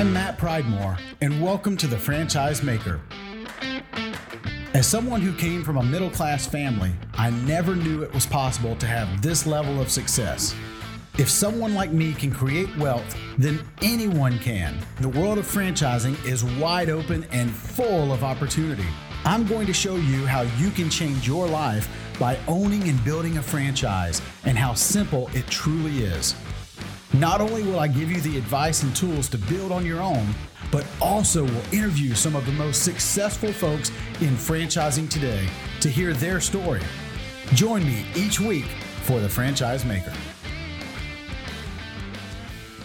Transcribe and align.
I'm 0.00 0.14
Matt 0.14 0.38
Pridemore, 0.38 0.98
and 1.20 1.42
welcome 1.42 1.76
to 1.76 1.86
The 1.86 1.98
Franchise 1.98 2.62
Maker. 2.62 3.02
As 4.72 4.86
someone 4.86 5.20
who 5.20 5.34
came 5.34 5.62
from 5.62 5.76
a 5.76 5.82
middle 5.82 6.08
class 6.08 6.46
family, 6.46 6.90
I 7.18 7.28
never 7.28 7.76
knew 7.76 8.02
it 8.02 8.14
was 8.14 8.24
possible 8.24 8.74
to 8.76 8.86
have 8.86 9.20
this 9.20 9.46
level 9.46 9.78
of 9.78 9.90
success. 9.90 10.54
If 11.18 11.28
someone 11.28 11.74
like 11.74 11.92
me 11.92 12.14
can 12.14 12.32
create 12.32 12.74
wealth, 12.78 13.14
then 13.36 13.60
anyone 13.82 14.38
can. 14.38 14.78
The 15.00 15.10
world 15.10 15.36
of 15.36 15.46
franchising 15.46 16.24
is 16.24 16.44
wide 16.44 16.88
open 16.88 17.24
and 17.24 17.50
full 17.50 18.10
of 18.10 18.24
opportunity. 18.24 18.88
I'm 19.26 19.46
going 19.46 19.66
to 19.66 19.74
show 19.74 19.96
you 19.96 20.24
how 20.24 20.46
you 20.56 20.70
can 20.70 20.88
change 20.88 21.28
your 21.28 21.46
life 21.46 21.94
by 22.18 22.38
owning 22.48 22.88
and 22.88 23.04
building 23.04 23.36
a 23.36 23.42
franchise 23.42 24.22
and 24.44 24.56
how 24.56 24.72
simple 24.72 25.28
it 25.34 25.46
truly 25.48 26.04
is. 26.04 26.34
Not 27.14 27.40
only 27.40 27.64
will 27.64 27.80
I 27.80 27.88
give 27.88 28.08
you 28.08 28.20
the 28.20 28.38
advice 28.38 28.84
and 28.84 28.94
tools 28.94 29.28
to 29.30 29.38
build 29.38 29.72
on 29.72 29.84
your 29.84 30.00
own, 30.00 30.28
but 30.70 30.86
also 31.00 31.42
will 31.42 31.74
interview 31.74 32.14
some 32.14 32.36
of 32.36 32.46
the 32.46 32.52
most 32.52 32.84
successful 32.84 33.52
folks 33.52 33.90
in 34.20 34.36
franchising 34.36 35.10
today 35.10 35.48
to 35.80 35.88
hear 35.88 36.12
their 36.12 36.40
story. 36.40 36.80
Join 37.54 37.84
me 37.84 38.06
each 38.14 38.38
week 38.38 38.66
for 39.02 39.18
The 39.18 39.28
Franchise 39.28 39.84
Maker. 39.84 40.12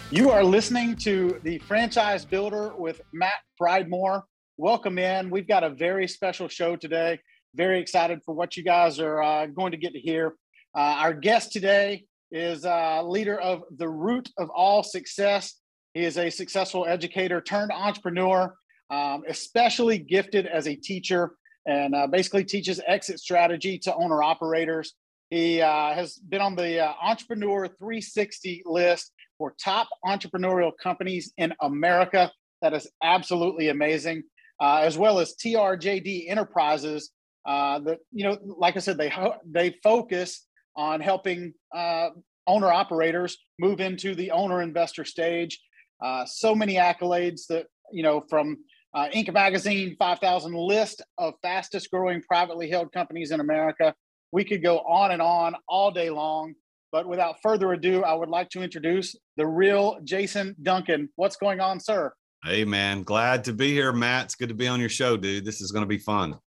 You 0.09 0.31
are 0.31 0.43
listening 0.43 0.95
to 0.97 1.39
the 1.43 1.59
Franchise 1.59 2.25
Builder 2.25 2.73
with 2.75 3.01
Matt 3.13 3.33
Pridemore. 3.61 4.23
Welcome 4.57 4.97
in. 4.97 5.29
We've 5.29 5.47
got 5.47 5.63
a 5.63 5.69
very 5.69 6.07
special 6.07 6.47
show 6.47 6.75
today. 6.75 7.19
Very 7.53 7.79
excited 7.79 8.21
for 8.25 8.33
what 8.33 8.57
you 8.57 8.63
guys 8.63 8.99
are 8.99 9.21
uh, 9.21 9.45
going 9.45 9.73
to 9.73 9.77
get 9.77 9.93
to 9.93 9.99
hear. 9.99 10.33
Uh, 10.75 10.97
our 10.97 11.13
guest 11.13 11.51
today 11.51 12.05
is 12.31 12.65
uh, 12.65 13.03
leader 13.03 13.39
of 13.39 13.63
the 13.77 13.87
Root 13.87 14.29
of 14.37 14.49
All 14.49 14.83
Success. 14.83 15.55
He 15.93 16.03
is 16.03 16.17
a 16.17 16.29
successful 16.29 16.85
educator 16.85 17.41
turned 17.41 17.71
entrepreneur, 17.71 18.53
um, 18.89 19.23
especially 19.27 19.97
gifted 19.97 20.45
as 20.45 20.67
a 20.67 20.75
teacher, 20.75 21.35
and 21.65 21.95
uh, 21.95 22.07
basically 22.07 22.43
teaches 22.43 22.81
exit 22.85 23.19
strategy 23.19 23.79
to 23.79 23.95
owner 23.95 24.21
operators. 24.21 24.93
He 25.29 25.61
uh, 25.61 25.93
has 25.93 26.15
been 26.15 26.41
on 26.41 26.55
the 26.55 26.79
uh, 26.79 26.93
Entrepreneur 27.01 27.67
360 27.67 28.63
list 28.65 29.11
for 29.37 29.55
top 29.63 29.87
entrepreneurial 30.05 30.71
companies 30.81 31.33
in 31.37 31.53
America. 31.61 32.31
That 32.61 32.73
is 32.73 32.87
absolutely 33.01 33.69
amazing 33.69 34.23
uh, 34.61 34.81
as 34.83 34.97
well 34.97 35.19
as 35.19 35.35
TRJD 35.35 36.29
Enterprises. 36.29 37.11
That 37.45 37.99
you 38.11 38.25
know, 38.25 38.37
like 38.43 38.75
I 38.75 38.79
said, 38.79 38.97
they 38.97 39.11
they 39.49 39.75
focus 39.83 40.45
on 40.75 41.01
helping 41.01 41.53
uh, 41.73 42.09
owner 42.47 42.71
operators 42.71 43.37
move 43.59 43.79
into 43.79 44.15
the 44.15 44.31
owner 44.31 44.61
investor 44.61 45.05
stage. 45.05 45.59
Uh, 46.03 46.25
so 46.25 46.53
many 46.53 46.75
accolades 46.75 47.47
that 47.47 47.67
you 47.91 48.03
know 48.03 48.21
from 48.29 48.57
uh, 48.93 49.09
Inc. 49.13 49.31
Magazine 49.33 49.95
5,000 49.99 50.53
list 50.53 51.01
of 51.17 51.33
fastest 51.41 51.91
growing 51.91 52.21
privately 52.21 52.69
held 52.69 52.93
companies 52.93 53.31
in 53.31 53.41
America. 53.41 53.93
We 54.31 54.45
could 54.45 54.63
go 54.63 54.79
on 54.79 55.11
and 55.11 55.21
on 55.21 55.55
all 55.67 55.91
day 55.91 56.09
long. 56.09 56.53
But 56.93 57.05
without 57.05 57.35
further 57.43 57.73
ado, 57.73 58.03
I 58.03 58.13
would 58.13 58.29
like 58.29 58.49
to 58.51 58.61
introduce 58.61 59.17
the 59.35 59.45
real 59.45 59.97
Jason 60.05 60.55
Duncan. 60.61 61.09
What's 61.17 61.35
going 61.35 61.59
on, 61.59 61.81
sir? 61.81 62.13
Hey, 62.45 62.63
man. 62.63 63.03
Glad 63.03 63.43
to 63.45 63.53
be 63.53 63.73
here, 63.73 63.91
Matt. 63.91 64.25
It's 64.25 64.35
good 64.35 64.47
to 64.47 64.55
be 64.55 64.67
on 64.67 64.79
your 64.79 64.87
show, 64.87 65.17
dude. 65.17 65.43
This 65.43 65.59
is 65.59 65.73
going 65.73 65.83
to 65.83 65.89
be 65.89 65.97
fun. 65.97 66.39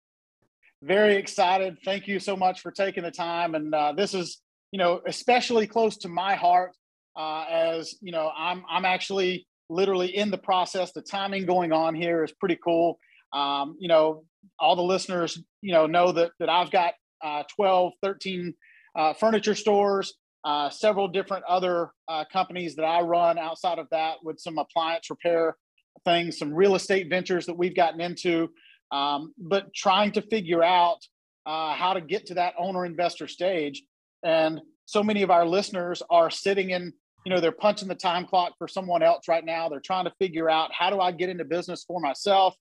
Very 0.83 1.17
excited. 1.17 1.79
Thank 1.85 2.07
you 2.07 2.19
so 2.19 2.37
much 2.37 2.61
for 2.61 2.71
taking 2.71 3.03
the 3.03 3.11
time. 3.11 3.55
And 3.55 3.75
uh, 3.75 3.93
this 3.93 4.15
is, 4.15 4.43
you 4.73 4.79
know, 4.79 5.01
especially 5.07 5.67
close 5.67 5.97
to 5.99 6.09
my 6.09 6.35
heart 6.35 6.73
uh, 7.17 7.45
as, 7.51 7.95
you 8.03 8.13
know, 8.13 8.31
I'm, 8.37 8.63
I'm 8.69 8.85
actually 8.85 9.47
literally 9.71 10.15
in 10.15 10.31
the 10.31 10.39
process. 10.39 10.93
The 10.93 11.03
timing 11.03 11.47
going 11.47 11.73
on 11.73 11.95
here 11.95 12.23
is 12.25 12.33
pretty 12.33 12.59
cool. 12.63 12.99
Um, 13.33 13.77
you 13.81 13.89
know, 13.89 14.25
all 14.59 14.77
the 14.77 14.83
listeners, 14.83 15.43
you 15.63 15.73
know, 15.73 15.87
know 15.87 16.13
that, 16.13 16.33
that 16.41 16.49
I've 16.49 16.71
got 16.71 16.95
uh, 17.25 17.43
12, 17.57 17.93
13 18.03 18.55
uh, 18.97 19.15
furniture 19.15 19.55
stores, 19.55 20.15
uh, 20.45 20.71
several 20.71 21.09
different 21.09 21.45
other 21.49 21.91
uh, 22.07 22.25
companies 22.33 22.77
that 22.77 22.85
I 22.85 23.01
run 23.01 23.39
outside 23.39 23.79
of 23.79 23.89
that 23.91 24.17
with 24.23 24.39
some 24.39 24.59
appliance 24.59 25.11
repair 25.11 25.57
things, 26.05 26.39
some 26.39 26.53
real 26.55 26.75
estate 26.75 27.09
ventures 27.09 27.47
that 27.47 27.59
we've 27.59 27.75
gotten 27.75 28.01
into, 28.01 28.49
um, 28.91 29.35
but 29.39 29.73
trying 29.75 30.13
to 30.13 30.23
figure 30.23 30.63
out 30.63 30.99
uh, 31.45 31.75
how 31.75 31.93
to 31.93 32.01
get 32.01 32.27
to 32.27 32.35
that 32.35 32.55
owner 32.59 32.85
investor 32.85 33.29
stage. 33.29 33.83
And 34.25 34.61
so 34.85 35.03
many 35.03 35.23
of 35.23 35.31
our 35.31 35.47
listeners 35.47 36.03
are 36.11 36.31
sitting 36.31 36.71
in, 36.71 36.93
you 37.25 37.33
know, 37.33 37.41
they're 37.41 37.53
punching 37.53 37.89
the 37.89 37.95
time 37.95 38.27
clock 38.27 38.55
for 38.59 38.69
someone 38.69 39.03
else 39.03 39.29
right 39.29 39.45
now. 39.45 39.69
They're 39.69 39.81
trying 39.81 40.05
to 40.05 40.13
figure 40.19 40.51
out 40.51 40.73
how 40.73 40.91
do 40.91 41.01
I 41.01 41.13
get 41.13 41.29
into 41.29 41.45
business 41.45 41.85
for 41.87 42.01
myself. 42.01 42.55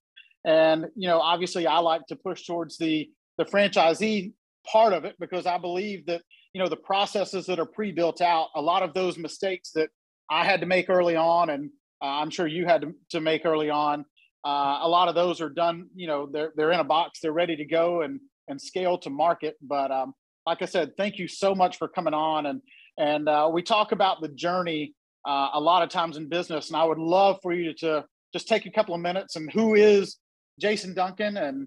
And 0.44 0.86
you 0.94 1.08
know, 1.08 1.20
obviously, 1.20 1.66
I 1.66 1.78
like 1.78 2.06
to 2.06 2.16
push 2.16 2.46
towards 2.46 2.78
the 2.78 3.10
the 3.36 3.44
franchisee 3.44 4.32
part 4.64 4.92
of 4.92 5.04
it 5.04 5.16
because 5.18 5.44
I 5.44 5.58
believe 5.58 6.06
that 6.06 6.22
you 6.54 6.62
know 6.62 6.68
the 6.68 6.76
processes 6.76 7.46
that 7.46 7.58
are 7.58 7.66
pre-built 7.66 8.20
out, 8.20 8.48
a 8.54 8.62
lot 8.62 8.84
of 8.84 8.94
those 8.94 9.18
mistakes 9.18 9.72
that 9.74 9.90
I 10.30 10.44
had 10.44 10.60
to 10.60 10.66
make 10.66 10.88
early 10.88 11.16
on, 11.16 11.50
and 11.50 11.70
uh, 12.00 12.06
I'm 12.06 12.30
sure 12.30 12.46
you 12.46 12.64
had 12.64 12.82
to, 12.82 12.94
to 13.10 13.20
make 13.20 13.44
early 13.44 13.70
on. 13.70 14.04
Uh, 14.46 14.78
a 14.82 14.88
lot 14.88 15.08
of 15.08 15.16
those 15.16 15.40
are 15.40 15.48
done. 15.48 15.88
You 15.96 16.06
know, 16.06 16.28
they're 16.32 16.52
they're 16.56 16.70
in 16.70 16.78
a 16.78 16.84
box, 16.84 17.18
they're 17.20 17.32
ready 17.32 17.56
to 17.56 17.64
go 17.64 18.02
and 18.02 18.20
and 18.48 18.60
scale 18.60 18.96
to 18.98 19.10
market. 19.10 19.56
But 19.60 19.90
um, 19.90 20.14
like 20.46 20.62
I 20.62 20.66
said, 20.66 20.96
thank 20.96 21.18
you 21.18 21.26
so 21.26 21.52
much 21.52 21.78
for 21.78 21.88
coming 21.88 22.14
on 22.14 22.46
and 22.46 22.60
and 22.98 23.28
uh, 23.28 23.50
we 23.52 23.62
talk 23.62 23.92
about 23.92 24.20
the 24.20 24.28
journey 24.28 24.94
uh, 25.26 25.50
a 25.54 25.60
lot 25.60 25.82
of 25.82 25.88
times 25.88 26.16
in 26.16 26.28
business, 26.28 26.68
and 26.68 26.76
I 26.76 26.84
would 26.84 26.98
love 26.98 27.38
for 27.42 27.52
you 27.52 27.74
to 27.80 28.04
just 28.32 28.46
take 28.46 28.66
a 28.66 28.70
couple 28.70 28.94
of 28.94 29.00
minutes 29.00 29.36
and 29.36 29.50
who 29.50 29.74
is 29.74 30.16
Jason 30.60 30.94
Duncan 30.94 31.36
and 31.36 31.66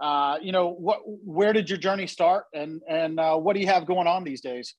uh, 0.00 0.38
you 0.40 0.52
know 0.52 0.70
what 0.70 1.00
where 1.04 1.52
did 1.52 1.68
your 1.68 1.78
journey 1.78 2.06
start 2.06 2.44
and 2.54 2.80
and 2.88 3.18
uh, 3.18 3.36
what 3.36 3.54
do 3.54 3.60
you 3.60 3.66
have 3.66 3.86
going 3.86 4.06
on 4.06 4.24
these 4.24 4.40
days? 4.40 4.74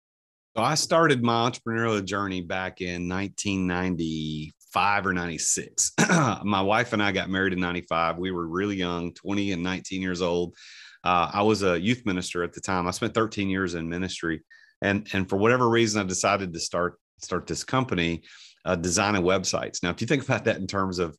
So 0.56 0.62
I 0.62 0.76
started 0.76 1.24
my 1.24 1.50
entrepreneurial 1.50 2.04
journey 2.04 2.42
back 2.42 2.82
in 2.82 3.08
1995 3.08 5.06
or 5.06 5.14
96. 5.14 5.94
my 6.44 6.62
wife 6.62 6.92
and 6.92 7.02
I 7.02 7.14
got 7.14 7.30
married 7.30 7.54
in 7.54 7.62
95. 7.62 8.18
We 8.18 8.32
were 8.32 8.46
really 8.46 8.76
young, 8.76 9.14
20 9.14 9.54
and 9.54 9.64
19 9.64 10.02
years 10.02 10.22
old. 10.22 10.58
Uh, 11.06 11.32
I 11.32 11.42
was 11.44 11.64
a 11.64 11.80
youth 11.80 12.06
minister 12.06 12.44
at 12.44 12.52
the 12.52 12.60
time. 12.60 12.86
I 12.86 12.92
spent 12.92 13.14
13 13.14 13.50
years 13.50 13.76
in 13.76 13.88
ministry. 13.88 14.42
And, 14.82 15.08
and 15.14 15.30
for 15.30 15.38
whatever 15.38 15.70
reason, 15.70 16.02
I 16.02 16.04
decided 16.04 16.52
to 16.52 16.60
start, 16.60 17.00
start 17.22 17.48
this 17.48 17.64
company 17.64 18.24
uh, 18.66 18.76
designing 18.76 19.22
websites. 19.22 19.82
Now, 19.82 19.92
if 19.92 20.02
you 20.02 20.08
think 20.08 20.24
about 20.24 20.44
that 20.46 20.58
in 20.58 20.68
terms 20.68 21.00
of, 21.00 21.18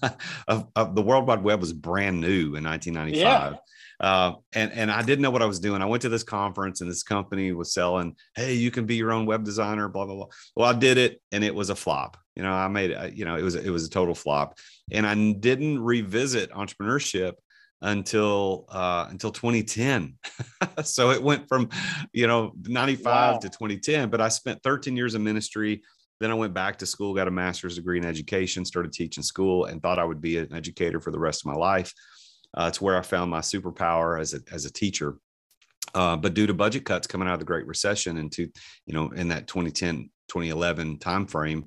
of, 0.48 0.66
of, 0.74 0.94
the 0.94 1.02
World 1.02 1.28
Wide 1.28 1.42
Web 1.42 1.60
was 1.60 1.74
brand 1.74 2.22
new 2.22 2.56
in 2.56 2.64
1995. 2.64 3.52
Yeah. 3.52 3.58
Uh, 4.02 4.34
and 4.52 4.72
and 4.72 4.90
I 4.90 5.00
didn't 5.02 5.22
know 5.22 5.30
what 5.30 5.42
I 5.42 5.46
was 5.46 5.60
doing. 5.60 5.80
I 5.80 5.86
went 5.86 6.02
to 6.02 6.08
this 6.08 6.24
conference 6.24 6.80
and 6.80 6.90
this 6.90 7.04
company 7.04 7.52
was 7.52 7.72
selling, 7.72 8.16
hey, 8.34 8.54
you 8.54 8.72
can 8.72 8.84
be 8.84 8.96
your 8.96 9.12
own 9.12 9.26
web 9.26 9.44
designer, 9.44 9.88
blah 9.88 10.04
blah 10.06 10.16
blah. 10.16 10.26
Well, 10.56 10.68
I 10.68 10.76
did 10.76 10.98
it 10.98 11.20
and 11.30 11.44
it 11.44 11.54
was 11.54 11.70
a 11.70 11.76
flop. 11.76 12.16
You 12.34 12.42
know, 12.42 12.52
I 12.52 12.66
made 12.66 12.90
it. 12.90 13.14
You 13.14 13.24
know, 13.24 13.36
it 13.36 13.42
was 13.42 13.54
it 13.54 13.70
was 13.70 13.86
a 13.86 13.90
total 13.90 14.16
flop, 14.16 14.58
and 14.90 15.06
I 15.06 15.14
didn't 15.14 15.78
revisit 15.80 16.50
entrepreneurship 16.50 17.34
until 17.80 18.64
uh, 18.70 19.06
until 19.08 19.30
2010. 19.30 20.14
so 20.82 21.10
it 21.10 21.22
went 21.22 21.46
from 21.48 21.68
you 22.12 22.26
know 22.26 22.52
95 22.64 23.04
wow. 23.04 23.38
to 23.38 23.48
2010. 23.48 24.10
But 24.10 24.20
I 24.20 24.30
spent 24.30 24.62
13 24.64 24.96
years 24.96 25.14
in 25.14 25.22
ministry. 25.22 25.82
Then 26.18 26.30
I 26.30 26.34
went 26.34 26.54
back 26.54 26.78
to 26.78 26.86
school, 26.86 27.14
got 27.14 27.28
a 27.28 27.32
master's 27.32 27.76
degree 27.76 27.98
in 27.98 28.04
education, 28.04 28.64
started 28.64 28.92
teaching 28.92 29.24
school, 29.24 29.66
and 29.66 29.82
thought 29.82 29.98
I 29.98 30.04
would 30.04 30.20
be 30.20 30.38
an 30.38 30.52
educator 30.52 31.00
for 31.00 31.10
the 31.10 31.18
rest 31.18 31.42
of 31.42 31.52
my 31.52 31.56
life. 31.58 31.92
Uh, 32.56 32.66
it's 32.68 32.80
where 32.80 32.98
I 32.98 33.02
found 33.02 33.30
my 33.30 33.40
superpower 33.40 34.20
as 34.20 34.34
a 34.34 34.40
as 34.52 34.64
a 34.64 34.72
teacher. 34.72 35.16
Uh, 35.94 36.16
but 36.16 36.34
due 36.34 36.46
to 36.46 36.54
budget 36.54 36.84
cuts 36.84 37.06
coming 37.06 37.28
out 37.28 37.34
of 37.34 37.40
the 37.40 37.46
Great 37.46 37.66
Recession 37.66 38.16
into 38.16 38.48
you 38.86 38.94
know 38.94 39.10
in 39.10 39.28
that 39.28 39.46
2010 39.46 40.10
2011 40.28 40.98
timeframe, 40.98 41.64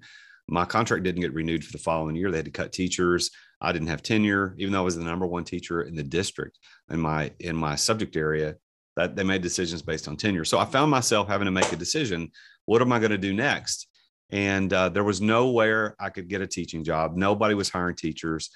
my 0.48 0.66
contract 0.66 1.04
didn't 1.04 1.22
get 1.22 1.34
renewed 1.34 1.64
for 1.64 1.72
the 1.72 1.78
following 1.78 2.16
year. 2.16 2.32
They 2.32 2.38
had 2.38 2.46
to 2.46 2.52
cut 2.52 2.72
teachers. 2.72 3.32
I 3.62 3.72
didn't 3.72 3.88
have 3.88 4.04
tenure, 4.04 4.56
even 4.58 4.74
though 4.74 4.82
I 4.82 4.86
was 4.86 4.96
the 4.96 5.04
number 5.04 5.26
one 5.26 5.44
teacher 5.44 5.84
in 5.84 5.96
the 5.96 6.04
district 6.04 6.60
in 6.90 7.00
my 7.00 7.32
in 7.40 7.56
my 7.56 7.76
subject 7.76 8.16
area. 8.16 8.56
That 8.96 9.18
they 9.18 9.24
made 9.24 9.42
decisions 9.42 9.82
based 9.82 10.08
on 10.08 10.16
tenure. 10.16 10.46
So 10.46 10.58
I 10.58 10.64
found 10.64 10.90
myself 10.90 11.28
having 11.28 11.46
to 11.46 11.52
make 11.52 11.72
a 11.74 11.76
decision. 11.76 12.32
What 12.66 12.82
am 12.82 12.94
I 12.94 13.00
going 13.00 13.12
to 13.12 13.18
do 13.18 13.34
next? 13.34 13.88
And 14.30 14.72
uh, 14.72 14.88
there 14.88 15.04
was 15.04 15.20
nowhere 15.20 15.96
I 16.00 16.10
could 16.10 16.30
get 16.30 16.42
a 16.42 16.48
teaching 16.48 16.84
job. 16.84 17.18
Nobody 17.18 17.56
was 17.56 17.70
hiring 17.70 17.98
teachers. 17.98 18.50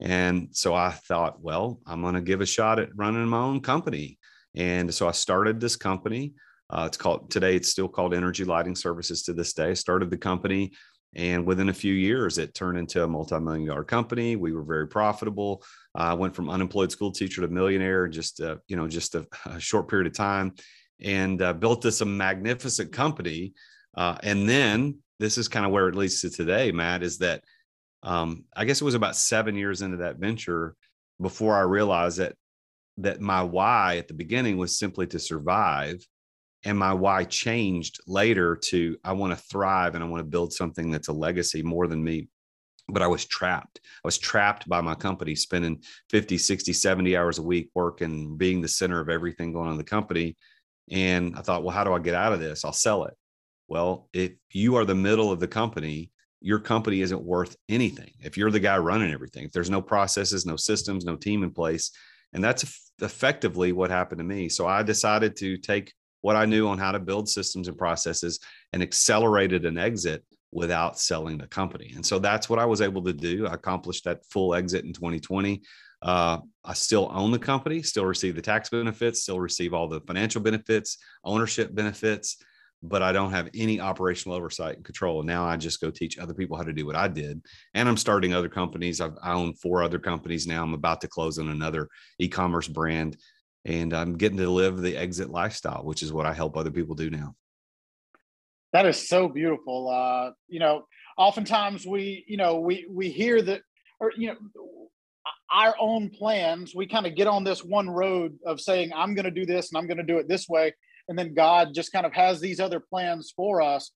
And 0.00 0.48
so 0.52 0.74
I 0.74 0.90
thought, 0.90 1.40
well, 1.40 1.80
I'm 1.86 2.02
going 2.02 2.14
to 2.14 2.20
give 2.20 2.40
a 2.40 2.46
shot 2.46 2.78
at 2.78 2.94
running 2.96 3.26
my 3.26 3.38
own 3.38 3.60
company. 3.60 4.18
And 4.54 4.94
so 4.94 5.08
I 5.08 5.12
started 5.12 5.60
this 5.60 5.76
company. 5.76 6.34
Uh, 6.68 6.84
it's 6.86 6.96
called 6.96 7.30
today, 7.30 7.56
it's 7.56 7.70
still 7.70 7.88
called 7.88 8.12
Energy 8.12 8.44
Lighting 8.44 8.74
Services 8.74 9.22
to 9.24 9.32
this 9.32 9.52
day. 9.52 9.70
I 9.70 9.74
started 9.74 10.10
the 10.10 10.16
company 10.16 10.72
and 11.16 11.46
within 11.46 11.70
a 11.70 11.74
few 11.74 11.94
years, 11.94 12.36
it 12.36 12.54
turned 12.54 12.76
into 12.76 13.02
a 13.02 13.08
multi-million 13.08 13.66
dollar 13.66 13.84
company. 13.84 14.36
We 14.36 14.52
were 14.52 14.62
very 14.62 14.86
profitable. 14.86 15.64
I 15.94 16.10
uh, 16.10 16.16
went 16.16 16.36
from 16.36 16.50
unemployed 16.50 16.92
school 16.92 17.10
teacher 17.10 17.40
to 17.40 17.48
millionaire 17.48 18.06
just 18.06 18.40
uh, 18.40 18.56
you 18.68 18.76
know 18.76 18.86
just 18.86 19.14
a, 19.14 19.26
a, 19.46 19.58
short 19.58 19.88
period 19.88 20.06
of 20.06 20.12
time, 20.12 20.52
and 21.00 21.40
uh, 21.40 21.54
built 21.54 21.80
this 21.80 22.02
a 22.02 22.04
magnificent 22.04 22.92
company. 22.92 23.54
Uh, 23.96 24.18
and 24.22 24.46
then 24.46 24.98
this 25.18 25.38
is 25.38 25.48
kind 25.48 25.64
of 25.64 25.72
where 25.72 25.88
it 25.88 25.94
leads 25.94 26.20
to 26.20 26.28
today, 26.28 26.70
Matt, 26.70 27.02
is 27.02 27.16
that 27.18 27.42
um, 28.06 28.44
I 28.54 28.64
guess 28.64 28.80
it 28.80 28.84
was 28.84 28.94
about 28.94 29.16
seven 29.16 29.56
years 29.56 29.82
into 29.82 29.98
that 29.98 30.18
venture 30.18 30.76
before 31.20 31.56
I 31.56 31.62
realized 31.62 32.18
that 32.18 32.34
that 32.98 33.20
my 33.20 33.42
why 33.42 33.98
at 33.98 34.08
the 34.08 34.14
beginning 34.14 34.56
was 34.56 34.78
simply 34.78 35.06
to 35.08 35.18
survive, 35.18 36.06
and 36.64 36.78
my 36.78 36.94
why 36.94 37.24
changed 37.24 38.00
later 38.06 38.56
to 38.68 38.96
I 39.04 39.12
want 39.12 39.36
to 39.36 39.44
thrive 39.44 39.94
and 39.94 40.04
I 40.04 40.06
want 40.06 40.20
to 40.20 40.30
build 40.30 40.52
something 40.52 40.90
that's 40.90 41.08
a 41.08 41.12
legacy 41.12 41.62
more 41.62 41.88
than 41.88 42.02
me. 42.02 42.28
But 42.88 43.02
I 43.02 43.08
was 43.08 43.24
trapped. 43.24 43.80
I 43.82 44.06
was 44.06 44.18
trapped 44.18 44.68
by 44.68 44.80
my 44.80 44.94
company, 44.94 45.34
spending 45.34 45.82
50, 46.10 46.38
60, 46.38 46.72
70 46.72 47.16
hours 47.16 47.38
a 47.38 47.42
week 47.42 47.70
working, 47.74 48.36
being 48.36 48.60
the 48.60 48.68
center 48.68 49.00
of 49.00 49.08
everything 49.08 49.52
going 49.52 49.66
on 49.66 49.72
in 49.72 49.78
the 49.78 49.84
company. 49.84 50.36
And 50.92 51.34
I 51.36 51.40
thought, 51.40 51.64
well, 51.64 51.74
how 51.74 51.82
do 51.82 51.92
I 51.92 51.98
get 51.98 52.14
out 52.14 52.32
of 52.32 52.38
this? 52.38 52.64
I'll 52.64 52.72
sell 52.72 53.04
it. 53.04 53.14
Well, 53.66 54.08
if 54.12 54.34
you 54.52 54.76
are 54.76 54.84
the 54.84 54.94
middle 54.94 55.32
of 55.32 55.40
the 55.40 55.48
company, 55.48 56.12
your 56.40 56.58
company 56.58 57.00
isn't 57.00 57.22
worth 57.22 57.56
anything. 57.68 58.12
If 58.20 58.36
you're 58.36 58.50
the 58.50 58.60
guy 58.60 58.78
running 58.78 59.12
everything, 59.12 59.44
if 59.44 59.52
there's 59.52 59.70
no 59.70 59.82
processes, 59.82 60.46
no 60.46 60.56
systems, 60.56 61.04
no 61.04 61.16
team 61.16 61.42
in 61.42 61.50
place. 61.50 61.90
And 62.32 62.42
that's 62.42 62.90
effectively 63.00 63.72
what 63.72 63.90
happened 63.90 64.18
to 64.18 64.24
me. 64.24 64.48
So 64.48 64.66
I 64.66 64.82
decided 64.82 65.36
to 65.36 65.56
take 65.56 65.92
what 66.20 66.36
I 66.36 66.44
knew 66.44 66.68
on 66.68 66.78
how 66.78 66.92
to 66.92 66.98
build 66.98 67.28
systems 67.28 67.68
and 67.68 67.78
processes 67.78 68.40
and 68.72 68.82
accelerated 68.82 69.64
an 69.64 69.78
exit 69.78 70.24
without 70.52 70.98
selling 70.98 71.38
the 71.38 71.46
company. 71.46 71.92
And 71.94 72.04
so 72.04 72.18
that's 72.18 72.48
what 72.48 72.58
I 72.58 72.64
was 72.64 72.80
able 72.80 73.02
to 73.04 73.12
do. 73.12 73.46
I 73.46 73.54
accomplished 73.54 74.04
that 74.04 74.24
full 74.26 74.54
exit 74.54 74.84
in 74.84 74.92
2020. 74.92 75.62
Uh, 76.02 76.38
I 76.64 76.74
still 76.74 77.10
own 77.12 77.30
the 77.30 77.38
company, 77.38 77.82
still 77.82 78.06
receive 78.06 78.36
the 78.36 78.42
tax 78.42 78.70
benefits, 78.70 79.22
still 79.22 79.40
receive 79.40 79.72
all 79.72 79.88
the 79.88 80.00
financial 80.00 80.40
benefits, 80.40 80.98
ownership 81.24 81.74
benefits 81.74 82.36
but 82.82 83.02
I 83.02 83.12
don't 83.12 83.32
have 83.32 83.48
any 83.54 83.80
operational 83.80 84.36
oversight 84.36 84.76
and 84.76 84.84
control. 84.84 85.20
And 85.20 85.26
now 85.26 85.44
I 85.44 85.56
just 85.56 85.80
go 85.80 85.90
teach 85.90 86.18
other 86.18 86.34
people 86.34 86.56
how 86.56 86.62
to 86.62 86.72
do 86.72 86.86
what 86.86 86.96
I 86.96 87.08
did. 87.08 87.40
And 87.74 87.88
I'm 87.88 87.96
starting 87.96 88.34
other 88.34 88.48
companies. 88.48 89.00
I've, 89.00 89.16
I 89.22 89.32
own 89.32 89.54
four 89.54 89.82
other 89.82 89.98
companies 89.98 90.46
now. 90.46 90.62
I'm 90.62 90.74
about 90.74 91.00
to 91.00 91.08
close 91.08 91.38
on 91.38 91.48
another 91.48 91.88
e 92.18 92.28
commerce 92.28 92.68
brand. 92.68 93.16
And 93.64 93.92
I'm 93.92 94.16
getting 94.16 94.38
to 94.38 94.48
live 94.48 94.80
the 94.80 94.96
exit 94.96 95.30
lifestyle, 95.30 95.84
which 95.84 96.02
is 96.02 96.12
what 96.12 96.26
I 96.26 96.32
help 96.32 96.56
other 96.56 96.70
people 96.70 96.94
do 96.94 97.10
now. 97.10 97.34
That 98.72 98.86
is 98.86 99.08
so 99.08 99.28
beautiful. 99.28 99.88
Uh, 99.88 100.32
you 100.48 100.60
know, 100.60 100.86
oftentimes 101.16 101.86
we, 101.86 102.24
you 102.28 102.36
know, 102.36 102.60
we 102.60 102.86
we 102.90 103.10
hear 103.10 103.40
that, 103.42 103.62
or 103.98 104.12
you 104.16 104.28
know, 104.28 104.36
our 105.50 105.74
own 105.80 106.10
plans. 106.10 106.74
We 106.74 106.86
kind 106.86 107.06
of 107.06 107.16
get 107.16 107.26
on 107.26 107.42
this 107.42 107.64
one 107.64 107.88
road 107.88 108.38
of 108.44 108.60
saying, 108.60 108.92
"I'm 108.94 109.14
going 109.14 109.24
to 109.24 109.30
do 109.30 109.46
this 109.46 109.70
and 109.70 109.78
I'm 109.78 109.86
going 109.86 109.96
to 109.98 110.04
do 110.04 110.18
it 110.18 110.28
this 110.28 110.48
way," 110.48 110.74
and 111.08 111.18
then 111.18 111.34
God 111.34 111.74
just 111.74 111.92
kind 111.92 112.06
of 112.06 112.12
has 112.12 112.40
these 112.40 112.60
other 112.60 112.80
plans 112.80 113.32
for 113.34 113.62
us. 113.62 113.90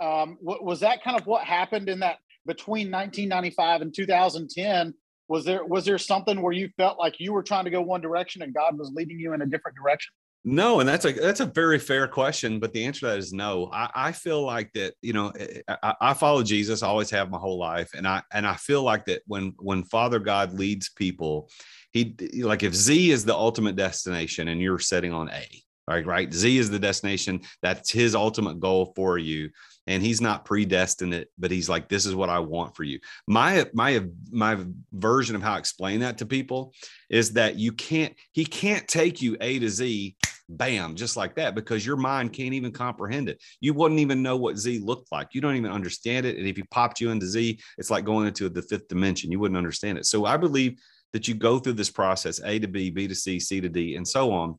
Um, 0.00 0.38
was 0.40 0.80
that 0.80 1.04
kind 1.04 1.18
of 1.18 1.26
what 1.26 1.44
happened 1.44 1.88
in 1.88 2.00
that 2.00 2.18
between 2.46 2.90
1995 2.90 3.82
and 3.82 3.94
2010? 3.94 4.94
Was 5.28 5.44
there 5.44 5.64
was 5.64 5.84
there 5.84 5.98
something 5.98 6.42
where 6.42 6.52
you 6.52 6.68
felt 6.76 6.98
like 6.98 7.18
you 7.18 7.32
were 7.32 7.42
trying 7.42 7.64
to 7.64 7.70
go 7.70 7.80
one 7.80 8.00
direction 8.00 8.42
and 8.42 8.52
God 8.52 8.78
was 8.78 8.92
leading 8.94 9.18
you 9.18 9.32
in 9.32 9.42
a 9.42 9.46
different 9.46 9.76
direction? 9.76 10.12
No, 10.46 10.80
and 10.80 10.88
that's 10.88 11.06
a 11.06 11.12
that's 11.12 11.40
a 11.40 11.46
very 11.46 11.78
fair 11.78 12.06
question, 12.06 12.60
but 12.60 12.74
the 12.74 12.84
answer 12.84 13.00
to 13.00 13.06
that 13.06 13.18
is 13.18 13.32
no. 13.32 13.70
I, 13.72 13.88
I 13.94 14.12
feel 14.12 14.42
like 14.42 14.70
that, 14.74 14.92
you 15.00 15.14
know, 15.14 15.30
eh, 15.30 15.62
eh, 15.66 15.76
I, 15.82 15.94
I, 16.02 16.14
follow 16.14 16.42
Jesus, 16.42 16.82
I 16.82 16.88
always 16.88 17.08
have 17.10 17.30
my 17.30 17.38
whole 17.38 17.58
life, 17.58 17.92
and 17.94 18.06
I 18.06 18.22
and 18.30 18.46
I 18.46 18.56
feel 18.56 18.82
like 18.82 19.06
that 19.06 19.22
when 19.26 19.54
when 19.58 19.84
Father 19.84 20.18
God 20.18 20.52
leads 20.52 20.90
people, 20.90 21.48
he 21.92 22.14
like 22.42 22.62
if 22.62 22.74
Z 22.74 23.10
is 23.10 23.24
the 23.24 23.34
ultimate 23.34 23.76
destination 23.76 24.48
and 24.48 24.60
you're 24.60 24.78
setting 24.78 25.14
on 25.14 25.30
A, 25.30 25.48
right 25.88 26.06
right? 26.06 26.32
Z 26.32 26.58
is 26.58 26.70
the 26.70 26.78
destination. 26.78 27.40
That's 27.62 27.90
his 27.90 28.14
ultimate 28.14 28.60
goal 28.60 28.92
for 28.96 29.18
you. 29.18 29.50
And 29.86 30.02
he's 30.02 30.20
not 30.20 30.46
predestined 30.46 31.26
but 31.38 31.50
he's 31.50 31.68
like 31.68 31.88
this 31.88 32.06
is 32.06 32.14
what 32.14 32.30
i 32.30 32.38
want 32.38 32.74
for 32.74 32.84
you. 32.84 33.00
My 33.26 33.66
my 33.74 34.04
my 34.30 34.58
version 34.92 35.36
of 35.36 35.42
how 35.42 35.54
i 35.54 35.58
explain 35.58 36.00
that 36.00 36.18
to 36.18 36.26
people 36.26 36.72
is 37.10 37.32
that 37.32 37.56
you 37.56 37.72
can't 37.72 38.14
he 38.32 38.46
can't 38.46 38.88
take 38.88 39.20
you 39.20 39.36
a 39.40 39.58
to 39.58 39.68
z 39.68 40.16
bam 40.48 40.94
just 40.94 41.16
like 41.16 41.34
that 41.36 41.54
because 41.54 41.86
your 41.86 41.96
mind 41.96 42.32
can't 42.32 42.54
even 42.54 42.72
comprehend 42.72 43.28
it. 43.28 43.42
You 43.60 43.74
wouldn't 43.74 44.00
even 44.00 44.22
know 44.22 44.36
what 44.36 44.56
z 44.56 44.78
looked 44.78 45.12
like. 45.12 45.28
You 45.32 45.40
don't 45.40 45.56
even 45.56 45.70
understand 45.70 46.24
it. 46.26 46.38
And 46.38 46.46
if 46.46 46.56
he 46.56 46.62
popped 46.64 47.00
you 47.00 47.10
into 47.10 47.26
z 47.26 47.60
it's 47.76 47.90
like 47.90 48.06
going 48.06 48.26
into 48.26 48.48
the 48.48 48.62
fifth 48.62 48.88
dimension. 48.88 49.30
You 49.30 49.38
wouldn't 49.38 49.58
understand 49.58 49.98
it. 49.98 50.06
So 50.06 50.24
i 50.24 50.38
believe 50.38 50.80
that 51.12 51.28
you 51.28 51.34
go 51.34 51.58
through 51.58 51.74
this 51.74 51.90
process 51.90 52.40
a 52.42 52.58
to 52.58 52.68
b 52.68 52.90
b 52.90 53.06
to 53.06 53.14
c 53.14 53.38
c 53.38 53.60
to 53.60 53.68
d 53.68 53.96
and 53.96 54.06
so 54.06 54.32
on 54.32 54.58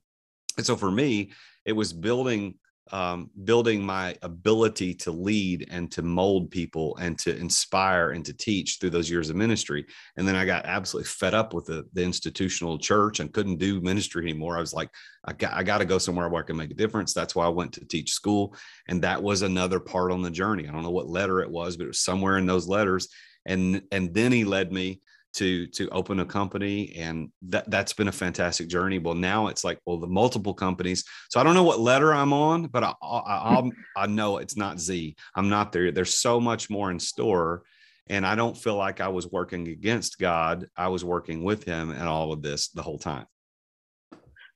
and 0.58 0.66
so 0.66 0.76
for 0.76 0.92
me, 0.92 1.32
it 1.66 1.74
was 1.74 1.94
building 1.94 2.56
um, 2.92 3.32
building 3.44 3.84
my 3.84 4.16
ability 4.22 4.94
to 4.94 5.12
lead 5.12 5.68
and 5.72 5.92
to 5.92 6.04
mold 6.04 6.52
people 6.52 6.96
and 6.98 7.18
to 7.20 7.36
inspire 7.36 8.12
and 8.12 8.24
to 8.26 8.34
teach 8.34 8.78
through 8.78 8.92
those 8.92 9.10
years 9.10 9.30
of 9.30 9.36
ministry. 9.36 9.86
And 10.18 10.28
then 10.28 10.36
I 10.36 10.46
got 10.46 10.66
absolutely 10.66 11.08
fed 11.08 11.34
up 11.34 11.54
with 11.54 11.66
the, 11.66 11.86
the 11.94 12.04
institutional 12.04 12.78
church 12.78 13.20
and 13.20 13.34
couldn't 13.34 13.58
do 13.58 13.82
ministry 13.82 14.24
anymore. 14.24 14.58
I 14.58 14.60
was 14.60 14.74
like, 14.74 14.90
I 15.26 15.34
got, 15.34 15.54
I 15.54 15.64
got 15.64 15.80
to 15.80 15.86
go 15.86 15.98
somewhere 15.98 16.30
where 16.30 16.44
I 16.44 16.46
can 16.46 16.58
make 16.58 16.72
a 16.72 16.76
difference. 16.76 17.14
That's 17.14 17.36
why 17.36 17.46
I 17.46 17.50
went 17.50 17.74
to 17.74 17.86
teach 17.86 18.12
school. 18.12 18.56
And 18.88 19.02
that 19.02 19.22
was 19.22 19.42
another 19.42 19.80
part 19.80 20.12
on 20.12 20.22
the 20.22 20.30
journey. 20.30 20.68
I 20.68 20.72
don't 20.72 20.84
know 20.84 20.92
what 20.92 21.10
letter 21.10 21.42
it 21.42 21.50
was, 21.50 21.78
but 21.78 21.86
it 21.86 21.88
was 21.88 22.00
somewhere 22.00 22.38
in 22.38 22.46
those 22.46 22.68
letters. 22.68 23.10
And, 23.48 23.82
and 23.92 24.14
then 24.14 24.32
he 24.32 24.44
led 24.46 24.72
me 24.72 25.02
to 25.36 25.68
to 25.68 25.90
open 25.90 26.22
a 26.22 26.26
company 26.26 26.94
and 26.96 27.30
that 27.42 27.70
that's 27.70 27.94
been 27.94 28.08
a 28.08 28.12
fantastic 28.12 28.68
journey. 28.68 29.00
Well 29.00 29.16
now 29.16 29.48
it's 29.48 29.64
like 29.64 29.80
well 29.86 29.98
the 29.98 30.08
multiple 30.08 30.54
companies 30.54 31.04
so 31.30 31.40
i 31.40 31.44
don't 31.44 31.54
know 31.54 31.64
what 31.64 31.80
letter 31.80 32.14
i'm 32.14 32.34
on 32.34 32.68
but 32.68 32.84
i 32.84 32.94
i 33.02 33.18
i, 33.18 33.72
I 33.98 34.08
know 34.08 34.38
it's 34.38 34.56
not 34.56 34.80
z. 34.80 35.16
I'm 35.36 35.50
not 35.50 35.72
there. 35.72 35.92
There's 35.92 36.14
so 36.14 36.40
much 36.40 36.70
more 36.70 36.90
in 36.90 37.00
store 37.00 37.64
and 38.08 38.26
i 38.26 38.36
don't 38.36 38.58
feel 38.58 38.76
like 38.76 39.02
i 39.02 39.08
was 39.08 39.28
working 39.32 39.68
against 39.68 40.20
god. 40.20 40.68
I 40.78 40.88
was 40.88 41.04
working 41.04 41.44
with 41.44 41.64
him 41.64 41.92
and 41.92 42.08
all 42.08 42.32
of 42.32 42.42
this 42.42 42.70
the 42.70 42.82
whole 42.82 43.00
time. 43.00 43.26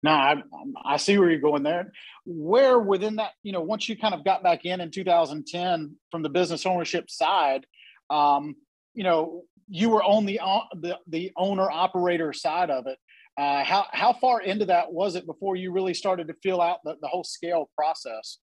No 0.01 0.11
I, 0.11 0.41
I 0.85 0.97
see 0.97 1.17
where 1.17 1.29
you're 1.29 1.41
going 1.41 1.63
there. 1.63 1.91
Where 2.25 2.79
within 2.79 3.17
that 3.17 3.31
you 3.43 3.51
know 3.51 3.61
once 3.61 3.89
you 3.89 3.97
kind 3.97 4.13
of 4.13 4.23
got 4.23 4.43
back 4.43 4.65
in 4.65 4.79
in 4.79 4.91
2010 4.91 5.95
from 6.09 6.23
the 6.23 6.29
business 6.29 6.65
ownership 6.65 7.09
side 7.09 7.65
um, 8.09 8.55
you 8.99 9.05
know 9.05 9.43
you 9.69 9.89
were 9.89 10.03
on 10.03 10.25
the 10.25 10.41
uh, 10.41 10.59
the, 10.73 10.97
the 11.07 11.31
owner 11.37 11.71
operator 11.71 12.33
side 12.33 12.69
of 12.69 12.85
it. 12.85 12.97
Uh, 13.37 13.63
how 13.63 13.85
how 13.93 14.11
far 14.11 14.41
into 14.41 14.65
that 14.65 14.91
was 14.91 15.15
it 15.15 15.25
before 15.25 15.55
you 15.55 15.71
really 15.71 15.93
started 15.93 16.27
to 16.27 16.33
fill 16.43 16.61
out 16.61 16.79
the, 16.83 16.95
the 17.01 17.07
whole 17.07 17.23
scale 17.23 17.69
process? 17.77 18.39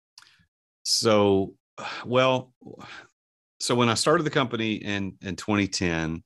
So, 0.82 1.54
well, 2.04 2.52
so 3.60 3.74
when 3.74 3.88
I 3.88 3.94
started 3.94 4.24
the 4.24 4.30
company 4.30 4.74
in 4.74 5.16
in 5.22 5.36
2010, 5.36 6.22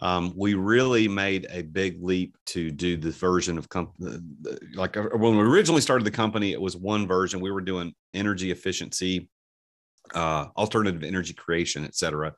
um, 0.00 0.32
we 0.34 0.54
really 0.54 1.06
made 1.06 1.46
a 1.50 1.60
big 1.60 2.02
leap 2.02 2.34
to 2.46 2.70
do 2.70 2.96
the 2.96 3.10
version 3.10 3.58
of 3.58 3.68
comp- 3.68 4.00
like 4.72 4.96
uh, 4.96 5.08
when 5.12 5.36
we 5.36 5.42
originally 5.42 5.82
started 5.82 6.06
the 6.06 6.10
company, 6.10 6.52
it 6.52 6.60
was 6.60 6.78
one 6.78 7.06
version. 7.06 7.40
We 7.40 7.50
were 7.50 7.60
doing 7.60 7.92
energy 8.14 8.50
efficiency, 8.52 9.28
uh, 10.14 10.46
alternative 10.56 11.02
energy 11.02 11.34
creation, 11.34 11.84
et 11.84 11.94
cetera. 11.94 12.32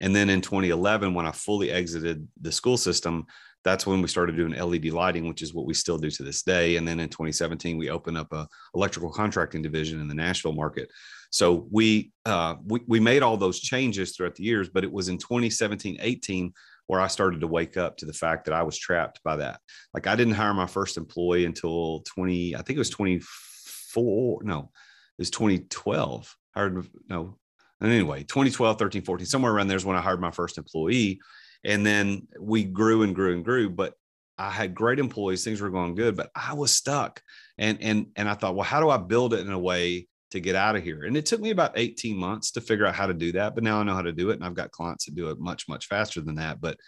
And 0.00 0.14
then 0.14 0.30
in 0.30 0.40
2011, 0.40 1.14
when 1.14 1.26
I 1.26 1.32
fully 1.32 1.70
exited 1.70 2.26
the 2.40 2.52
school 2.52 2.76
system, 2.76 3.26
that's 3.62 3.86
when 3.86 4.00
we 4.00 4.08
started 4.08 4.36
doing 4.36 4.52
LED 4.52 4.86
lighting, 4.86 5.28
which 5.28 5.42
is 5.42 5.52
what 5.52 5.66
we 5.66 5.74
still 5.74 5.98
do 5.98 6.10
to 6.10 6.22
this 6.22 6.42
day. 6.42 6.76
And 6.76 6.88
then 6.88 6.98
in 6.98 7.10
2017, 7.10 7.76
we 7.76 7.90
opened 7.90 8.16
up 8.16 8.32
a 8.32 8.48
electrical 8.74 9.12
contracting 9.12 9.60
division 9.60 10.00
in 10.00 10.08
the 10.08 10.14
Nashville 10.14 10.52
market. 10.52 10.88
So 11.30 11.68
we 11.70 12.12
uh, 12.24 12.56
we, 12.64 12.80
we 12.86 13.00
made 13.00 13.22
all 13.22 13.36
those 13.36 13.60
changes 13.60 14.16
throughout 14.16 14.34
the 14.34 14.44
years, 14.44 14.68
but 14.68 14.84
it 14.84 14.92
was 14.92 15.08
in 15.08 15.18
2017, 15.18 15.98
18 16.00 16.52
where 16.90 17.00
I 17.00 17.06
started 17.06 17.40
to 17.40 17.46
wake 17.46 17.76
up 17.76 17.96
to 17.98 18.04
the 18.04 18.12
fact 18.12 18.46
that 18.46 18.54
I 18.54 18.64
was 18.64 18.76
trapped 18.76 19.20
by 19.22 19.36
that. 19.36 19.60
Like 19.94 20.08
I 20.08 20.16
didn't 20.16 20.34
hire 20.34 20.52
my 20.52 20.66
first 20.66 20.96
employee 20.96 21.44
until 21.44 22.00
20, 22.00 22.56
I 22.56 22.62
think 22.62 22.76
it 22.76 22.80
was 22.80 22.90
24, 22.90 24.40
no, 24.42 24.58
it 24.58 25.18
was 25.18 25.30
2012. 25.30 26.36
I 26.56 26.58
heard 26.58 26.88
no, 27.08 27.38
and 27.80 27.92
anyway, 27.92 28.22
2012, 28.22 28.78
13, 28.78 29.02
14, 29.02 29.26
somewhere 29.26 29.52
around 29.52 29.68
there 29.68 29.76
is 29.76 29.84
when 29.84 29.96
I 29.96 30.00
hired 30.00 30.20
my 30.20 30.30
first 30.30 30.58
employee. 30.58 31.20
And 31.64 31.84
then 31.84 32.28
we 32.38 32.64
grew 32.64 33.02
and 33.02 33.14
grew 33.14 33.34
and 33.34 33.44
grew. 33.44 33.70
But 33.70 33.94
I 34.38 34.50
had 34.50 34.74
great 34.74 34.98
employees, 34.98 35.44
things 35.44 35.60
were 35.60 35.70
going 35.70 35.94
good, 35.94 36.16
but 36.16 36.30
I 36.34 36.54
was 36.54 36.72
stuck. 36.72 37.22
And 37.58 37.78
and 37.82 38.06
and 38.16 38.28
I 38.28 38.34
thought, 38.34 38.54
well, 38.54 38.64
how 38.64 38.80
do 38.80 38.88
I 38.88 38.96
build 38.96 39.34
it 39.34 39.46
in 39.46 39.52
a 39.52 39.58
way 39.58 40.08
to 40.30 40.40
get 40.40 40.54
out 40.54 40.76
of 40.76 40.82
here? 40.82 41.04
And 41.04 41.16
it 41.16 41.26
took 41.26 41.40
me 41.40 41.50
about 41.50 41.72
18 41.76 42.16
months 42.16 42.50
to 42.52 42.60
figure 42.60 42.86
out 42.86 42.94
how 42.94 43.06
to 43.06 43.14
do 43.14 43.32
that. 43.32 43.54
But 43.54 43.64
now 43.64 43.80
I 43.80 43.82
know 43.82 43.94
how 43.94 44.02
to 44.02 44.12
do 44.12 44.30
it. 44.30 44.34
And 44.34 44.44
I've 44.44 44.54
got 44.54 44.70
clients 44.70 45.04
that 45.06 45.14
do 45.14 45.30
it 45.30 45.38
much, 45.38 45.68
much 45.68 45.86
faster 45.86 46.20
than 46.20 46.36
that. 46.36 46.60
But 46.60 46.78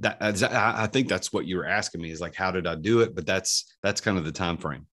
that 0.00 0.18
I 0.20 0.86
think 0.86 1.08
that's 1.08 1.32
what 1.32 1.46
you 1.46 1.56
were 1.56 1.66
asking 1.66 2.02
me 2.02 2.10
is 2.10 2.20
like, 2.20 2.34
how 2.34 2.50
did 2.50 2.66
I 2.66 2.74
do 2.74 3.00
it? 3.00 3.14
But 3.14 3.26
that's 3.26 3.76
that's 3.82 4.00
kind 4.00 4.18
of 4.18 4.24
the 4.24 4.32
time 4.32 4.58
frame. 4.58 4.86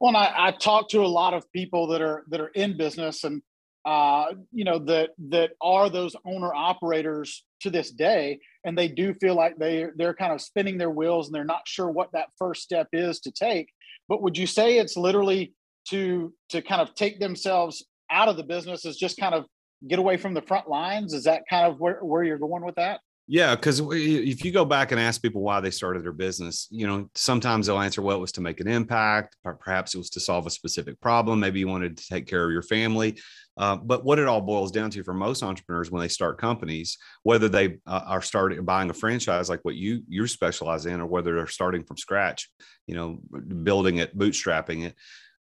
Well, 0.00 0.16
I, 0.16 0.32
I 0.36 0.50
talk 0.50 0.88
to 0.90 1.04
a 1.04 1.06
lot 1.06 1.34
of 1.34 1.50
people 1.52 1.86
that 1.88 2.02
are 2.02 2.24
that 2.28 2.40
are 2.40 2.48
in 2.48 2.76
business 2.76 3.24
and 3.24 3.40
uh, 3.84 4.26
you 4.52 4.64
know 4.64 4.78
that 4.78 5.10
that 5.30 5.50
are 5.60 5.90
those 5.90 6.16
owner 6.24 6.52
operators 6.54 7.44
to 7.60 7.70
this 7.70 7.90
day 7.90 8.38
and 8.64 8.76
they 8.76 8.88
do 8.88 9.14
feel 9.14 9.34
like 9.34 9.56
they 9.56 9.86
they're 9.96 10.14
kind 10.14 10.32
of 10.32 10.40
spinning 10.40 10.78
their 10.78 10.90
wheels 10.90 11.28
and 11.28 11.34
they're 11.34 11.44
not 11.44 11.66
sure 11.66 11.90
what 11.90 12.10
that 12.12 12.28
first 12.38 12.62
step 12.62 12.88
is 12.92 13.20
to 13.20 13.30
take 13.30 13.68
but 14.08 14.22
would 14.22 14.36
you 14.36 14.46
say 14.46 14.78
it's 14.78 14.96
literally 14.96 15.54
to 15.88 16.32
to 16.50 16.62
kind 16.62 16.80
of 16.80 16.94
take 16.94 17.20
themselves 17.20 17.84
out 18.10 18.28
of 18.28 18.36
the 18.36 18.42
business 18.42 18.84
is 18.84 18.96
just 18.96 19.16
kind 19.16 19.34
of 19.34 19.44
get 19.88 19.98
away 19.98 20.16
from 20.16 20.34
the 20.34 20.42
front 20.42 20.68
lines? 20.68 21.12
Is 21.12 21.24
that 21.24 21.42
kind 21.48 21.70
of 21.70 21.80
where, 21.80 21.98
where 22.02 22.22
you're 22.22 22.38
going 22.38 22.64
with 22.64 22.76
that? 22.76 23.00
Yeah, 23.26 23.54
because 23.54 23.80
if 23.80 24.44
you 24.44 24.52
go 24.52 24.66
back 24.66 24.92
and 24.92 25.00
ask 25.00 25.22
people 25.22 25.40
why 25.40 25.58
they 25.60 25.70
started 25.70 26.04
their 26.04 26.12
business, 26.12 26.68
you 26.70 26.86
know, 26.86 27.08
sometimes 27.14 27.66
they'll 27.66 27.80
answer, 27.80 28.02
well, 28.02 28.18
it 28.18 28.20
was 28.20 28.32
to 28.32 28.42
make 28.42 28.60
an 28.60 28.68
impact. 28.68 29.36
Perhaps 29.42 29.94
it 29.94 29.98
was 29.98 30.10
to 30.10 30.20
solve 30.20 30.46
a 30.46 30.50
specific 30.50 31.00
problem. 31.00 31.40
Maybe 31.40 31.58
you 31.58 31.66
wanted 31.66 31.96
to 31.96 32.06
take 32.06 32.26
care 32.26 32.44
of 32.44 32.52
your 32.52 32.62
family. 32.62 33.18
Uh, 33.56 33.76
but 33.76 34.04
what 34.04 34.18
it 34.18 34.26
all 34.26 34.40
boils 34.40 34.72
down 34.72 34.90
to 34.90 35.04
for 35.04 35.14
most 35.14 35.42
entrepreneurs 35.42 35.90
when 35.90 36.00
they 36.00 36.08
start 36.08 36.40
companies, 36.40 36.98
whether 37.22 37.48
they 37.48 37.78
uh, 37.86 38.00
are 38.06 38.22
starting 38.22 38.64
buying 38.64 38.90
a 38.90 38.94
franchise 38.94 39.48
like 39.48 39.60
what 39.62 39.76
you 39.76 40.02
you 40.08 40.26
specialize 40.26 40.86
in, 40.86 41.00
or 41.00 41.06
whether 41.06 41.34
they're 41.34 41.46
starting 41.46 41.84
from 41.84 41.96
scratch, 41.96 42.50
you 42.86 42.94
know, 42.94 43.20
building 43.62 43.98
it, 43.98 44.16
bootstrapping 44.16 44.84
it, 44.84 44.94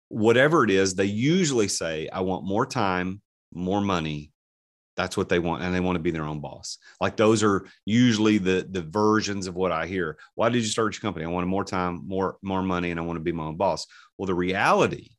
whatever 0.09 0.63
it 0.63 0.69
is, 0.69 0.93
they 0.93 1.05
usually 1.05 1.67
say, 1.67 2.07
"I 2.09 2.21
want 2.21 2.45
more 2.45 2.65
time, 2.65 3.21
more 3.51 3.81
money, 3.81 4.33
that's 4.95 5.17
what 5.17 5.29
they 5.29 5.39
want 5.39 5.63
and 5.63 5.73
they 5.73 5.79
want 5.79 5.95
to 5.95 6.01
be 6.01 6.11
their 6.11 6.25
own 6.25 6.39
boss. 6.39 6.77
Like 7.01 7.17
those 7.17 7.43
are 7.43 7.65
usually 7.85 8.37
the 8.37 8.67
the 8.69 8.81
versions 8.81 9.47
of 9.47 9.55
what 9.55 9.71
i 9.71 9.85
hear. 9.85 10.17
Why 10.35 10.49
did 10.49 10.59
you 10.59 10.69
start 10.69 10.93
your 10.93 11.01
company? 11.01 11.25
I 11.25 11.29
wanted 11.29 11.47
more 11.47 11.63
time 11.63 12.07
more 12.07 12.37
more 12.41 12.61
money 12.61 12.91
and 12.91 12.99
i 12.99 13.03
want 13.03 13.17
to 13.17 13.23
be 13.23 13.31
my 13.31 13.45
own 13.45 13.57
boss. 13.57 13.87
Well 14.17 14.27
the 14.27 14.35
reality 14.35 15.09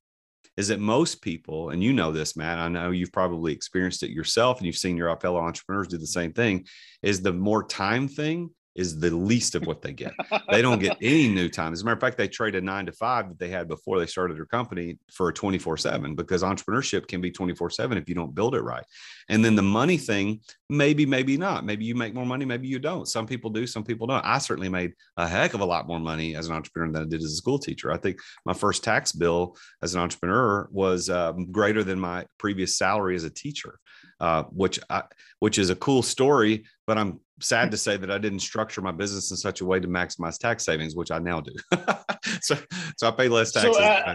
is 0.57 0.69
that 0.69 0.81
most 0.81 1.23
people 1.23 1.71
and 1.71 1.83
you 1.83 1.93
know 1.93 2.13
this 2.13 2.37
matt 2.37 2.59
i 2.59 2.69
know 2.69 2.91
you've 2.91 3.13
probably 3.13 3.53
experienced 3.53 4.03
it 4.03 4.11
yourself 4.11 4.59
and 4.59 4.67
you've 4.67 4.77
seen 4.77 4.97
your 4.97 5.15
fellow 5.19 5.41
entrepreneurs 5.41 5.89
do 5.89 5.99
the 5.99 6.07
same 6.07 6.33
thing 6.33 6.65
is 7.03 7.23
the 7.23 7.33
more 7.33 7.67
time 7.67 8.09
thing 8.09 8.51
is 8.75 8.99
the 8.99 9.11
least 9.11 9.55
of 9.55 9.67
what 9.67 9.83
they 9.83 9.93
get. 9.93 10.13
they 10.51 10.63
don't 10.63 10.81
get 10.81 10.97
any 11.03 11.29
new 11.29 11.49
time. 11.49 11.73
As 11.73 11.83
a 11.83 11.85
matter 11.85 11.95
of 11.95 12.01
fact, 12.01 12.19
they 12.19 12.29
trade 12.29 12.55
a 12.55 12.61
nine 12.61 12.87
to 12.87 12.93
five 12.93 13.29
that 13.29 13.39
they 13.39 13.49
had 13.49 13.69
before 13.69 13.99
they 13.99 14.07
started 14.07 14.37
their 14.37 14.47
company 14.47 14.99
for 15.13 15.29
a 15.29 15.33
24 15.33 15.77
7 15.77 16.15
because 16.15 16.43
entrepreneurship 16.43 17.07
can 17.07 17.21
be 17.21 17.31
24 17.31 17.71
7 17.71 17.97
if 17.99 18.09
you 18.09 18.15
don't 18.15 18.35
build 18.35 18.55
it 18.55 18.63
right. 18.63 18.85
And 19.29 19.45
then 19.45 19.55
the 19.55 19.63
money 19.63 19.97
thing, 19.97 20.41
maybe, 20.69 21.07
maybe 21.07 21.37
not. 21.37 21.65
Maybe 21.65 21.85
you 21.85 21.95
make 21.95 22.15
more 22.15 22.27
money, 22.27 22.45
maybe 22.45 22.69
you 22.69 22.79
don't. 22.79 23.07
Some 23.07 23.27
people 23.27 23.51
do, 23.51 23.67
some 23.67 23.85
people 23.85 24.07
don't. 24.07 24.25
I 24.25 24.39
certainly 24.39 24.69
made 24.69 24.93
a 25.17 25.29
heck 25.29 25.55
of 25.55 25.61
a 25.61 25.65
lot 25.65 25.87
more 25.87 26.01
money 26.01 26.35
as 26.35 26.49
an 26.49 26.55
entrepreneur 26.55 26.93
than 26.93 27.03
I 27.03 27.09
did 27.09 27.23
as 27.23 27.33
a 27.33 27.37
school 27.37 27.59
teacher. 27.59 27.93
I 27.93 27.97
think 27.97 28.19
my 28.45 28.55
first 28.55 28.85
tax 28.85 29.13
bill 29.13 29.57
as 29.83 29.95
an 29.95 30.01
entrepreneur 30.01 30.69
was 30.73 31.09
um, 31.09 31.51
greater 31.53 31.85
than 31.85 31.99
my 31.99 32.27
previous 32.39 32.77
salary 32.77 33.15
as 33.15 33.25
a 33.25 33.31
teacher. 33.31 33.79
Uh, 34.21 34.45
which 34.45 34.79
I, 34.91 35.03
which 35.41 35.59
is 35.59 35.71
a 35.71 35.77
cool 35.77 36.03
story. 36.03 36.65
But 36.87 36.99
I'm 36.99 37.21
sad 37.41 37.71
to 37.73 37.77
say 37.87 37.97
that 37.97 38.11
I 38.11 38.19
didn't 38.19 38.41
structure 38.41 38.81
my 38.81 38.93
business 38.93 39.31
in 39.31 39.37
such 39.37 39.61
a 39.61 39.65
way 39.65 39.81
to 39.81 39.89
maximize 39.89 40.39
tax 40.39 40.65
savings, 40.65 40.95
which 40.95 41.11
I 41.11 41.19
now 41.19 41.41
do. 41.41 41.53
so, 42.41 42.57
so 42.97 43.09
I 43.09 43.11
pay 43.11 43.29
less 43.29 43.53
taxes. 43.53 43.77
So, 43.77 43.83
uh, 43.83 44.15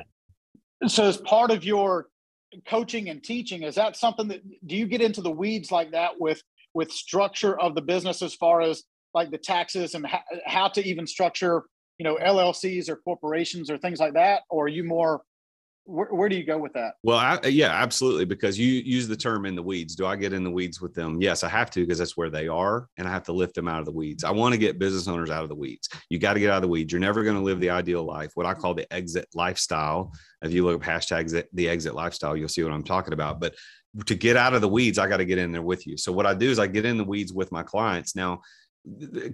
so, 0.87 1.03
as 1.03 1.17
part 1.17 1.51
of 1.51 1.63
your 1.63 2.07
coaching 2.67 3.09
and 3.09 3.23
teaching, 3.23 3.63
is 3.63 3.75
that 3.75 3.97
something 3.97 4.27
that 4.29 4.41
do 4.65 4.75
you 4.75 4.87
get 4.87 5.01
into 5.01 5.21
the 5.21 5.31
weeds 5.31 5.71
like 5.71 5.91
that 5.91 6.19
with 6.19 6.41
with 6.73 6.91
structure 6.91 7.59
of 7.59 7.75
the 7.75 7.81
business 7.81 8.21
as 8.21 8.35
far 8.35 8.61
as 8.61 8.83
like 9.13 9.31
the 9.31 9.37
taxes 9.37 9.95
and 9.95 10.05
how, 10.05 10.21
how 10.45 10.67
to 10.67 10.85
even 10.87 11.05
structure, 11.07 11.63
you 11.97 12.03
know, 12.03 12.17
LLCs 12.17 12.89
or 12.89 12.95
corporations 12.95 13.69
or 13.69 13.77
things 13.77 13.99
like 13.99 14.13
that, 14.13 14.43
or 14.49 14.65
are 14.65 14.69
you 14.69 14.83
more 14.83 15.21
where, 15.89 16.07
where, 16.07 16.29
do 16.29 16.35
you 16.35 16.45
go 16.45 16.57
with 16.57 16.73
that? 16.73 16.95
Well, 17.03 17.17
I, 17.17 17.39
yeah, 17.47 17.71
absolutely. 17.71 18.25
Because 18.25 18.59
you 18.59 18.67
use 18.67 19.07
the 19.07 19.15
term 19.15 19.45
in 19.45 19.55
the 19.55 19.63
weeds. 19.63 19.95
Do 19.95 20.05
I 20.05 20.15
get 20.15 20.33
in 20.33 20.43
the 20.43 20.51
weeds 20.51 20.79
with 20.79 20.93
them? 20.93 21.19
Yes, 21.21 21.43
I 21.43 21.49
have 21.49 21.71
to 21.71 21.81
because 21.81 21.97
that's 21.97 22.15
where 22.15 22.29
they 22.29 22.47
are, 22.47 22.87
and 22.97 23.07
I 23.07 23.11
have 23.11 23.23
to 23.23 23.33
lift 23.33 23.55
them 23.55 23.67
out 23.67 23.79
of 23.79 23.85
the 23.85 23.91
weeds. 23.91 24.23
I 24.23 24.31
want 24.31 24.53
to 24.53 24.57
get 24.57 24.77
business 24.77 25.07
owners 25.07 25.31
out 25.31 25.43
of 25.43 25.49
the 25.49 25.55
weeds. 25.55 25.89
You 26.09 26.19
got 26.19 26.33
to 26.33 26.39
get 26.39 26.51
out 26.51 26.57
of 26.57 26.61
the 26.61 26.67
weeds. 26.67 26.91
You're 26.91 27.01
never 27.01 27.23
going 27.23 27.35
to 27.35 27.41
live 27.41 27.59
the 27.59 27.71
ideal 27.71 28.03
life, 28.03 28.31
what 28.35 28.45
I 28.45 28.53
call 28.53 28.75
the 28.75 28.91
exit 28.93 29.27
lifestyle. 29.33 30.13
If 30.43 30.53
you 30.53 30.63
look 30.63 30.81
up 30.81 30.87
hashtags 30.87 31.35
eh, 31.35 31.43
the 31.53 31.67
exit 31.67 31.95
lifestyle, 31.95 32.37
you'll 32.37 32.49
see 32.49 32.63
what 32.63 32.71
I'm 32.71 32.83
talking 32.83 33.13
about. 33.13 33.39
But 33.39 33.55
to 34.05 34.15
get 34.15 34.37
out 34.37 34.53
of 34.53 34.61
the 34.61 34.69
weeds, 34.69 34.99
I 34.99 35.07
got 35.07 35.17
to 35.17 35.25
get 35.25 35.39
in 35.39 35.51
there 35.51 35.63
with 35.63 35.87
you. 35.87 35.97
So 35.97 36.11
what 36.11 36.27
I 36.27 36.35
do 36.35 36.49
is 36.49 36.59
I 36.59 36.67
get 36.67 36.85
in 36.85 36.97
the 36.97 37.03
weeds 37.03 37.33
with 37.33 37.51
my 37.51 37.63
clients. 37.63 38.15
Now, 38.15 38.41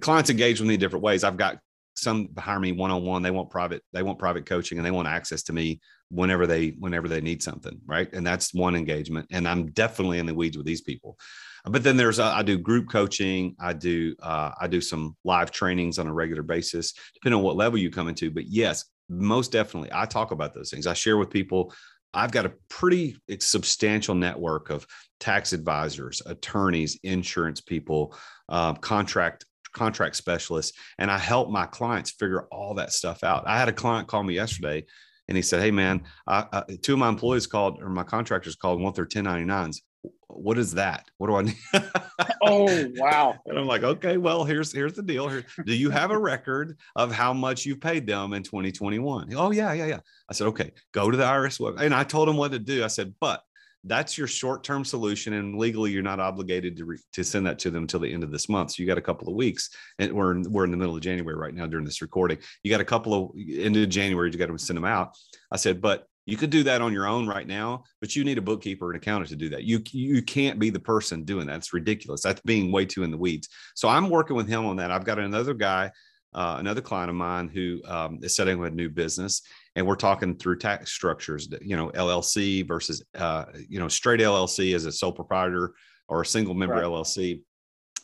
clients 0.00 0.30
engage 0.30 0.60
with 0.60 0.68
me 0.68 0.74
in 0.74 0.80
different 0.80 1.04
ways. 1.04 1.22
I've 1.22 1.36
got 1.36 1.58
some 1.94 2.28
hire 2.38 2.60
me 2.60 2.72
one 2.72 2.90
on 2.90 3.04
one. 3.04 3.22
They 3.22 3.30
want 3.30 3.50
private. 3.50 3.82
They 3.92 4.02
want 4.02 4.18
private 4.18 4.46
coaching, 4.46 4.78
and 4.78 4.86
they 4.86 4.90
want 4.90 5.08
access 5.08 5.42
to 5.44 5.52
me 5.52 5.80
whenever 6.10 6.46
they 6.46 6.68
whenever 6.78 7.08
they 7.08 7.20
need 7.20 7.42
something 7.42 7.80
right? 7.86 8.12
And 8.12 8.26
that's 8.26 8.54
one 8.54 8.76
engagement 8.76 9.26
and 9.30 9.46
i'm 9.48 9.70
definitely 9.72 10.18
in 10.18 10.26
the 10.26 10.34
weeds 10.34 10.56
with 10.56 10.66
these 10.66 10.82
people. 10.82 11.18
But 11.64 11.82
then 11.82 11.96
there's 11.96 12.18
uh, 12.18 12.32
i 12.32 12.42
do 12.42 12.58
group 12.58 12.88
coaching 12.88 13.56
i 13.60 13.72
do 13.72 14.14
uh, 14.22 14.52
i 14.60 14.66
do 14.66 14.80
some 14.80 15.16
live 15.24 15.50
trainings 15.50 15.98
on 15.98 16.06
a 16.06 16.12
regular 16.12 16.42
basis 16.42 16.92
depending 17.14 17.38
on 17.38 17.44
what 17.44 17.56
level 17.56 17.78
you 17.78 17.90
come 17.90 18.08
into. 18.08 18.30
But 18.30 18.46
yes 18.46 18.84
most 19.08 19.52
definitely 19.52 19.90
i 19.92 20.04
talk 20.04 20.30
about 20.30 20.54
those 20.54 20.70
things. 20.70 20.86
I 20.86 20.94
share 20.94 21.16
with 21.16 21.30
people 21.30 21.72
i've 22.14 22.32
got 22.32 22.46
a 22.46 22.52
pretty 22.68 23.16
substantial 23.40 24.14
network 24.14 24.70
of 24.70 24.86
tax 25.18 25.52
advisors 25.52 26.22
attorneys 26.26 26.98
insurance 27.02 27.60
people 27.60 28.16
uh, 28.48 28.74
contract 28.74 29.44
contract 29.72 30.16
specialists 30.16 30.78
and 30.98 31.10
i 31.10 31.18
help 31.18 31.50
my 31.50 31.66
clients 31.66 32.12
figure 32.12 32.46
all 32.50 32.74
that 32.74 32.92
stuff 32.92 33.22
out. 33.24 33.44
I 33.46 33.58
had 33.58 33.68
a 33.68 33.72
client 33.72 34.08
call 34.08 34.22
me 34.22 34.34
yesterday 34.34 34.86
and 35.28 35.36
he 35.36 35.42
said, 35.42 35.60
"Hey, 35.60 35.70
man, 35.70 36.02
uh, 36.26 36.62
two 36.82 36.94
of 36.94 36.98
my 36.98 37.08
employees 37.08 37.46
called 37.46 37.82
or 37.82 37.88
my 37.88 38.04
contractors 38.04 38.56
called 38.56 38.76
and 38.76 38.84
want 38.84 38.96
their 38.96 39.06
1099s. 39.06 39.82
What 40.28 40.58
is 40.58 40.72
that? 40.72 41.06
What 41.18 41.28
do 41.28 41.36
I 41.36 41.42
need?" 41.42 41.56
oh, 42.42 42.86
wow! 42.96 43.34
And 43.46 43.58
I'm 43.58 43.66
like, 43.66 43.82
"Okay, 43.82 44.16
well, 44.16 44.44
here's 44.44 44.72
here's 44.72 44.94
the 44.94 45.02
deal. 45.02 45.28
Here, 45.28 45.44
do 45.64 45.74
you 45.74 45.90
have 45.90 46.10
a 46.10 46.18
record 46.18 46.78
of 46.94 47.12
how 47.12 47.32
much 47.32 47.66
you 47.66 47.76
paid 47.76 48.06
them 48.06 48.32
in 48.32 48.42
2021?" 48.42 49.34
Oh, 49.34 49.50
yeah, 49.50 49.72
yeah, 49.72 49.86
yeah. 49.86 50.00
I 50.28 50.34
said, 50.34 50.46
"Okay, 50.48 50.72
go 50.92 51.10
to 51.10 51.16
the 51.16 51.24
IRS 51.24 51.58
web." 51.60 51.76
And 51.80 51.94
I 51.94 52.04
told 52.04 52.28
him 52.28 52.36
what 52.36 52.52
to 52.52 52.58
do. 52.58 52.84
I 52.84 52.88
said, 52.88 53.14
"But 53.20 53.42
that's 53.86 54.18
your 54.18 54.26
short-term 54.26 54.84
solution 54.84 55.34
and 55.34 55.56
legally 55.56 55.90
you're 55.90 56.02
not 56.02 56.20
obligated 56.20 56.76
to, 56.76 56.84
re- 56.84 56.98
to 57.12 57.24
send 57.24 57.46
that 57.46 57.58
to 57.60 57.70
them 57.70 57.84
until 57.84 58.00
the 58.00 58.12
end 58.12 58.24
of 58.24 58.30
this 58.30 58.48
month. 58.48 58.72
So 58.72 58.82
you 58.82 58.86
got 58.86 58.98
a 58.98 59.02
couple 59.02 59.28
of 59.28 59.34
weeks 59.34 59.70
and 59.98 60.12
we're 60.12 60.32
in, 60.32 60.42
we're 60.50 60.64
in 60.64 60.70
the 60.70 60.76
middle 60.76 60.96
of 60.96 61.02
january 61.02 61.36
right 61.36 61.54
now 61.54 61.66
during 61.66 61.84
this 61.84 62.02
recording. 62.02 62.38
You 62.62 62.70
got 62.70 62.80
a 62.80 62.84
couple 62.84 63.14
of 63.14 63.30
end 63.48 63.76
of 63.76 63.88
january 63.88 64.30
you 64.30 64.38
got 64.38 64.46
to 64.46 64.58
send 64.58 64.76
them 64.76 64.84
out. 64.84 65.16
I 65.50 65.56
said 65.56 65.80
but 65.80 66.06
you 66.26 66.36
could 66.36 66.50
do 66.50 66.64
that 66.64 66.82
on 66.82 66.92
your 66.92 67.06
own 67.06 67.28
right 67.28 67.46
now 67.46 67.84
but 68.00 68.16
you 68.16 68.24
need 68.24 68.38
a 68.38 68.42
bookkeeper 68.42 68.90
and 68.90 69.00
accountant 69.00 69.30
to 69.30 69.36
do 69.36 69.48
that. 69.50 69.64
You 69.64 69.82
you 69.92 70.22
can't 70.22 70.58
be 70.58 70.70
the 70.70 70.80
person 70.80 71.24
doing 71.24 71.46
that. 71.46 71.56
It's 71.56 71.72
ridiculous. 71.72 72.22
That's 72.22 72.40
being 72.42 72.72
way 72.72 72.84
too 72.84 73.04
in 73.04 73.10
the 73.10 73.16
weeds. 73.16 73.48
So 73.74 73.88
i'm 73.88 74.10
working 74.10 74.36
with 74.36 74.48
him 74.48 74.66
on 74.66 74.76
that. 74.76 74.90
I've 74.90 75.04
got 75.04 75.18
another 75.18 75.54
guy 75.54 75.90
uh, 76.34 76.56
another 76.58 76.82
client 76.82 77.08
of 77.08 77.16
mine 77.16 77.48
who 77.48 77.80
um, 77.86 78.18
is 78.22 78.36
setting 78.36 78.60
up 78.60 78.66
a 78.66 78.70
new 78.70 78.90
business 78.90 79.42
and 79.76 79.86
we're 79.86 79.94
talking 79.94 80.34
through 80.34 80.58
tax 80.58 80.90
structures 80.90 81.48
you 81.60 81.76
know 81.76 81.90
llc 81.90 82.66
versus 82.66 83.04
uh, 83.14 83.44
you 83.68 83.78
know 83.78 83.88
straight 83.88 84.20
llc 84.20 84.74
as 84.74 84.86
a 84.86 84.92
sole 84.92 85.12
proprietor 85.12 85.74
or 86.08 86.22
a 86.22 86.26
single 86.26 86.54
member 86.54 86.74
right. 86.74 86.84
llc 86.84 87.40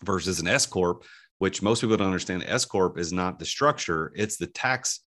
versus 0.04 0.38
an 0.38 0.46
s 0.46 0.66
corp 0.66 1.04
which 1.38 1.62
most 1.62 1.80
people 1.80 1.96
don't 1.96 2.06
understand 2.06 2.44
s 2.46 2.64
corp 2.64 2.98
is 2.98 3.12
not 3.12 3.38
the 3.38 3.44
structure 3.44 4.12
it's 4.14 4.36
the 4.36 4.46
tax 4.46 5.00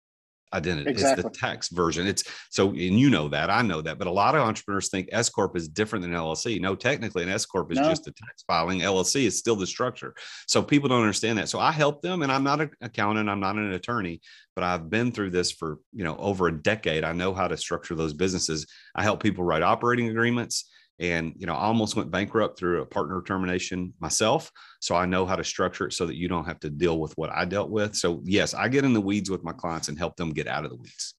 identity. 0.52 0.90
Exactly. 0.90 1.24
It's 1.24 1.38
the 1.38 1.46
tax 1.46 1.68
version. 1.68 2.06
It's 2.06 2.24
so, 2.50 2.68
and 2.68 2.78
you 2.78 3.10
know 3.10 3.28
that, 3.28 3.50
I 3.50 3.62
know 3.62 3.80
that, 3.82 3.98
but 3.98 4.06
a 4.06 4.12
lot 4.12 4.34
of 4.34 4.42
entrepreneurs 4.42 4.88
think 4.88 5.08
S 5.12 5.28
corp 5.28 5.56
is 5.56 5.68
different 5.68 6.02
than 6.02 6.12
LLC. 6.12 6.60
No, 6.60 6.74
technically, 6.74 7.22
an 7.22 7.28
S 7.28 7.46
corp 7.46 7.72
is 7.72 7.78
no. 7.78 7.88
just 7.88 8.06
a 8.06 8.12
tax 8.12 8.42
filing. 8.46 8.80
LLC 8.80 9.24
is 9.24 9.38
still 9.38 9.56
the 9.56 9.66
structure. 9.66 10.14
So 10.46 10.62
people 10.62 10.88
don't 10.88 11.00
understand 11.00 11.38
that. 11.38 11.48
So 11.48 11.58
I 11.58 11.72
help 11.72 12.02
them, 12.02 12.22
and 12.22 12.30
I'm 12.30 12.44
not 12.44 12.60
an 12.60 12.70
accountant, 12.80 13.28
I'm 13.28 13.40
not 13.40 13.56
an 13.56 13.72
attorney, 13.72 14.20
but 14.54 14.64
I've 14.64 14.90
been 14.90 15.12
through 15.12 15.30
this 15.30 15.50
for 15.50 15.78
you 15.92 16.04
know 16.04 16.16
over 16.16 16.48
a 16.48 16.62
decade. 16.62 17.04
I 17.04 17.12
know 17.12 17.34
how 17.34 17.48
to 17.48 17.56
structure 17.56 17.94
those 17.94 18.12
businesses. 18.12 18.66
I 18.94 19.02
help 19.02 19.22
people 19.22 19.44
write 19.44 19.62
operating 19.62 20.08
agreements 20.08 20.70
and 20.98 21.32
you 21.36 21.46
know 21.46 21.54
i 21.54 21.62
almost 21.62 21.96
went 21.96 22.10
bankrupt 22.10 22.58
through 22.58 22.82
a 22.82 22.86
partner 22.86 23.22
termination 23.22 23.92
myself 24.00 24.50
so 24.80 24.94
i 24.94 25.06
know 25.06 25.26
how 25.26 25.36
to 25.36 25.44
structure 25.44 25.86
it 25.86 25.92
so 25.92 26.06
that 26.06 26.16
you 26.16 26.28
don't 26.28 26.44
have 26.44 26.60
to 26.60 26.70
deal 26.70 26.98
with 27.00 27.12
what 27.16 27.30
i 27.30 27.44
dealt 27.44 27.70
with. 27.70 27.94
So 27.94 28.20
yes 28.24 28.54
i 28.54 28.68
get 28.68 28.84
in 28.84 28.92
the 28.92 29.00
weeds 29.00 29.30
with 29.30 29.42
my 29.42 29.52
clients 29.52 29.88
and 29.88 29.98
help 29.98 30.16
them 30.16 30.30
get 30.30 30.46
out 30.46 30.64
of 30.64 30.70
the 30.70 30.76
weeds. 30.76 31.14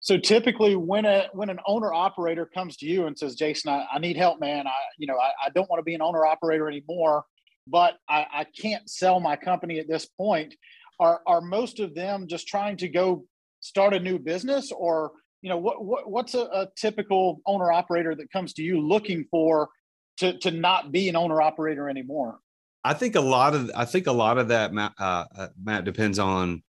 So 0.00 0.18
typically 0.18 0.76
when 0.76 1.04
a 1.04 1.28
when 1.32 1.48
an 1.48 1.58
owner 1.66 1.92
operator 1.92 2.46
comes 2.46 2.76
to 2.78 2.86
you 2.86 3.06
and 3.06 3.18
says 3.18 3.34
jason 3.34 3.70
i, 3.70 3.86
I 3.92 3.98
need 3.98 4.16
help 4.16 4.40
man. 4.40 4.66
I 4.66 4.72
you 4.98 5.06
know 5.06 5.16
I, 5.16 5.46
I 5.46 5.50
don't 5.50 5.68
want 5.70 5.80
to 5.80 5.84
be 5.84 5.94
an 5.94 6.02
owner 6.02 6.26
operator 6.26 6.68
anymore 6.68 7.24
but 7.66 7.94
I, 8.08 8.26
I 8.32 8.44
can't 8.44 8.88
sell 8.88 9.20
my 9.20 9.36
company 9.36 9.78
at 9.78 9.88
this 9.88 10.06
point 10.06 10.54
are 10.98 11.20
are 11.26 11.40
most 11.40 11.80
of 11.80 11.94
them 11.94 12.26
just 12.28 12.46
trying 12.46 12.76
to 12.78 12.88
go 12.88 13.24
start 13.60 13.94
a 13.94 14.00
new 14.00 14.18
business 14.18 14.70
or 14.72 15.12
you 15.46 15.50
know 15.50 15.58
what, 15.58 15.84
what 15.84 16.10
what's 16.10 16.34
a, 16.34 16.40
a 16.40 16.68
typical 16.74 17.40
owner 17.46 17.70
operator 17.70 18.16
that 18.16 18.32
comes 18.32 18.52
to 18.54 18.64
you 18.64 18.80
looking 18.80 19.24
for 19.30 19.68
to 20.16 20.36
to 20.40 20.50
not 20.50 20.90
be 20.90 21.08
an 21.08 21.14
owner 21.14 21.40
operator 21.40 21.88
anymore? 21.88 22.40
I 22.82 22.94
think 22.94 23.14
a 23.14 23.20
lot 23.20 23.54
of 23.54 23.70
i 23.76 23.84
think 23.84 24.08
a 24.08 24.12
lot 24.12 24.38
of 24.38 24.48
that 24.48 24.72
matt, 24.72 24.94
uh, 24.98 25.24
uh, 25.38 25.48
matt 25.62 25.84
depends 25.84 26.18
on 26.18 26.64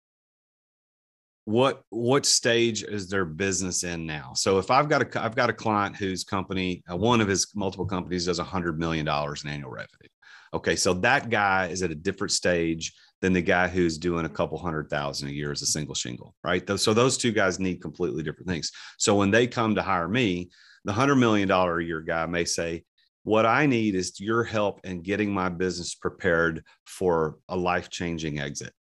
what 1.45 1.81
what 1.89 2.27
stage 2.27 2.83
is 2.83 3.09
their 3.09 3.25
business 3.25 3.83
in 3.83 4.05
now. 4.05 4.33
So 4.35 4.59
if 4.59 4.69
i've 4.69 4.89
got 4.89 5.01
a 5.01 5.23
i've 5.23 5.35
got 5.35 5.49
a 5.49 5.53
client 5.53 5.95
whose 5.95 6.23
company 6.23 6.83
uh, 6.87 6.95
one 6.95 7.19
of 7.19 7.27
his 7.27 7.47
multiple 7.55 7.87
companies 7.87 8.27
does 8.27 8.37
a 8.37 8.43
hundred 8.43 8.77
million 8.77 9.07
dollars 9.07 9.43
in 9.43 9.49
annual 9.49 9.71
revenue. 9.71 10.11
Okay 10.53 10.75
so 10.75 10.93
that 10.93 11.31
guy 11.31 11.65
is 11.65 11.81
at 11.81 11.89
a 11.89 11.95
different 11.95 12.31
stage 12.31 12.93
than 13.21 13.33
the 13.33 13.41
guy 13.41 13.67
who's 13.67 13.97
doing 13.97 14.25
a 14.25 14.29
couple 14.29 14.57
hundred 14.57 14.89
thousand 14.89 15.29
a 15.29 15.31
year 15.31 15.51
as 15.51 15.61
a 15.61 15.67
single 15.67 15.95
shingle, 15.95 16.35
right? 16.43 16.67
So 16.79 16.93
those 16.93 17.17
two 17.17 17.31
guys 17.31 17.59
need 17.59 17.81
completely 17.81 18.23
different 18.23 18.47
things. 18.47 18.71
So 18.97 19.15
when 19.15 19.31
they 19.31 19.47
come 19.47 19.75
to 19.75 19.81
hire 19.81 20.07
me, 20.07 20.49
the 20.85 20.93
hundred 20.93 21.15
million 21.15 21.47
dollar 21.47 21.79
a 21.79 21.83
year 21.83 22.01
guy 22.01 22.25
may 22.27 22.45
say, 22.45 22.83
What 23.23 23.45
I 23.45 23.65
need 23.65 23.95
is 23.95 24.19
your 24.19 24.43
help 24.43 24.81
in 24.83 25.01
getting 25.01 25.33
my 25.33 25.49
business 25.49 25.95
prepared 25.95 26.63
for 26.85 27.37
a 27.49 27.57
life 27.57 27.89
changing 27.89 28.39
exit 28.39 28.73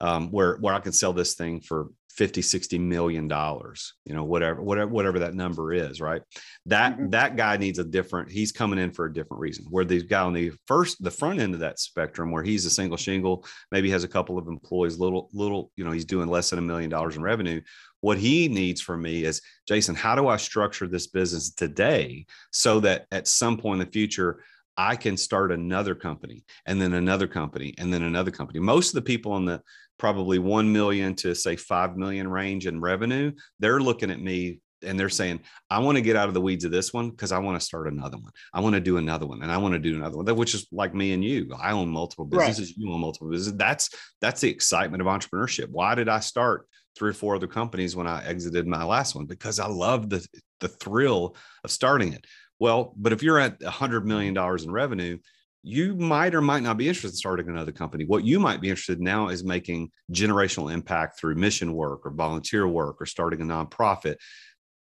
um, 0.00 0.30
where, 0.30 0.56
where 0.56 0.74
I 0.74 0.80
can 0.80 0.92
sell 0.92 1.12
this 1.12 1.34
thing 1.34 1.60
for 1.60 1.88
50 2.16 2.42
60 2.42 2.78
million 2.78 3.28
dollars 3.28 3.94
you 4.04 4.14
know 4.14 4.24
whatever 4.24 4.60
whatever 4.60 4.90
whatever 4.90 5.18
that 5.20 5.34
number 5.34 5.72
is 5.72 6.00
right 6.00 6.22
that 6.66 6.94
mm-hmm. 6.94 7.10
that 7.10 7.36
guy 7.36 7.56
needs 7.56 7.78
a 7.78 7.84
different 7.84 8.30
he's 8.30 8.52
coming 8.52 8.78
in 8.78 8.90
for 8.90 9.06
a 9.06 9.12
different 9.12 9.40
reason 9.40 9.64
where 9.70 9.84
the 9.84 10.02
guy 10.02 10.22
on 10.22 10.32
the 10.32 10.50
first 10.66 11.02
the 11.02 11.10
front 11.10 11.40
end 11.40 11.54
of 11.54 11.60
that 11.60 11.78
spectrum 11.78 12.30
where 12.30 12.42
he's 12.42 12.66
a 12.66 12.70
single 12.70 12.96
shingle 12.96 13.44
maybe 13.70 13.90
has 13.90 14.04
a 14.04 14.08
couple 14.08 14.38
of 14.38 14.48
employees 14.48 14.98
little 14.98 15.28
little 15.32 15.70
you 15.76 15.84
know 15.84 15.92
he's 15.92 16.04
doing 16.04 16.28
less 16.28 16.50
than 16.50 16.58
a 16.58 16.62
million 16.62 16.90
dollars 16.90 17.16
in 17.16 17.22
revenue 17.22 17.60
what 18.00 18.18
he 18.18 18.48
needs 18.48 18.80
from 18.80 19.02
me 19.02 19.24
is 19.24 19.40
jason 19.68 19.94
how 19.94 20.14
do 20.14 20.26
i 20.26 20.36
structure 20.36 20.88
this 20.88 21.06
business 21.06 21.52
today 21.52 22.26
so 22.50 22.80
that 22.80 23.06
at 23.12 23.28
some 23.28 23.56
point 23.56 23.80
in 23.80 23.86
the 23.86 23.92
future 23.92 24.42
I 24.76 24.96
can 24.96 25.18
start 25.18 25.52
another 25.52 25.94
company 25.94 26.42
and 26.64 26.80
then 26.80 26.94
another 26.94 27.26
company 27.26 27.74
and 27.76 27.92
then 27.92 28.02
another 28.02 28.30
company. 28.30 28.60
Most 28.60 28.88
of 28.88 28.94
the 28.94 29.02
people 29.02 29.32
on 29.32 29.44
the 29.44 29.60
probably 30.00 30.38
1 30.38 30.72
million 30.72 31.14
to 31.14 31.34
say 31.34 31.54
5 31.54 31.96
million 31.96 32.26
range 32.26 32.66
in 32.66 32.80
revenue, 32.80 33.32
they're 33.60 33.80
looking 33.80 34.10
at 34.10 34.20
me 34.20 34.60
and 34.82 34.98
they're 34.98 35.10
saying, 35.10 35.40
I 35.68 35.78
want 35.80 35.96
to 35.96 36.02
get 36.02 36.16
out 36.16 36.28
of 36.28 36.34
the 36.34 36.40
weeds 36.40 36.64
of 36.64 36.72
this 36.72 36.92
one 36.92 37.10
because 37.10 37.32
I 37.32 37.38
want 37.38 37.60
to 37.60 37.64
start 37.64 37.86
another 37.86 38.16
one. 38.16 38.32
I 38.54 38.60
want 38.60 38.74
to 38.74 38.80
do 38.80 38.96
another 38.96 39.26
one 39.26 39.42
and 39.42 39.52
I 39.52 39.58
want 39.58 39.74
to 39.74 39.78
do 39.78 39.94
another 39.94 40.16
one, 40.16 40.36
which 40.36 40.54
is 40.54 40.66
like 40.72 40.94
me 40.94 41.12
and 41.12 41.22
you. 41.22 41.50
I 41.60 41.72
own 41.72 41.90
multiple 41.90 42.24
businesses, 42.24 42.70
right. 42.70 42.76
you 42.78 42.90
own 42.90 43.00
multiple 43.00 43.28
businesses. 43.28 43.58
That's 43.58 43.90
that's 44.22 44.40
the 44.40 44.48
excitement 44.48 45.02
of 45.02 45.06
entrepreneurship. 45.06 45.68
Why 45.70 45.94
did 45.94 46.08
I 46.08 46.20
start 46.20 46.66
three 46.96 47.10
or 47.10 47.14
four 47.14 47.36
other 47.36 47.46
companies 47.46 47.94
when 47.94 48.06
I 48.06 48.24
exited 48.24 48.66
my 48.66 48.84
last 48.84 49.14
one? 49.14 49.26
Because 49.26 49.60
I 49.60 49.66
love 49.66 50.08
the 50.08 50.26
the 50.60 50.68
thrill 50.68 51.36
of 51.62 51.70
starting 51.70 52.14
it. 52.14 52.26
Well, 52.58 52.94
but 52.96 53.12
if 53.12 53.22
you're 53.22 53.38
at 53.38 53.62
a 53.62 53.70
hundred 53.70 54.06
million 54.06 54.32
dollars 54.32 54.64
in 54.64 54.70
revenue, 54.70 55.18
you 55.62 55.94
might 55.94 56.34
or 56.34 56.40
might 56.40 56.62
not 56.62 56.78
be 56.78 56.88
interested 56.88 57.10
in 57.10 57.16
starting 57.16 57.48
another 57.48 57.72
company. 57.72 58.04
What 58.04 58.24
you 58.24 58.40
might 58.40 58.60
be 58.60 58.70
interested 58.70 58.98
in 58.98 59.04
now 59.04 59.28
is 59.28 59.44
making 59.44 59.90
generational 60.12 60.72
impact 60.72 61.18
through 61.18 61.34
mission 61.34 61.74
work 61.74 62.06
or 62.06 62.12
volunteer 62.12 62.66
work 62.66 62.96
or 63.00 63.06
starting 63.06 63.42
a 63.42 63.44
nonprofit. 63.44 64.16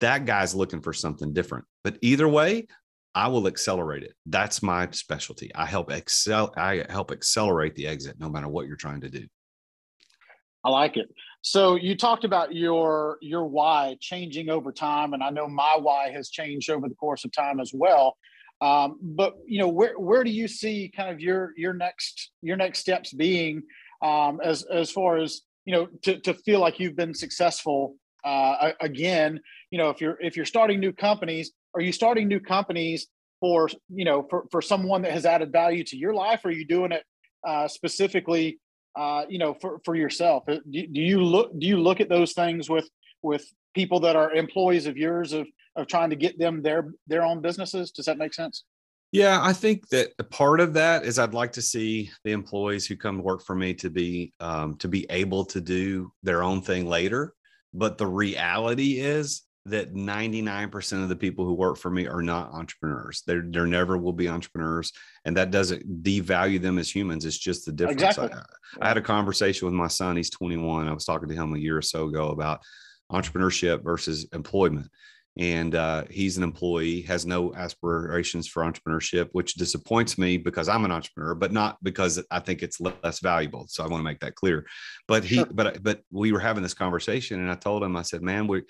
That 0.01 0.27
guy's 0.27 0.55
looking 0.55 0.83
for 0.83 0.93
something 0.93 1.33
different. 1.33 1.65
But 1.83 1.99
either 2.03 2.29
way, 2.29 2.67
I 3.15 3.29
will 3.29 3.47
accelerate 3.47 4.03
it. 4.03 4.13
That's 4.27 4.63
my 4.63 4.89
specialty. 4.91 5.51
I 5.55 5.65
help 5.65 5.91
excel. 5.91 6.53
I 6.57 6.85
help 6.91 7.11
accelerate 7.11 7.75
the 7.75 7.87
exit, 7.87 8.17
no 8.21 8.29
matter 8.29 8.49
what 8.49 8.67
you're 8.67 8.77
trying 8.77 9.01
to 9.01 9.09
do. 9.09 9.27
I 10.63 10.69
like 10.69 10.99
it. 10.99 11.09
So 11.41 11.77
you 11.77 11.97
talked 11.97 12.25
about 12.25 12.55
your 12.55 13.17
your 13.23 13.47
why 13.47 13.97
changing 14.01 14.51
over 14.51 14.73
time, 14.73 15.15
and 15.15 15.23
I 15.23 15.31
know 15.31 15.49
my 15.49 15.79
why 15.81 16.11
has 16.11 16.29
changed 16.29 16.69
over 16.69 16.89
the 16.89 16.95
course 16.97 17.25
of 17.25 17.33
time 17.33 17.61
as 17.61 17.71
well. 17.73 18.17
Um, 18.61 18.99
but 19.03 19.35
you 19.47 19.59
know, 19.59 19.69
where 19.69 19.99
where 19.99 20.25
do 20.25 20.31
you 20.31 20.49
see 20.49 20.91
kind 20.95 21.11
of 21.11 21.21
your 21.21 21.53
your 21.57 21.75
next 21.75 22.31
your 22.43 22.57
next 22.57 22.79
steps 22.79 23.13
being 23.13 23.63
um, 24.03 24.41
as 24.43 24.65
as 24.65 24.91
far 24.91 25.19
as 25.19 25.43
you 25.65 25.75
know 25.75 25.89
to 26.03 26.19
to 26.21 26.35
feel 26.35 26.61
like 26.61 26.81
you've 26.81 26.97
been 26.97 27.15
successful 27.15 27.97
uh, 28.25 28.73
again? 28.81 29.41
You 29.71 29.79
know, 29.79 29.91
if 29.91 30.01
you're 30.01 30.17
if 30.21 30.37
you're 30.37 30.47
starting 30.47 30.81
new 30.81 30.93
companies, 30.93 31.53
are 31.75 31.83
you 31.83 31.93
starting 31.93 32.29
new 32.29 32.41
companies 32.41 33.09
for 33.41 33.69
you 33.91 34.07
know 34.07 34.27
for 34.31 34.47
for 34.51 34.63
someone 34.63 35.03
that 35.03 35.13
has 35.13 35.27
added 35.27 35.53
value 35.53 35.85
to 35.85 35.97
your 35.97 36.15
life? 36.15 36.41
Or 36.45 36.49
are 36.49 36.53
you 36.53 36.67
doing 36.67 36.93
it 36.93 37.05
uh, 37.47 37.69
specifically? 37.69 38.59
Uh, 38.99 39.27
you 39.29 39.39
know, 39.39 39.53
for, 39.61 39.79
for 39.85 39.95
yourself, 39.95 40.45
uh, 40.49 40.57
do, 40.71 40.87
do 40.87 41.03
you 41.03 41.23
look 41.23 41.53
do 41.59 41.67
you 41.67 41.79
look 41.79 42.01
at 42.01 42.09
those 42.09 42.33
things 42.33 42.71
with 42.71 42.89
with 43.23 43.47
people 43.75 44.01
that 44.01 44.17
are 44.17 44.33
employees 44.33 44.87
of 44.87 44.97
yours 44.97 45.35
of 45.35 45.47
of 45.77 45.87
trying 45.87 46.11
to 46.11 46.17
get 46.17 46.39
them 46.39 46.63
their 46.63 46.93
their 47.07 47.25
own 47.25 47.41
businesses 47.41 47.91
does 47.91 48.07
that 48.07 48.19
make 48.19 48.35
sense 48.35 48.65
yeah 49.13 49.39
i 49.43 49.53
think 49.53 49.89
that 49.89 50.11
a 50.19 50.25
part 50.25 50.61
of 50.61 50.73
that 50.73 51.05
is 51.05 51.19
i'd 51.19 51.35
like 51.35 51.53
to 51.53 51.63
see 51.63 52.11
the 52.25 52.33
employees 52.33 52.87
who 52.87 52.97
come 52.97 53.19
to 53.19 53.23
work 53.23 53.43
for 53.43 53.55
me 53.55 53.75
to 53.75 53.91
be 53.91 54.33
um, 54.41 54.77
to 54.77 54.89
be 54.89 55.07
able 55.11 55.45
to 55.45 55.61
do 55.61 56.13
their 56.23 56.43
own 56.43 56.61
thing 56.61 56.87
later 56.87 57.35
but 57.73 57.99
the 57.99 58.07
reality 58.07 59.01
is 59.01 59.43
that 59.67 59.95
99% 59.95 61.03
of 61.03 61.09
the 61.09 61.17
people 61.17 61.45
who 61.45 61.53
work 61.53 61.77
for 61.77 61.91
me 61.91 62.07
are 62.07 62.23
not 62.23 62.53
entrepreneurs. 62.53 63.23
There, 63.27 63.43
there 63.45 63.67
never 63.67 63.99
will 63.99 64.13
be 64.13 64.29
entrepreneurs. 64.29 64.93
And 65.25 65.37
that 65.37 65.51
doesn't 65.51 66.05
devalue 66.05 66.63
them 66.63 66.79
as 66.79 66.95
humans. 66.95 67.25
It's 67.25 67.37
just 67.37 67.67
the 67.67 67.73
difference. 67.73 68.03
Exactly. 68.03 68.29
I, 68.33 68.85
I, 68.85 68.89
had 68.89 68.97
a 68.97 69.03
conversation 69.03 69.67
with 69.67 69.75
my 69.75 69.89
son. 69.89 70.17
He's 70.17 70.31
21. 70.31 70.89
I 70.89 70.93
was 70.93 71.05
talking 71.05 71.29
to 71.29 71.35
him 71.35 71.55
a 71.55 71.59
year 71.59 71.77
or 71.77 71.83
so 71.83 72.07
ago 72.07 72.29
about 72.29 72.61
entrepreneurship 73.11 73.83
versus 73.83 74.27
employment. 74.33 74.89
And 75.39 75.75
uh, 75.75 76.05
he's 76.11 76.39
an 76.39 76.43
employee, 76.43 77.03
has 77.03 77.27
no 77.27 77.55
aspirations 77.55 78.49
for 78.49 78.63
entrepreneurship, 78.63 79.29
which 79.33 79.55
disappoints 79.55 80.17
me 80.17 80.39
because 80.39 80.67
I'm 80.67 80.87
an 80.87 80.93
entrepreneur, 80.93 81.35
but 81.35 81.53
not 81.53 81.77
because 81.83 82.23
I 82.31 82.41
think 82.41 82.63
it's 82.63 82.81
less 82.81 83.21
valuable. 83.21 83.67
So 83.69 83.85
I 83.85 83.87
want 83.87 84.01
to 84.01 84.05
make 84.05 84.21
that 84.21 84.35
clear. 84.35 84.67
But 85.07 85.25
he, 85.25 85.37
sure. 85.37 85.47
but 85.53 85.83
but 85.83 86.01
we 86.11 86.33
were 86.33 86.41
having 86.41 86.63
this 86.63 86.75
conversation, 86.75 87.41
and 87.41 87.51
I 87.51 87.55
told 87.55 87.83
him, 87.83 87.97
I 87.97 88.03
said, 88.03 88.23
"Man, 88.23 88.47
we, 88.47 88.63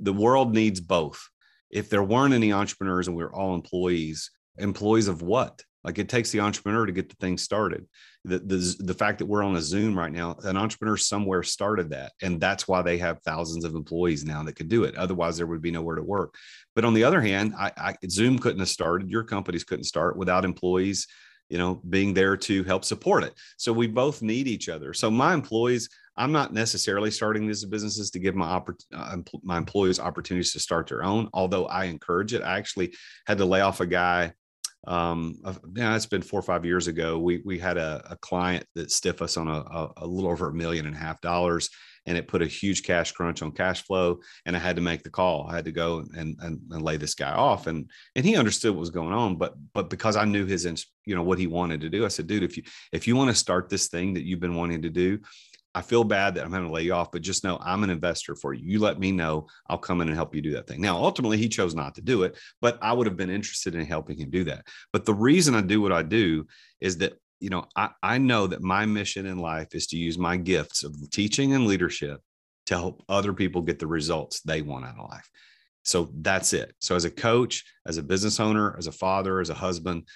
the 0.00 0.12
world 0.12 0.52
needs 0.52 0.80
both. 0.80 1.22
If 1.70 1.90
there 1.90 2.02
weren't 2.02 2.34
any 2.34 2.52
entrepreneurs 2.52 3.06
and 3.06 3.16
we 3.16 3.24
we're 3.24 3.32
all 3.32 3.54
employees, 3.54 4.30
employees 4.58 5.08
of 5.08 5.22
what? 5.22 5.62
Like 5.84 5.98
it 5.98 6.08
takes 6.08 6.30
the 6.30 6.40
entrepreneur 6.40 6.86
to 6.86 6.92
get 6.92 7.10
the 7.10 7.16
thing 7.16 7.36
started. 7.36 7.86
The, 8.24 8.38
the, 8.38 8.76
the 8.80 8.94
fact 8.94 9.18
that 9.18 9.26
we're 9.26 9.42
on 9.42 9.56
a 9.56 9.60
Zoom 9.60 9.98
right 9.98 10.10
now, 10.10 10.36
an 10.44 10.56
entrepreneur 10.56 10.96
somewhere 10.96 11.42
started 11.42 11.90
that. 11.90 12.12
And 12.22 12.40
that's 12.40 12.66
why 12.66 12.80
they 12.80 12.96
have 12.98 13.20
thousands 13.20 13.64
of 13.64 13.74
employees 13.74 14.24
now 14.24 14.42
that 14.44 14.56
could 14.56 14.70
do 14.70 14.84
it. 14.84 14.96
Otherwise, 14.96 15.36
there 15.36 15.46
would 15.46 15.60
be 15.60 15.70
nowhere 15.70 15.96
to 15.96 16.02
work. 16.02 16.34
But 16.74 16.86
on 16.86 16.94
the 16.94 17.04
other 17.04 17.20
hand, 17.20 17.54
I, 17.58 17.70
I, 17.76 17.94
Zoom 18.08 18.38
couldn't 18.38 18.60
have 18.60 18.68
started, 18.68 19.10
your 19.10 19.24
companies 19.24 19.64
couldn't 19.64 19.84
start 19.84 20.16
without 20.16 20.46
employees, 20.46 21.06
you 21.50 21.58
know, 21.58 21.82
being 21.90 22.14
there 22.14 22.36
to 22.38 22.64
help 22.64 22.84
support 22.84 23.22
it. 23.22 23.34
So 23.58 23.70
we 23.70 23.86
both 23.86 24.22
need 24.22 24.48
each 24.48 24.70
other. 24.70 24.94
So 24.94 25.10
my 25.10 25.34
employees, 25.34 25.90
I'm 26.16 26.32
not 26.32 26.54
necessarily 26.54 27.10
starting 27.10 27.46
these 27.46 27.64
businesses 27.64 28.10
to 28.12 28.18
give 28.18 28.34
my 28.34 28.62
uh, 28.94 29.16
my 29.42 29.58
employees 29.58 30.00
opportunities 30.00 30.52
to 30.52 30.60
start 30.60 30.86
their 30.86 31.02
own. 31.02 31.28
Although 31.34 31.66
I 31.66 31.84
encourage 31.84 32.32
it, 32.32 32.42
I 32.42 32.56
actually 32.56 32.94
had 33.26 33.38
to 33.38 33.44
lay 33.44 33.60
off 33.60 33.80
a 33.80 33.86
guy 33.86 34.32
um 34.86 35.36
yeah 35.76 35.94
it's 35.94 36.06
been 36.06 36.22
four 36.22 36.38
or 36.38 36.42
five 36.42 36.64
years 36.64 36.88
ago 36.88 37.18
we 37.18 37.40
we 37.44 37.58
had 37.58 37.76
a, 37.76 38.02
a 38.10 38.16
client 38.16 38.64
that 38.74 38.90
stiff 38.90 39.22
us 39.22 39.36
on 39.36 39.48
a, 39.48 39.52
a, 39.52 39.92
a, 39.98 40.06
little 40.06 40.30
over 40.30 40.48
a 40.48 40.54
million 40.54 40.86
and 40.86 40.94
a 40.94 40.98
half 40.98 41.20
dollars 41.20 41.70
and 42.06 42.18
it 42.18 42.28
put 42.28 42.42
a 42.42 42.46
huge 42.46 42.82
cash 42.82 43.12
crunch 43.12 43.40
on 43.40 43.50
cash 43.50 43.82
flow 43.84 44.18
and 44.44 44.54
i 44.54 44.58
had 44.58 44.76
to 44.76 44.82
make 44.82 45.02
the 45.02 45.10
call. 45.10 45.46
I 45.48 45.56
had 45.56 45.64
to 45.64 45.72
go 45.72 46.04
and 46.14 46.36
and, 46.40 46.60
and 46.70 46.82
lay 46.82 46.96
this 46.96 47.14
guy 47.14 47.32
off 47.32 47.66
and 47.66 47.90
and 48.14 48.24
he 48.24 48.36
understood 48.36 48.72
what 48.72 48.80
was 48.80 48.90
going 48.90 49.12
on 49.12 49.36
but 49.36 49.54
but 49.72 49.88
because 49.88 50.16
i 50.16 50.24
knew 50.24 50.44
his 50.44 50.64
you 51.06 51.14
know 51.14 51.22
what 51.22 51.38
he 51.38 51.46
wanted 51.46 51.80
to 51.82 51.90
do 51.90 52.04
i 52.04 52.08
said 52.08 52.26
dude 52.26 52.42
if 52.42 52.56
you 52.56 52.62
if 52.92 53.06
you 53.06 53.16
want 53.16 53.30
to 53.30 53.34
start 53.34 53.68
this 53.68 53.88
thing 53.88 54.14
that 54.14 54.24
you've 54.24 54.40
been 54.40 54.56
wanting 54.56 54.82
to 54.82 54.90
do 54.90 55.18
I 55.74 55.82
feel 55.82 56.04
bad 56.04 56.34
that 56.34 56.44
I'm 56.44 56.52
having 56.52 56.68
to 56.68 56.74
lay 56.74 56.82
you 56.82 56.94
off, 56.94 57.10
but 57.10 57.22
just 57.22 57.42
know 57.42 57.58
I'm 57.60 57.82
an 57.82 57.90
investor 57.90 58.36
for 58.36 58.54
you. 58.54 58.64
You 58.64 58.78
let 58.78 59.00
me 59.00 59.10
know. 59.10 59.48
I'll 59.68 59.78
come 59.78 60.00
in 60.00 60.08
and 60.08 60.16
help 60.16 60.34
you 60.34 60.40
do 60.40 60.52
that 60.52 60.68
thing. 60.68 60.80
Now, 60.80 60.96
ultimately, 60.96 61.36
he 61.36 61.48
chose 61.48 61.74
not 61.74 61.96
to 61.96 62.00
do 62.00 62.22
it, 62.22 62.38
but 62.60 62.78
I 62.80 62.92
would 62.92 63.06
have 63.06 63.16
been 63.16 63.30
interested 63.30 63.74
in 63.74 63.84
helping 63.84 64.16
him 64.16 64.30
do 64.30 64.44
that. 64.44 64.66
But 64.92 65.04
the 65.04 65.14
reason 65.14 65.54
I 65.54 65.62
do 65.62 65.80
what 65.80 65.92
I 65.92 66.02
do 66.02 66.46
is 66.80 66.98
that, 66.98 67.14
you 67.40 67.50
know, 67.50 67.66
I, 67.74 67.90
I 68.02 68.18
know 68.18 68.46
that 68.46 68.62
my 68.62 68.86
mission 68.86 69.26
in 69.26 69.38
life 69.38 69.74
is 69.74 69.88
to 69.88 69.96
use 69.96 70.16
my 70.16 70.36
gifts 70.36 70.84
of 70.84 70.94
teaching 71.10 71.54
and 71.54 71.66
leadership 71.66 72.20
to 72.66 72.76
help 72.76 73.02
other 73.08 73.32
people 73.32 73.60
get 73.60 73.78
the 73.78 73.86
results 73.86 74.40
they 74.40 74.62
want 74.62 74.86
out 74.86 74.98
of 74.98 75.10
life. 75.10 75.28
So 75.82 76.10
that's 76.20 76.54
it. 76.54 76.74
So, 76.80 76.96
as 76.96 77.04
a 77.04 77.10
coach, 77.10 77.64
as 77.86 77.98
a 77.98 78.02
business 78.02 78.40
owner, 78.40 78.74
as 78.78 78.86
a 78.86 78.92
father, 78.92 79.40
as 79.40 79.50
a 79.50 79.54
husband, 79.54 80.08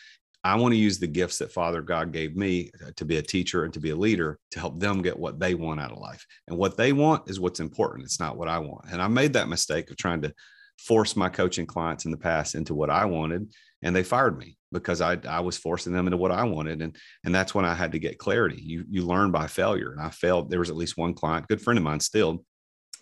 I 0.44 0.54
want 0.56 0.72
to 0.72 0.78
use 0.78 0.98
the 0.98 1.06
gifts 1.06 1.38
that 1.38 1.52
Father 1.52 1.82
God 1.82 2.12
gave 2.12 2.36
me 2.36 2.70
uh, 2.84 2.90
to 2.96 3.04
be 3.04 3.16
a 3.16 3.22
teacher 3.22 3.64
and 3.64 3.74
to 3.74 3.80
be 3.80 3.90
a 3.90 3.96
leader 3.96 4.38
to 4.52 4.60
help 4.60 4.78
them 4.78 5.02
get 5.02 5.18
what 5.18 5.40
they 5.40 5.54
want 5.54 5.80
out 5.80 5.92
of 5.92 5.98
life. 5.98 6.24
And 6.46 6.56
what 6.56 6.76
they 6.76 6.92
want 6.92 7.28
is 7.28 7.40
what's 7.40 7.60
important. 7.60 8.04
It's 8.04 8.20
not 8.20 8.36
what 8.36 8.48
I 8.48 8.58
want. 8.58 8.86
And 8.90 9.02
I 9.02 9.08
made 9.08 9.32
that 9.32 9.48
mistake 9.48 9.90
of 9.90 9.96
trying 9.96 10.22
to 10.22 10.32
force 10.78 11.16
my 11.16 11.28
coaching 11.28 11.66
clients 11.66 12.04
in 12.04 12.12
the 12.12 12.16
past 12.16 12.54
into 12.54 12.74
what 12.74 12.88
I 12.88 13.04
wanted. 13.04 13.52
And 13.82 13.94
they 13.94 14.04
fired 14.04 14.38
me 14.38 14.56
because 14.72 15.00
I, 15.00 15.18
I 15.28 15.40
was 15.40 15.56
forcing 15.56 15.92
them 15.92 16.06
into 16.06 16.16
what 16.16 16.32
I 16.32 16.44
wanted. 16.44 16.82
And, 16.82 16.96
and 17.24 17.34
that's 17.34 17.54
when 17.54 17.64
I 17.64 17.74
had 17.74 17.92
to 17.92 17.98
get 17.98 18.18
clarity. 18.18 18.60
You, 18.62 18.84
you 18.88 19.04
learn 19.04 19.32
by 19.32 19.48
failure. 19.48 19.90
And 19.92 20.00
I 20.00 20.10
failed. 20.10 20.50
There 20.50 20.60
was 20.60 20.70
at 20.70 20.76
least 20.76 20.96
one 20.96 21.14
client, 21.14 21.48
good 21.48 21.60
friend 21.60 21.78
of 21.78 21.84
mine 21.84 22.00
still, 22.00 22.44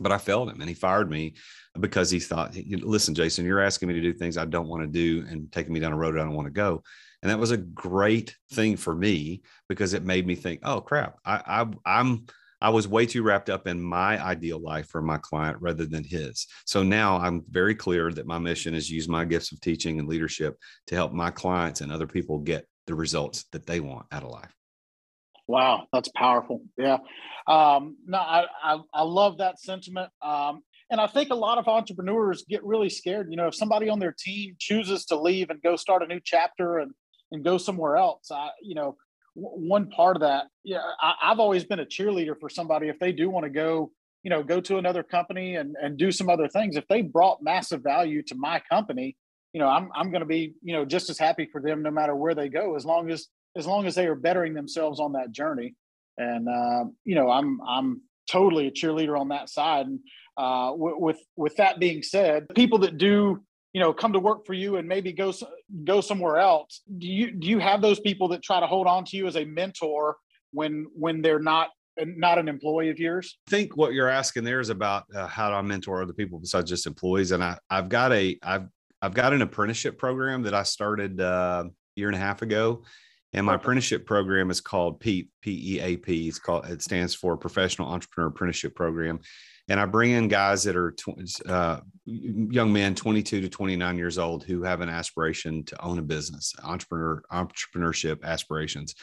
but 0.00 0.12
I 0.12 0.18
failed 0.18 0.50
him 0.50 0.60
and 0.60 0.68
he 0.68 0.74
fired 0.74 1.10
me 1.10 1.34
because 1.78 2.10
he 2.10 2.20
thought, 2.20 2.56
listen, 2.82 3.14
Jason, 3.14 3.44
you're 3.44 3.60
asking 3.60 3.88
me 3.88 3.94
to 3.94 4.00
do 4.00 4.12
things 4.12 4.36
I 4.36 4.44
don't 4.44 4.68
want 4.68 4.82
to 4.82 4.86
do 4.86 5.26
and 5.28 5.50
taking 5.52 5.72
me 5.72 5.80
down 5.80 5.92
a 5.92 5.96
road 5.96 6.16
I 6.16 6.24
don't 6.24 6.34
want 6.34 6.46
to 6.46 6.52
go. 6.52 6.82
And 7.26 7.32
that 7.32 7.40
was 7.40 7.50
a 7.50 7.56
great 7.56 8.36
thing 8.52 8.76
for 8.76 8.94
me 8.94 9.42
because 9.68 9.94
it 9.94 10.04
made 10.04 10.28
me 10.28 10.36
think, 10.36 10.60
oh 10.62 10.80
crap, 10.80 11.16
I, 11.24 11.42
I 11.44 11.66
I'm 11.84 12.26
I 12.60 12.70
was 12.70 12.86
way 12.86 13.04
too 13.04 13.24
wrapped 13.24 13.50
up 13.50 13.66
in 13.66 13.82
my 13.82 14.24
ideal 14.24 14.60
life 14.60 14.86
for 14.86 15.02
my 15.02 15.18
client 15.18 15.56
rather 15.60 15.86
than 15.86 16.04
his. 16.04 16.46
So 16.66 16.84
now 16.84 17.16
I'm 17.16 17.42
very 17.50 17.74
clear 17.74 18.12
that 18.12 18.28
my 18.28 18.38
mission 18.38 18.74
is 18.74 18.88
use 18.88 19.08
my 19.08 19.24
gifts 19.24 19.50
of 19.50 19.60
teaching 19.60 19.98
and 19.98 20.06
leadership 20.06 20.54
to 20.86 20.94
help 20.94 21.12
my 21.12 21.32
clients 21.32 21.80
and 21.80 21.90
other 21.90 22.06
people 22.06 22.38
get 22.38 22.64
the 22.86 22.94
results 22.94 23.46
that 23.50 23.66
they 23.66 23.80
want 23.80 24.06
out 24.12 24.22
of 24.22 24.30
life. 24.30 24.54
Wow, 25.48 25.88
that's 25.92 26.10
powerful. 26.14 26.62
Yeah. 26.78 26.98
Um, 27.48 27.96
no, 28.06 28.18
I, 28.18 28.44
I, 28.62 28.78
I 28.94 29.02
love 29.02 29.38
that 29.38 29.58
sentiment. 29.58 30.12
Um, 30.22 30.62
and 30.90 31.00
I 31.00 31.08
think 31.08 31.30
a 31.30 31.34
lot 31.34 31.58
of 31.58 31.66
entrepreneurs 31.66 32.44
get 32.48 32.64
really 32.64 32.88
scared. 32.88 33.26
You 33.30 33.36
know, 33.36 33.48
if 33.48 33.56
somebody 33.56 33.88
on 33.88 33.98
their 33.98 34.14
team 34.16 34.54
chooses 34.60 35.06
to 35.06 35.16
leave 35.16 35.50
and 35.50 35.60
go 35.60 35.74
start 35.74 36.04
a 36.04 36.06
new 36.06 36.20
chapter 36.24 36.78
and 36.78 36.92
and 37.32 37.44
go 37.44 37.58
somewhere 37.58 37.96
else, 37.96 38.30
I, 38.30 38.50
you 38.62 38.74
know, 38.74 38.96
w- 39.34 39.68
one 39.68 39.88
part 39.90 40.16
of 40.16 40.22
that, 40.22 40.44
yeah, 40.64 40.82
I, 41.00 41.14
I've 41.22 41.40
always 41.40 41.64
been 41.64 41.80
a 41.80 41.86
cheerleader 41.86 42.34
for 42.38 42.48
somebody 42.48 42.88
if 42.88 42.98
they 42.98 43.12
do 43.12 43.30
want 43.30 43.44
to 43.44 43.50
go, 43.50 43.90
you 44.22 44.30
know, 44.30 44.42
go 44.42 44.60
to 44.60 44.78
another 44.78 45.02
company 45.02 45.56
and 45.56 45.76
and 45.80 45.96
do 45.96 46.10
some 46.10 46.28
other 46.28 46.48
things. 46.48 46.76
If 46.76 46.86
they 46.88 47.02
brought 47.02 47.42
massive 47.42 47.82
value 47.82 48.22
to 48.24 48.34
my 48.34 48.60
company, 48.70 49.16
you 49.52 49.60
know, 49.60 49.68
I'm 49.68 49.90
I'm 49.94 50.10
going 50.10 50.20
to 50.20 50.26
be, 50.26 50.54
you 50.62 50.74
know, 50.74 50.84
just 50.84 51.10
as 51.10 51.18
happy 51.18 51.48
for 51.50 51.60
them 51.60 51.82
no 51.82 51.90
matter 51.90 52.14
where 52.16 52.34
they 52.34 52.48
go, 52.48 52.76
as 52.76 52.84
long 52.84 53.10
as 53.10 53.28
as 53.56 53.66
long 53.66 53.86
as 53.86 53.94
they 53.94 54.06
are 54.06 54.14
bettering 54.14 54.54
themselves 54.54 55.00
on 55.00 55.12
that 55.12 55.32
journey. 55.32 55.74
And 56.18 56.48
uh, 56.48 56.84
you 57.04 57.14
know, 57.14 57.30
I'm 57.30 57.60
I'm 57.66 58.02
totally 58.30 58.66
a 58.66 58.70
cheerleader 58.70 59.18
on 59.18 59.28
that 59.28 59.48
side. 59.48 59.86
And 59.86 60.00
uh, 60.36 60.72
with 60.74 61.18
with 61.36 61.56
that 61.56 61.78
being 61.78 62.02
said, 62.02 62.46
people 62.54 62.78
that 62.80 62.98
do 62.98 63.42
you 63.76 63.80
know 63.80 63.92
come 63.92 64.14
to 64.14 64.18
work 64.18 64.46
for 64.46 64.54
you 64.54 64.76
and 64.76 64.88
maybe 64.88 65.12
go 65.12 65.34
go 65.84 66.00
somewhere 66.00 66.38
else, 66.38 66.80
do 66.96 67.06
you 67.06 67.30
do 67.30 67.46
you 67.46 67.58
have 67.58 67.82
those 67.82 68.00
people 68.00 68.26
that 68.28 68.42
try 68.42 68.58
to 68.58 68.66
hold 68.66 68.86
on 68.86 69.04
to 69.04 69.18
you 69.18 69.26
as 69.26 69.36
a 69.36 69.44
mentor 69.44 70.16
when 70.52 70.86
when 70.94 71.20
they're 71.20 71.38
not 71.38 71.68
not 71.98 72.38
an 72.38 72.48
employee 72.48 72.88
of 72.88 72.98
yours? 72.98 73.36
I 73.48 73.50
think 73.50 73.76
what 73.76 73.92
you're 73.92 74.08
asking 74.08 74.44
there 74.44 74.60
is 74.60 74.70
about 74.70 75.04
uh, 75.14 75.26
how 75.26 75.50
do 75.50 75.56
I 75.56 75.60
mentor 75.60 76.00
other 76.00 76.14
people 76.14 76.38
besides 76.38 76.70
just 76.70 76.86
employees, 76.86 77.32
and 77.32 77.44
I 77.44 77.58
I've 77.68 77.90
got 77.90 78.14
a 78.14 78.38
I've 78.42 78.66
I've 79.02 79.12
got 79.12 79.34
an 79.34 79.42
apprenticeship 79.42 79.98
program 79.98 80.42
that 80.44 80.54
I 80.54 80.62
started 80.62 81.20
uh, 81.20 81.64
a 81.66 81.70
year 82.00 82.08
and 82.08 82.16
a 82.16 82.18
half 82.18 82.40
ago. 82.40 82.82
And 83.34 83.44
my 83.44 83.56
apprenticeship 83.56 84.06
program 84.06 84.50
is 84.50 84.62
called 84.62 85.00
PEAP, 85.00 85.28
P-E-A-P. 85.42 86.28
It's 86.28 86.38
called, 86.38 86.64
it 86.64 86.80
stands 86.80 87.14
for 87.14 87.36
Professional 87.36 87.88
Entrepreneur 87.88 88.28
Apprenticeship 88.28 88.74
Program. 88.74 89.20
And 89.68 89.80
I 89.80 89.86
bring 89.86 90.12
in 90.12 90.28
guys 90.28 90.62
that 90.64 90.76
are 90.76 90.92
tw- 90.92 91.48
uh, 91.48 91.80
young 92.04 92.72
men, 92.72 92.94
22 92.94 93.40
to 93.40 93.48
29 93.48 93.98
years 93.98 94.18
old, 94.18 94.44
who 94.44 94.62
have 94.62 94.80
an 94.80 94.88
aspiration 94.88 95.64
to 95.64 95.82
own 95.82 95.98
a 95.98 96.02
business, 96.02 96.54
entrepreneur, 96.62 97.22
entrepreneurship 97.32 98.22
aspirations. 98.22 98.94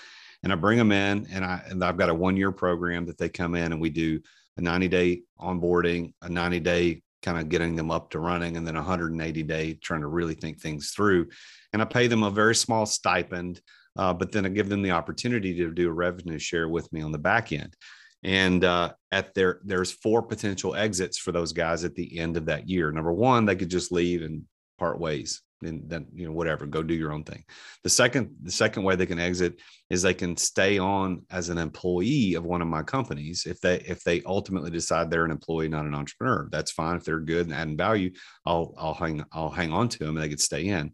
And 0.43 0.51
I 0.51 0.55
bring 0.55 0.77
them 0.77 0.91
in 0.91 1.27
and 1.31 1.43
I, 1.43 1.61
and 1.67 1.83
I've 1.83 1.97
got 1.97 2.09
a 2.09 2.13
one 2.13 2.37
year 2.37 2.51
program 2.51 3.05
that 3.07 3.17
they 3.17 3.29
come 3.29 3.55
in 3.55 3.71
and 3.71 3.81
we 3.81 3.89
do 3.89 4.21
a 4.57 4.61
90 4.61 4.87
day 4.87 5.21
onboarding, 5.39 6.13
a 6.21 6.29
90 6.29 6.59
day 6.59 7.01
kind 7.23 7.39
of 7.39 7.49
getting 7.49 7.75
them 7.75 7.89
up 7.89 8.11
to 8.11 8.19
running 8.19 8.57
and 8.57 8.67
then 8.67 8.75
180 8.75 9.43
day 9.43 9.73
trying 9.75 10.01
to 10.01 10.07
really 10.07 10.35
think 10.35 10.59
things 10.59 10.91
through 10.91 11.27
and 11.71 11.81
i 11.81 11.85
pay 11.85 12.05
them 12.05 12.21
a 12.21 12.29
very 12.29 12.53
small 12.53 12.85
stipend 12.85 13.61
uh, 13.95 14.13
but 14.13 14.31
then 14.31 14.45
i 14.45 14.49
give 14.49 14.69
them 14.69 14.81
the 14.81 14.91
opportunity 14.91 15.55
to 15.55 15.71
do 15.71 15.89
a 15.89 15.93
revenue 15.93 16.37
share 16.37 16.67
with 16.67 16.91
me 16.91 17.01
on 17.01 17.11
the 17.11 17.17
back 17.17 17.51
end 17.51 17.75
and 18.23 18.63
uh, 18.63 18.93
at 19.11 19.33
their 19.33 19.59
there's 19.63 19.91
four 19.91 20.21
potential 20.21 20.75
exits 20.75 21.17
for 21.17 21.31
those 21.31 21.53
guys 21.53 21.83
at 21.83 21.95
the 21.95 22.19
end 22.19 22.37
of 22.37 22.45
that 22.45 22.69
year. 22.69 22.91
Number 22.91 23.13
one 23.13 23.45
they 23.45 23.55
could 23.55 23.69
just 23.69 23.91
leave 23.91 24.21
and 24.21 24.43
part 24.79 24.99
ways 24.99 25.41
and 25.65 25.89
then 25.89 26.07
you 26.13 26.25
know 26.25 26.31
whatever 26.31 26.65
go 26.65 26.83
do 26.83 26.93
your 26.93 27.11
own 27.11 27.23
thing. 27.23 27.43
The 27.83 27.89
second 27.89 28.35
the 28.41 28.51
second 28.51 28.83
way 28.83 28.95
they 28.95 29.05
can 29.05 29.19
exit 29.19 29.59
is 29.89 30.01
they 30.01 30.13
can 30.13 30.37
stay 30.37 30.77
on 30.77 31.25
as 31.31 31.49
an 31.49 31.57
employee 31.57 32.35
of 32.35 32.43
one 32.43 32.61
of 32.61 32.67
my 32.67 32.83
companies 32.83 33.45
if 33.45 33.59
they 33.61 33.79
if 33.79 34.03
they 34.03 34.21
ultimately 34.25 34.71
decide 34.71 35.09
they're 35.09 35.25
an 35.25 35.31
employee 35.31 35.69
not 35.69 35.85
an 35.85 35.95
entrepreneur. 35.95 36.47
That's 36.51 36.71
fine. 36.71 36.97
If 36.97 37.05
they're 37.05 37.19
good 37.19 37.47
and 37.47 37.55
adding 37.55 37.77
value 37.77 38.11
i'll 38.45 38.73
i'll 38.77 38.93
hang 38.93 39.23
i'll 39.31 39.49
hang 39.49 39.71
on 39.71 39.89
to 39.89 39.99
them 39.99 40.15
and 40.15 40.23
they 40.23 40.29
could 40.29 40.41
stay 40.41 40.67
in. 40.67 40.91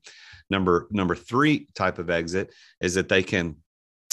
Number 0.49 0.87
number 0.91 1.15
three 1.15 1.67
type 1.75 1.99
of 1.99 2.09
exit 2.09 2.53
is 2.81 2.95
that 2.95 3.09
they 3.09 3.23
can 3.23 3.57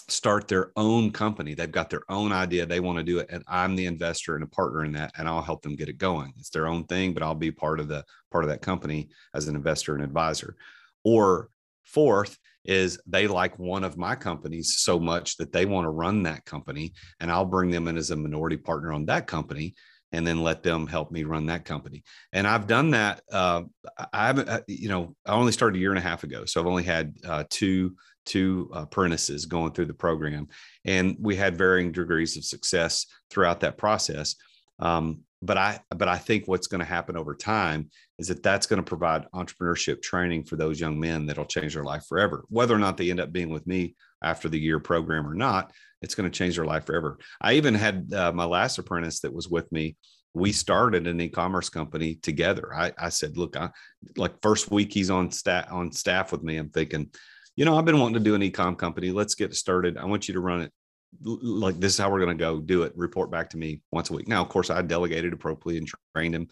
start 0.08 0.46
their 0.46 0.72
own 0.76 1.10
company. 1.10 1.54
They've 1.54 1.70
got 1.70 1.90
their 1.90 2.02
own 2.08 2.32
idea. 2.32 2.64
They 2.64 2.80
want 2.80 2.98
to 2.98 3.04
do 3.04 3.18
it. 3.18 3.28
And 3.30 3.42
I'm 3.48 3.74
the 3.74 3.86
investor 3.86 4.34
and 4.34 4.44
a 4.44 4.48
partner 4.48 4.84
in 4.84 4.92
that. 4.92 5.12
And 5.18 5.28
I'll 5.28 5.42
help 5.42 5.62
them 5.62 5.76
get 5.76 5.88
it 5.88 5.98
going. 5.98 6.32
It's 6.38 6.50
their 6.50 6.68
own 6.68 6.84
thing, 6.84 7.12
but 7.12 7.22
I'll 7.22 7.34
be 7.34 7.50
part 7.50 7.80
of 7.80 7.88
the 7.88 8.04
part 8.30 8.44
of 8.44 8.50
that 8.50 8.62
company 8.62 9.08
as 9.34 9.48
an 9.48 9.56
investor 9.56 9.94
and 9.94 10.04
advisor. 10.04 10.56
Or 11.04 11.50
fourth 11.84 12.38
is 12.64 12.98
they 13.06 13.26
like 13.26 13.58
one 13.58 13.84
of 13.84 13.96
my 13.96 14.14
companies 14.14 14.76
so 14.76 14.98
much 14.98 15.36
that 15.36 15.52
they 15.52 15.66
want 15.66 15.84
to 15.84 15.90
run 15.90 16.22
that 16.24 16.44
company. 16.44 16.92
And 17.20 17.30
I'll 17.30 17.44
bring 17.44 17.70
them 17.70 17.88
in 17.88 17.96
as 17.96 18.10
a 18.10 18.16
minority 18.16 18.56
partner 18.56 18.92
on 18.92 19.06
that 19.06 19.26
company 19.26 19.74
and 20.12 20.26
then 20.26 20.42
let 20.42 20.62
them 20.62 20.86
help 20.86 21.10
me 21.10 21.24
run 21.24 21.46
that 21.46 21.64
company. 21.64 22.04
And 22.32 22.46
I've 22.46 22.66
done 22.66 22.90
that. 22.92 23.22
Uh, 23.30 23.62
I 24.12 24.26
haven't, 24.28 24.48
uh, 24.48 24.60
you 24.68 24.88
know, 24.88 25.16
I 25.26 25.32
only 25.34 25.52
started 25.52 25.76
a 25.76 25.80
year 25.80 25.90
and 25.90 25.98
a 25.98 26.02
half 26.02 26.22
ago. 26.24 26.44
So 26.44 26.60
I've 26.60 26.66
only 26.66 26.84
had 26.84 27.14
uh, 27.26 27.44
two 27.50 27.96
two 28.26 28.68
apprentices 28.74 29.46
going 29.46 29.72
through 29.72 29.86
the 29.86 29.94
program, 29.94 30.48
and 30.84 31.16
we 31.18 31.36
had 31.36 31.56
varying 31.56 31.92
degrees 31.92 32.36
of 32.36 32.44
success 32.44 33.06
throughout 33.30 33.60
that 33.60 33.78
process. 33.78 34.36
Um, 34.78 35.22
but 35.42 35.56
I 35.56 35.80
but 35.90 36.08
I 36.08 36.18
think 36.18 36.44
what's 36.46 36.66
going 36.66 36.80
to 36.80 36.84
happen 36.84 37.16
over 37.16 37.34
time 37.34 37.90
is 38.18 38.28
that 38.28 38.42
that's 38.42 38.66
going 38.66 38.82
to 38.82 38.88
provide 38.88 39.30
entrepreneurship 39.34 40.02
training 40.02 40.44
for 40.44 40.56
those 40.56 40.80
young 40.80 40.98
men 40.98 41.26
that'll 41.26 41.44
change 41.44 41.74
their 41.74 41.84
life 41.84 42.04
forever. 42.08 42.44
Whether 42.48 42.74
or 42.74 42.78
not 42.78 42.96
they 42.96 43.10
end 43.10 43.20
up 43.20 43.32
being 43.32 43.50
with 43.50 43.66
me 43.66 43.94
after 44.22 44.48
the 44.48 44.58
year 44.58 44.80
program 44.80 45.26
or 45.26 45.34
not, 45.34 45.72
it's 46.02 46.14
going 46.14 46.30
to 46.30 46.36
change 46.36 46.56
their 46.56 46.64
life 46.64 46.86
forever. 46.86 47.18
I 47.40 47.54
even 47.54 47.74
had 47.74 48.12
uh, 48.12 48.32
my 48.32 48.44
last 48.44 48.78
apprentice 48.78 49.20
that 49.20 49.32
was 49.32 49.48
with 49.48 49.70
me. 49.70 49.96
We 50.34 50.52
started 50.52 51.06
an 51.06 51.20
e-commerce 51.20 51.70
company 51.70 52.16
together. 52.16 52.74
I, 52.74 52.92
I 52.98 53.08
said, 53.10 53.38
look, 53.38 53.56
I, 53.56 53.70
like 54.16 54.42
first 54.42 54.70
week 54.70 54.92
he's 54.92 55.10
on 55.10 55.30
staff 55.30 55.66
on 55.70 55.92
staff 55.92 56.32
with 56.32 56.42
me. 56.42 56.56
I'm 56.56 56.70
thinking, 56.70 57.10
you 57.56 57.64
know, 57.64 57.76
I've 57.76 57.84
been 57.84 57.98
wanting 57.98 58.14
to 58.14 58.20
do 58.20 58.34
an 58.34 58.42
e-com 58.42 58.76
company. 58.76 59.10
Let's 59.10 59.34
get 59.34 59.54
started. 59.54 59.96
I 59.96 60.04
want 60.04 60.28
you 60.28 60.34
to 60.34 60.40
run 60.40 60.62
it 60.62 60.72
like 61.22 61.80
this 61.80 61.94
is 61.94 61.98
how 61.98 62.10
we're 62.10 62.20
going 62.20 62.36
to 62.36 62.44
go 62.44 62.60
do 62.60 62.82
it. 62.82 62.92
Report 62.94 63.30
back 63.30 63.50
to 63.50 63.56
me 63.56 63.80
once 63.90 64.10
a 64.10 64.12
week. 64.12 64.28
Now, 64.28 64.42
of 64.42 64.48
course, 64.48 64.70
I 64.70 64.82
delegated 64.82 65.32
appropriately 65.32 65.78
and 65.78 65.90
trained 66.14 66.34
him, 66.34 66.48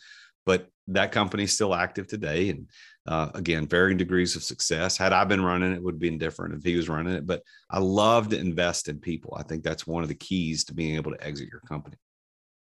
but 0.47 0.69
that 0.89 1.13
company 1.13 1.45
is 1.45 1.53
still 1.53 1.75
active 1.75 2.07
today. 2.07 2.51
And 2.51 2.69
uh, 3.07 3.31
again, 3.35 3.67
varying 3.67 3.99
degrees 3.99 4.37
of 4.37 4.43
success. 4.43 4.97
Had 4.97 5.13
I 5.13 5.25
been 5.25 5.45
running 5.45 5.73
it, 5.73 5.77
it 5.77 5.83
would 5.83 5.95
have 5.95 6.01
been 6.01 6.19
different 6.19 6.55
if 6.55 6.63
he 6.63 6.77
was 6.77 6.89
running 6.89 7.15
it. 7.15 7.27
But 7.27 7.43
I 7.71 7.79
love 7.79 8.29
to 8.31 8.39
invest 8.39 8.89
in 8.89 8.99
people. 8.99 9.37
I 9.39 9.43
think 9.43 9.63
that's 9.63 9.87
one 9.87 10.03
of 10.03 10.09
the 10.09 10.15
keys 10.15 10.65
to 10.65 10.75
being 10.75 10.97
able 10.97 11.13
to 11.13 11.23
exit 11.23 11.49
your 11.51 11.61
company. 11.61 11.97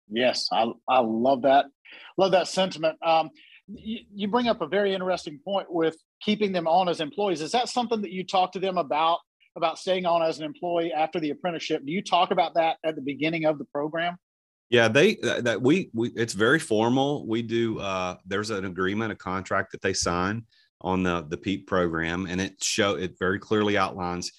Yes, 0.09 0.49
I, 0.51 0.67
I 0.89 1.01
love 1.01 1.43
that. 1.43 1.67
Love 2.17 2.33
that 2.33 2.49
sentiment. 2.49 2.97
Um, 3.03 3.31
you 3.77 4.29
bring 4.29 4.49
up 4.49 4.61
a 4.61 4.67
very 4.67 4.95
interesting 4.95 5.39
point 5.45 5.73
with 5.73 5.97
keeping 6.23 6.53
them 6.53 6.67
on 6.67 6.89
as 6.89 7.01
employees. 7.01 7.41
Is 7.41 7.53
that 7.53 7.69
something 7.69 8.01
that 8.03 8.13
you 8.13 8.25
talk 8.25 8.53
to 8.53 8.59
them 8.59 8.79
about 8.79 9.19
about 9.57 9.79
staying 9.79 10.07
on 10.07 10.23
as 10.23 10.39
an 10.39 10.45
employee 10.45 10.93
after 10.93 11.19
the 11.19 11.31
apprenticeship? 11.31 11.85
Do 11.85 11.93
you 11.93 12.03
talk 12.03 12.31
about 12.31 12.55
that 12.55 12.77
at 12.85 12.95
the 12.95 13.03
beginning 13.03 13.45
of 13.45 13.59
the 13.59 13.65
program? 13.67 14.17
Yeah, 14.71 14.89
they 14.89 15.17
that 15.17 15.61
we 15.61 15.91
we 15.93 16.11
it's 16.11 16.33
very 16.33 16.59
formal. 16.59 17.27
We 17.27 17.43
do 17.43 17.81
uh 17.81 18.17
there's 18.27 18.51
an 18.51 18.65
agreement, 18.65 19.13
a 19.13 19.17
contract 19.17 19.73
that 19.73 19.83
they 19.83 19.93
sign 19.93 20.45
on 20.81 21.03
the 21.03 21.27
the 21.29 21.37
PEAP 21.37 21.67
program 21.67 22.27
and 22.27 22.41
it 22.41 22.63
show 22.63 22.95
it 22.95 23.17
very 23.19 23.39
clearly 23.39 23.77
outlines 23.77 24.31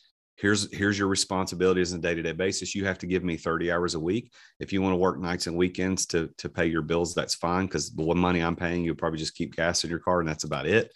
here's 0.42 0.76
here's 0.76 0.98
your 0.98 1.08
responsibilities 1.08 1.94
on 1.94 2.00
a 2.00 2.02
day-to-day 2.02 2.32
basis. 2.32 2.74
You 2.74 2.86
have 2.86 2.98
to 3.00 3.08
give 3.08 3.24
me 3.24 3.38
30 3.38 3.72
hours 3.72 3.94
a 3.94 4.00
week. 4.00 4.34
If 4.60 4.74
you 4.74 4.82
want 4.82 4.94
to 4.94 4.98
work 4.98 5.20
nights 5.20 5.48
and 5.48 5.56
weekends 5.56 6.08
to 6.08 6.30
to 6.38 6.50
pay 6.50 6.66
your 6.66 6.82
bills 6.82 7.14
that's 7.14 7.36
fine 7.36 7.68
because 7.68 7.92
the 7.92 8.16
money 8.16 8.42
i'm 8.42 8.56
paying 8.56 8.84
you'll 8.84 8.96
probably 8.96 9.20
just 9.20 9.36
keep 9.36 9.56
gas 9.56 9.84
in 9.84 9.90
your 9.90 10.00
car 10.00 10.20
and 10.20 10.28
that's 10.28 10.44
about 10.44 10.66
it. 10.66 10.92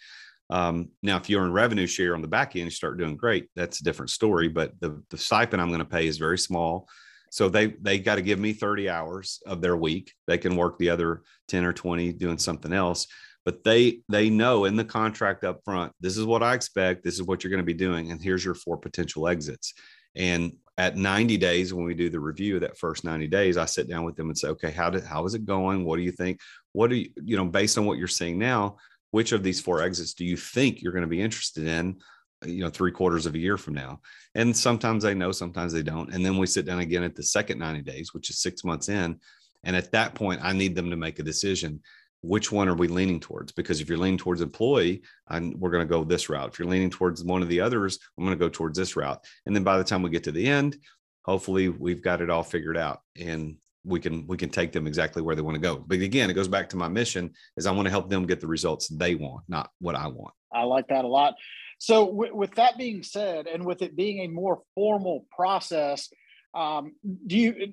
Um, 0.50 0.90
now 1.02 1.16
if 1.16 1.30
you're 1.30 1.44
in 1.44 1.52
revenue 1.52 1.86
share 1.86 2.14
on 2.14 2.22
the 2.22 2.28
back 2.28 2.56
end 2.56 2.66
you 2.66 2.70
start 2.70 2.98
doing 2.98 3.16
great 3.16 3.48
that's 3.56 3.80
a 3.80 3.84
different 3.84 4.10
story 4.10 4.46
but 4.46 4.78
the 4.80 5.02
the 5.10 5.18
stipend 5.18 5.60
i'm 5.60 5.70
going 5.70 5.80
to 5.80 5.84
pay 5.84 6.06
is 6.06 6.18
very 6.18 6.38
small. 6.38 6.88
So 7.30 7.48
they 7.48 7.66
they 7.80 7.98
got 7.98 8.16
to 8.16 8.22
give 8.22 8.38
me 8.38 8.52
30 8.52 8.88
hours 8.88 9.40
of 9.46 9.60
their 9.60 9.76
week. 9.76 10.12
They 10.26 10.38
can 10.38 10.56
work 10.56 10.78
the 10.78 10.90
other 10.90 11.22
10 11.48 11.64
or 11.64 11.72
20 11.72 12.12
doing 12.12 12.38
something 12.38 12.72
else 12.72 13.06
but 13.46 13.62
they 13.62 14.00
they 14.10 14.28
know 14.28 14.66
in 14.66 14.76
the 14.76 14.84
contract 14.84 15.44
up 15.44 15.60
front 15.64 15.92
this 16.00 16.18
is 16.18 16.24
what 16.24 16.42
i 16.42 16.52
expect 16.52 17.02
this 17.02 17.14
is 17.14 17.22
what 17.22 17.42
you're 17.42 17.50
going 17.50 17.62
to 17.62 17.64
be 17.64 17.72
doing 17.72 18.10
and 18.10 18.20
here's 18.20 18.44
your 18.44 18.54
four 18.54 18.76
potential 18.76 19.26
exits. 19.26 19.72
And 20.14 20.52
at 20.78 20.96
90 20.96 21.36
days 21.38 21.72
when 21.72 21.86
we 21.86 21.94
do 21.94 22.10
the 22.10 22.20
review 22.20 22.56
of 22.56 22.62
that 22.62 22.76
first 22.76 23.04
90 23.04 23.28
days 23.28 23.56
i 23.56 23.64
sit 23.64 23.88
down 23.88 24.04
with 24.04 24.16
them 24.16 24.28
and 24.28 24.36
say 24.36 24.48
okay 24.48 24.70
how 24.70 24.90
did 24.90 25.04
how 25.04 25.24
is 25.24 25.34
it 25.34 25.46
going? 25.46 25.84
What 25.84 25.96
do 25.96 26.02
you 26.02 26.12
think? 26.12 26.40
What 26.72 26.90
do 26.90 26.96
you 26.96 27.08
you 27.22 27.36
know 27.36 27.46
based 27.46 27.78
on 27.78 27.86
what 27.86 27.96
you're 27.96 28.08
seeing 28.08 28.38
now 28.38 28.76
which 29.12 29.32
of 29.32 29.42
these 29.42 29.60
four 29.60 29.80
exits 29.80 30.12
do 30.12 30.24
you 30.26 30.36
think 30.36 30.82
you're 30.82 30.92
going 30.92 31.02
to 31.02 31.08
be 31.08 31.22
interested 31.22 31.66
in 31.66 31.96
you 32.44 32.62
know 32.62 32.68
three 32.68 32.90
quarters 32.90 33.26
of 33.26 33.34
a 33.34 33.38
year 33.38 33.56
from 33.56 33.74
now? 33.74 34.00
And 34.34 34.54
sometimes 34.54 35.04
they 35.04 35.14
know 35.14 35.32
sometimes 35.32 35.72
they 35.72 35.82
don't. 35.82 36.12
And 36.12 36.26
then 36.26 36.36
we 36.36 36.46
sit 36.46 36.66
down 36.66 36.80
again 36.80 37.04
at 37.04 37.14
the 37.14 37.22
second 37.22 37.58
90 37.58 37.82
days 37.82 38.12
which 38.12 38.28
is 38.28 38.40
six 38.40 38.64
months 38.64 38.88
in. 38.88 39.20
And 39.64 39.76
at 39.76 39.92
that 39.92 40.14
point 40.14 40.40
i 40.42 40.52
need 40.52 40.74
them 40.74 40.90
to 40.90 40.96
make 40.96 41.18
a 41.18 41.22
decision 41.22 41.80
which 42.26 42.50
one 42.50 42.68
are 42.68 42.74
we 42.74 42.88
leaning 42.88 43.20
towards? 43.20 43.52
Because 43.52 43.80
if 43.80 43.88
you're 43.88 43.98
leaning 43.98 44.18
towards 44.18 44.40
employee, 44.40 45.02
and 45.28 45.54
we're 45.60 45.70
going 45.70 45.86
to 45.86 45.90
go 45.90 46.02
this 46.02 46.28
route. 46.28 46.50
If 46.52 46.58
you're 46.58 46.68
leaning 46.68 46.90
towards 46.90 47.22
one 47.22 47.42
of 47.42 47.48
the 47.48 47.60
others, 47.60 47.98
I'm 48.18 48.24
going 48.24 48.36
to 48.36 48.44
go 48.44 48.48
towards 48.48 48.76
this 48.76 48.96
route. 48.96 49.24
And 49.46 49.54
then 49.54 49.62
by 49.62 49.78
the 49.78 49.84
time 49.84 50.02
we 50.02 50.10
get 50.10 50.24
to 50.24 50.32
the 50.32 50.46
end, 50.46 50.76
hopefully 51.22 51.68
we've 51.68 52.02
got 52.02 52.20
it 52.20 52.30
all 52.30 52.42
figured 52.42 52.76
out 52.76 53.00
and 53.20 53.56
we 53.84 54.00
can 54.00 54.26
we 54.26 54.36
can 54.36 54.50
take 54.50 54.72
them 54.72 54.86
exactly 54.86 55.22
where 55.22 55.36
they 55.36 55.42
want 55.42 55.54
to 55.54 55.60
go. 55.60 55.76
But 55.76 56.00
again, 56.00 56.28
it 56.28 56.34
goes 56.34 56.48
back 56.48 56.68
to 56.70 56.76
my 56.76 56.88
mission 56.88 57.32
is 57.56 57.66
I 57.66 57.70
want 57.70 57.86
to 57.86 57.90
help 57.90 58.10
them 58.10 58.26
get 58.26 58.40
the 58.40 58.48
results 58.48 58.88
they 58.88 59.14
want, 59.14 59.44
not 59.46 59.70
what 59.80 59.94
I 59.94 60.08
want. 60.08 60.34
I 60.52 60.64
like 60.64 60.88
that 60.88 61.04
a 61.04 61.08
lot. 61.08 61.34
So 61.78 62.06
with 62.06 62.54
that 62.56 62.78
being 62.78 63.02
said, 63.02 63.46
and 63.46 63.64
with 63.64 63.82
it 63.82 63.94
being 63.94 64.20
a 64.20 64.28
more 64.28 64.62
formal 64.74 65.26
process, 65.30 66.08
um, 66.54 66.94
do 67.26 67.36
you 67.36 67.72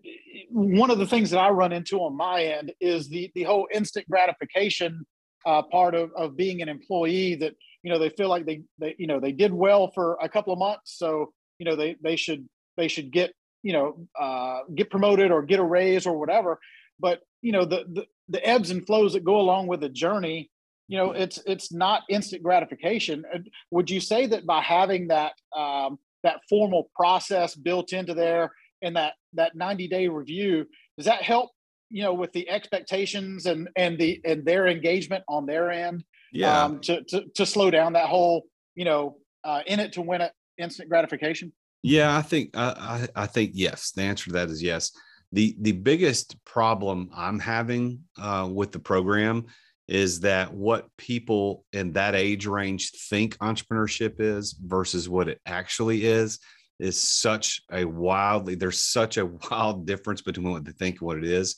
one 0.50 0.92
of 0.92 0.98
the 0.98 1.08
things 1.08 1.30
that 1.30 1.40
i 1.40 1.50
run 1.50 1.72
into 1.72 2.00
on 2.00 2.16
my 2.16 2.44
end 2.44 2.74
is 2.82 3.08
the 3.10 3.32
the 3.36 3.44
whole 3.44 3.68
instant 3.74 4.08
gratification 4.10 5.06
uh, 5.46 5.62
part 5.62 5.96
of, 5.96 6.12
of 6.16 6.38
being 6.38 6.62
an 6.62 6.70
employee 6.70 7.36
that 7.36 7.54
you 7.84 7.92
know 7.92 8.00
they 8.00 8.10
feel 8.10 8.30
like 8.30 8.46
they 8.46 8.62
they 8.80 8.96
you 8.98 9.08
know 9.08 9.20
they 9.20 9.32
did 9.32 9.54
well 9.54 9.92
for 9.92 10.18
a 10.22 10.30
couple 10.30 10.54
of 10.54 10.60
months. 10.60 10.98
So 10.98 11.34
you 11.60 11.66
know 11.66 11.76
they 11.76 11.96
they 12.02 12.16
should 12.16 12.48
they 12.78 12.88
should 12.88 13.12
get 13.12 13.34
you 13.62 13.74
know 13.74 14.08
uh, 14.20 14.62
get 14.74 14.90
promoted 14.90 15.32
or 15.32 15.42
get 15.42 15.60
a 15.60 15.64
raise 15.64 16.06
or 16.06 16.18
whatever. 16.18 16.60
But 17.00 17.22
you 17.42 17.52
know 17.52 17.66
the, 17.66 17.86
the 17.92 18.06
the 18.30 18.48
ebbs 18.48 18.72
and 18.72 18.86
flows 18.86 19.14
that 19.14 19.24
go 19.24 19.40
along 19.40 19.68
with 19.68 19.82
the 19.82 19.90
journey 19.90 20.50
you 20.88 20.98
know 20.98 21.12
it's 21.12 21.40
it's 21.46 21.72
not 21.72 22.04
instant 22.10 22.44
gratification. 22.44 23.26
Would 23.72 23.90
you 23.90 24.00
say 24.00 24.28
that 24.28 24.46
by 24.46 24.62
having 24.62 25.08
that 25.08 25.34
um, 25.56 26.00
that 26.24 26.42
formal 26.50 26.90
process 26.96 27.56
built 27.56 27.94
into 27.94 28.14
there 28.14 28.52
and 28.84 28.96
that 28.96 29.14
that 29.34 29.56
90 29.56 29.88
day 29.88 30.08
review 30.08 30.66
does 30.98 31.06
that 31.06 31.24
help 31.24 31.50
you 31.90 32.04
know 32.04 32.14
with 32.14 32.32
the 32.34 32.50
expectations 32.50 33.46
and 33.46 33.70
and 33.76 33.98
the 33.98 34.22
and 34.26 34.46
their 34.46 34.68
engagement 34.68 35.24
on 35.28 35.46
their 35.46 35.72
end? 35.72 36.04
Yeah. 36.32 36.64
Um, 36.64 36.80
to, 36.82 37.04
to 37.04 37.26
to 37.36 37.46
slow 37.46 37.72
down 37.72 37.94
that 37.94 38.08
whole 38.08 38.44
you 38.76 38.86
know 38.86 39.18
uh, 39.44 39.62
in 39.66 39.80
it 39.80 39.94
to 39.94 40.02
win 40.02 40.22
it 40.22 40.34
instant 40.58 40.90
gratification? 40.90 41.52
Yeah 41.82 42.16
i 42.16 42.22
think 42.22 42.52
I, 42.56 43.08
I 43.16 43.26
think 43.26 43.52
yes. 43.54 43.92
The 43.92 44.04
answer 44.04 44.26
to 44.26 44.34
that 44.34 44.50
is 44.50 44.62
yes. 44.62 44.92
The 45.32 45.56
the 45.60 45.72
biggest 45.72 46.44
problem 46.46 47.10
i'm 47.16 47.40
having 47.40 48.02
uh, 48.20 48.50
with 48.52 48.72
the 48.72 48.80
program 48.80 49.46
is 49.88 50.22
that 50.22 50.54
what 50.54 50.88
people 50.98 51.66
in 51.74 51.92
that 51.94 52.16
age 52.16 52.46
range 52.46 52.92
think 53.10 53.38
entrepreneurship 53.40 54.16
is 54.20 54.54
versus 54.54 55.10
what 55.10 55.28
it 55.28 55.42
actually 55.46 56.06
is 56.06 56.40
is 56.80 57.00
such 57.00 57.62
a 57.72 57.86
wildly 57.86 58.56
there's 58.56 58.84
such 58.84 59.18
a 59.18 59.26
wild 59.52 59.86
difference 59.86 60.22
between 60.22 60.52
what 60.52 60.66
they 60.66 60.72
think 60.72 60.96
and 60.96 61.08
what 61.08 61.18
it 61.18 61.26
is 61.26 61.56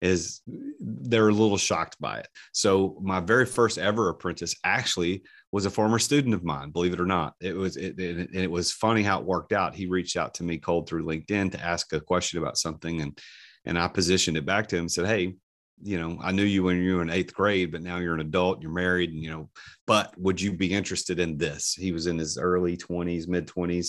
is 0.00 0.40
they're 0.80 1.28
a 1.28 1.32
little 1.32 1.56
shocked 1.56 1.96
by 2.00 2.18
it 2.18 2.28
so 2.52 2.98
my 3.02 3.20
very 3.20 3.46
first 3.46 3.78
ever 3.78 4.08
apprentice 4.08 4.56
actually 4.64 5.22
was 5.52 5.64
a 5.64 5.70
former 5.70 5.98
student 5.98 6.34
of 6.34 6.42
mine 6.44 6.70
believe 6.70 6.92
it 6.92 7.00
or 7.00 7.06
not 7.06 7.34
it 7.40 7.54
was 7.54 7.76
it, 7.76 7.98
it, 7.98 8.34
it 8.34 8.50
was 8.50 8.72
funny 8.72 9.02
how 9.02 9.20
it 9.20 9.26
worked 9.26 9.52
out 9.52 9.74
he 9.74 9.86
reached 9.86 10.16
out 10.16 10.34
to 10.34 10.42
me 10.42 10.58
cold 10.58 10.88
through 10.88 11.04
linkedin 11.04 11.50
to 11.50 11.62
ask 11.62 11.92
a 11.92 12.00
question 12.00 12.40
about 12.40 12.58
something 12.58 13.00
and 13.00 13.18
and 13.64 13.78
i 13.78 13.86
positioned 13.86 14.36
it 14.36 14.46
back 14.46 14.66
to 14.66 14.76
him 14.76 14.82
and 14.82 14.92
said 14.92 15.06
hey 15.06 15.34
you 15.82 15.98
know, 15.98 16.18
I 16.22 16.30
knew 16.32 16.44
you 16.44 16.62
when 16.62 16.80
you 16.80 16.96
were 16.96 17.02
in 17.02 17.10
eighth 17.10 17.34
grade, 17.34 17.72
but 17.72 17.82
now 17.82 17.98
you're 17.98 18.14
an 18.14 18.20
adult, 18.20 18.62
you're 18.62 18.70
married, 18.70 19.10
and 19.10 19.22
you 19.22 19.30
know, 19.30 19.50
but 19.86 20.16
would 20.16 20.40
you 20.40 20.52
be 20.52 20.72
interested 20.72 21.18
in 21.18 21.36
this? 21.36 21.74
He 21.74 21.92
was 21.92 22.06
in 22.06 22.18
his 22.18 22.38
early 22.38 22.76
20s, 22.76 23.26
mid 23.26 23.48
20s. 23.48 23.88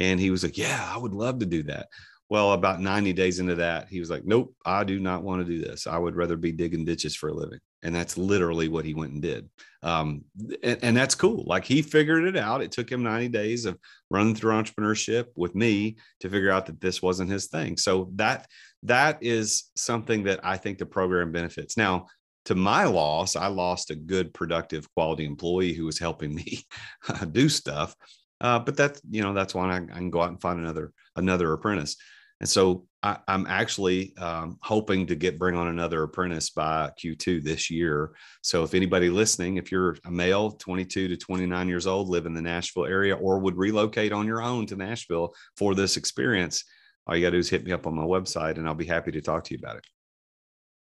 And 0.00 0.18
he 0.18 0.30
was 0.30 0.42
like, 0.42 0.58
Yeah, 0.58 0.90
I 0.92 0.98
would 0.98 1.14
love 1.14 1.38
to 1.38 1.46
do 1.46 1.62
that. 1.64 1.88
Well, 2.28 2.52
about 2.52 2.80
90 2.80 3.12
days 3.12 3.40
into 3.40 3.56
that, 3.56 3.88
he 3.88 4.00
was 4.00 4.10
like, 4.10 4.24
Nope, 4.24 4.54
I 4.64 4.82
do 4.84 4.98
not 4.98 5.22
want 5.22 5.46
to 5.46 5.52
do 5.52 5.62
this. 5.62 5.86
I 5.86 5.98
would 5.98 6.16
rather 6.16 6.36
be 6.36 6.52
digging 6.52 6.84
ditches 6.84 7.14
for 7.14 7.28
a 7.28 7.34
living. 7.34 7.60
And 7.82 7.94
that's 7.94 8.18
literally 8.18 8.68
what 8.68 8.84
he 8.84 8.94
went 8.94 9.12
and 9.12 9.22
did. 9.22 9.48
Um, 9.82 10.24
and, 10.62 10.78
and 10.82 10.96
that's 10.96 11.14
cool. 11.14 11.44
Like 11.46 11.64
he 11.64 11.80
figured 11.80 12.24
it 12.24 12.36
out. 12.36 12.62
It 12.62 12.72
took 12.72 12.90
him 12.90 13.02
90 13.02 13.28
days 13.28 13.64
of 13.64 13.78
running 14.10 14.34
through 14.34 14.52
entrepreneurship 14.52 15.26
with 15.36 15.54
me 15.54 15.96
to 16.20 16.28
figure 16.28 16.50
out 16.50 16.66
that 16.66 16.80
this 16.80 17.00
wasn't 17.00 17.30
his 17.30 17.46
thing. 17.46 17.76
So 17.76 18.10
that 18.16 18.46
that 18.82 19.18
is 19.22 19.70
something 19.76 20.24
that 20.24 20.40
I 20.42 20.56
think 20.56 20.78
the 20.78 20.86
program 20.86 21.32
benefits. 21.32 21.76
Now, 21.76 22.06
to 22.46 22.54
my 22.54 22.84
loss, 22.84 23.36
I 23.36 23.48
lost 23.48 23.90
a 23.90 23.94
good, 23.94 24.32
productive, 24.32 24.92
quality 24.94 25.24
employee 25.24 25.74
who 25.74 25.84
was 25.84 25.98
helping 25.98 26.34
me 26.34 26.64
do 27.32 27.48
stuff. 27.48 27.94
Uh, 28.40 28.58
but 28.58 28.76
that's 28.76 29.00
you 29.10 29.22
know 29.22 29.34
that's 29.34 29.54
why 29.54 29.70
I, 29.70 29.76
I, 29.76 29.98
can 29.98 30.10
go 30.10 30.22
out 30.22 30.30
and 30.30 30.40
find 30.40 30.58
another 30.58 30.92
another 31.16 31.52
apprentice. 31.52 31.96
And 32.40 32.48
so 32.48 32.86
I, 33.02 33.18
am 33.28 33.46
actually 33.46 34.16
um, 34.16 34.58
hoping 34.62 35.06
to 35.06 35.14
get 35.14 35.38
bring 35.38 35.56
on 35.56 35.68
another 35.68 36.02
apprentice 36.02 36.50
by 36.50 36.90
Q2 36.98 37.42
this 37.42 37.70
year. 37.70 38.12
So 38.42 38.62
if 38.62 38.72
anybody 38.72 39.10
listening, 39.10 39.58
if 39.58 39.70
you're 39.70 39.96
a 40.06 40.10
male, 40.10 40.52
22 40.52 41.08
to 41.08 41.16
29 41.16 41.68
years 41.68 41.86
old, 41.86 42.08
live 42.08 42.24
in 42.24 42.32
the 42.32 42.40
Nashville 42.40 42.86
area, 42.86 43.14
or 43.14 43.38
would 43.40 43.58
relocate 43.58 44.12
on 44.12 44.26
your 44.26 44.42
own 44.42 44.64
to 44.66 44.76
Nashville 44.76 45.34
for 45.56 45.74
this 45.74 45.98
experience, 45.98 46.64
all 47.06 47.14
you 47.14 47.22
got 47.22 47.30
to 47.30 47.36
do 47.36 47.40
is 47.40 47.50
hit 47.50 47.64
me 47.64 47.72
up 47.72 47.86
on 47.86 47.94
my 47.94 48.04
website 48.04 48.56
and 48.56 48.66
I'll 48.66 48.74
be 48.74 48.86
happy 48.86 49.10
to 49.12 49.20
talk 49.20 49.44
to 49.44 49.54
you 49.54 49.58
about 49.58 49.76
it. 49.76 49.86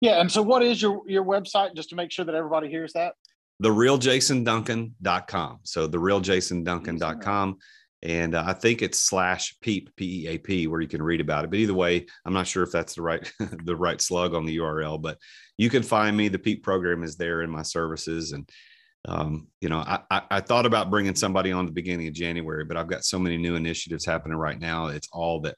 Yeah. 0.02 0.22
And 0.22 0.32
so 0.32 0.42
what 0.42 0.64
is 0.64 0.82
your, 0.82 1.02
your 1.08 1.24
website 1.24 1.76
just 1.76 1.90
to 1.90 1.96
make 1.96 2.12
sure 2.12 2.26
that 2.26 2.36
everybody 2.36 2.70
hears 2.70 2.94
that? 2.94 3.14
TheRealJasonDuncan.com. 3.64 5.60
So 5.64 5.88
TheRealJasonDuncan.com. 5.88 7.58
And 8.04 8.36
uh, 8.36 8.44
I 8.46 8.52
think 8.52 8.82
it's 8.82 9.00
slash 9.00 9.56
peep, 9.62 9.96
P 9.96 10.26
E 10.26 10.28
A 10.28 10.38
P, 10.38 10.68
where 10.68 10.82
you 10.82 10.90
can 10.90 11.02
read 11.02 11.22
about 11.22 11.46
it. 11.46 11.50
But 11.50 11.60
either 11.60 11.74
way, 11.74 12.06
I'm 12.26 12.34
not 12.34 12.48
sure 12.48 12.64
if 12.64 12.72
that's 12.72 12.96
the 12.96 13.02
right 13.02 13.32
the 13.64 13.78
right 13.78 14.02
slug 14.02 14.34
on 14.34 14.46
the 14.46 14.58
URL, 14.58 15.02
but 15.02 15.18
you 15.58 15.70
can 15.70 15.84
find 15.84 16.16
me. 16.16 16.28
The 16.28 16.38
Peep 16.38 16.64
program 16.64 17.04
is 17.04 17.16
there 17.16 17.44
in 17.44 17.50
my 17.50 17.62
services. 17.62 18.34
And 18.34 18.50
um, 19.06 19.48
you 19.62 19.70
know, 19.70 19.80
I, 19.80 20.00
I, 20.12 20.22
I, 20.32 20.40
thought 20.42 20.66
about 20.66 20.90
bringing 20.90 21.16
somebody 21.16 21.52
on 21.52 21.66
the 21.66 21.74
beginning 21.74 22.08
of 22.08 22.14
January, 22.14 22.64
but 22.64 22.78
I've 22.78 22.88
got 22.88 23.04
so 23.04 23.20
many 23.20 23.36
new 23.38 23.56
initiatives 23.56 24.06
happening 24.06 24.38
right 24.38 24.60
now. 24.60 24.88
It's 24.88 25.10
all 25.12 25.42
that 25.42 25.56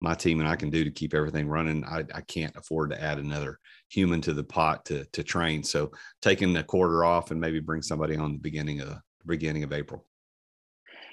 my 0.00 0.14
team 0.14 0.40
and 0.40 0.48
I 0.48 0.56
can 0.56 0.70
do 0.70 0.84
to 0.84 0.90
keep 0.90 1.14
everything 1.14 1.48
running. 1.48 1.84
I, 1.84 2.04
I 2.14 2.20
can't 2.22 2.56
afford 2.56 2.90
to 2.90 3.02
add 3.02 3.18
another 3.18 3.58
human 3.88 4.20
to 4.20 4.32
the 4.32 4.44
pot 4.44 4.84
to 4.86 5.04
to 5.06 5.22
train. 5.22 5.62
So 5.62 5.90
taking 6.20 6.56
a 6.56 6.62
quarter 6.62 7.04
off 7.04 7.30
and 7.30 7.40
maybe 7.40 7.60
bring 7.60 7.82
somebody 7.82 8.16
on 8.16 8.32
the 8.32 8.38
beginning 8.38 8.80
of 8.80 8.98
beginning 9.26 9.64
of 9.64 9.72
April. 9.72 10.04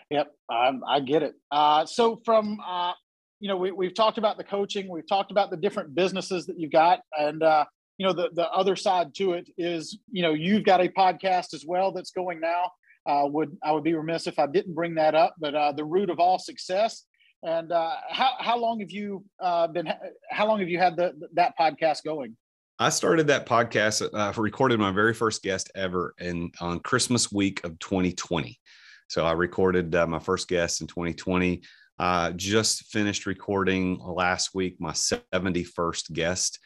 Yep, 0.10 0.32
um, 0.50 0.84
I 0.88 1.00
get 1.00 1.24
it. 1.24 1.34
Uh, 1.52 1.86
so 1.86 2.22
from 2.26 2.60
uh, 2.66 2.94
you 3.40 3.48
know 3.48 3.58
we, 3.58 3.72
we've 3.72 3.94
talked 3.94 4.18
about 4.18 4.38
the 4.38 4.44
coaching, 4.44 4.88
we've 4.90 5.08
talked 5.08 5.32
about 5.32 5.50
the 5.50 5.58
different 5.58 5.96
businesses 5.96 6.46
that 6.46 6.60
you've 6.60 6.72
got, 6.72 7.00
and 7.18 7.42
uh, 7.42 7.66
you 7.98 8.06
know 8.06 8.14
the 8.14 8.30
the 8.34 8.50
other 8.52 8.76
side 8.76 9.16
to 9.16 9.34
it 9.34 9.50
is 9.58 9.98
you 10.12 10.22
know 10.22 10.34
you've 10.34 10.64
got 10.64 10.82
a 10.82 10.90
podcast 10.90 11.54
as 11.54 11.66
well 11.66 11.92
that's 11.92 12.12
going 12.12 12.40
now. 12.40 12.72
Uh, 13.08 13.28
would 13.28 13.56
I 13.64 13.72
would 13.72 13.84
be 13.84 13.94
remiss 13.94 14.28
if 14.28 14.40
I 14.40 14.48
didn't 14.48 14.74
bring 14.74 14.96
that 14.96 15.16
up, 15.16 15.36
but 15.40 15.56
uh, 15.56 15.72
the 15.72 15.86
root 15.86 16.10
of 16.10 16.20
all 16.20 16.40
success 16.40 17.06
and 17.44 17.72
uh, 17.72 17.96
how 18.10 18.32
how 18.40 18.58
long 18.58 18.80
have 18.80 18.92
you 18.92 19.24
been? 19.72 19.88
How 20.32 20.48
long 20.48 20.60
have 20.60 20.70
you 20.70 20.80
had 20.80 20.96
the 20.98 21.14
that 21.34 21.54
podcast 21.60 22.04
going? 22.04 22.36
I 22.78 22.90
started 22.90 23.28
that 23.28 23.46
podcast. 23.46 24.08
I 24.14 24.30
uh, 24.30 24.34
recorded 24.36 24.80
my 24.80 24.92
very 24.92 25.14
first 25.14 25.42
guest 25.42 25.72
ever, 25.76 26.14
in 26.20 26.52
on 26.60 26.80
Christmas 26.82 27.32
week 27.32 27.64
of 27.64 27.80
2020. 27.80 28.60
So 29.08 29.26
I 29.26 29.32
recorded 29.32 29.96
uh, 29.96 30.08
my 30.08 30.20
first 30.20 30.50
guest 30.50 30.82
in 30.82 30.88
2020. 30.88 31.64
Uh, 31.98 32.32
just 32.32 32.88
finished 32.88 33.26
recording 33.26 33.98
last 34.00 34.54
week 34.54 34.76
my 34.82 34.92
71st 34.92 36.12
guest. 36.12 36.60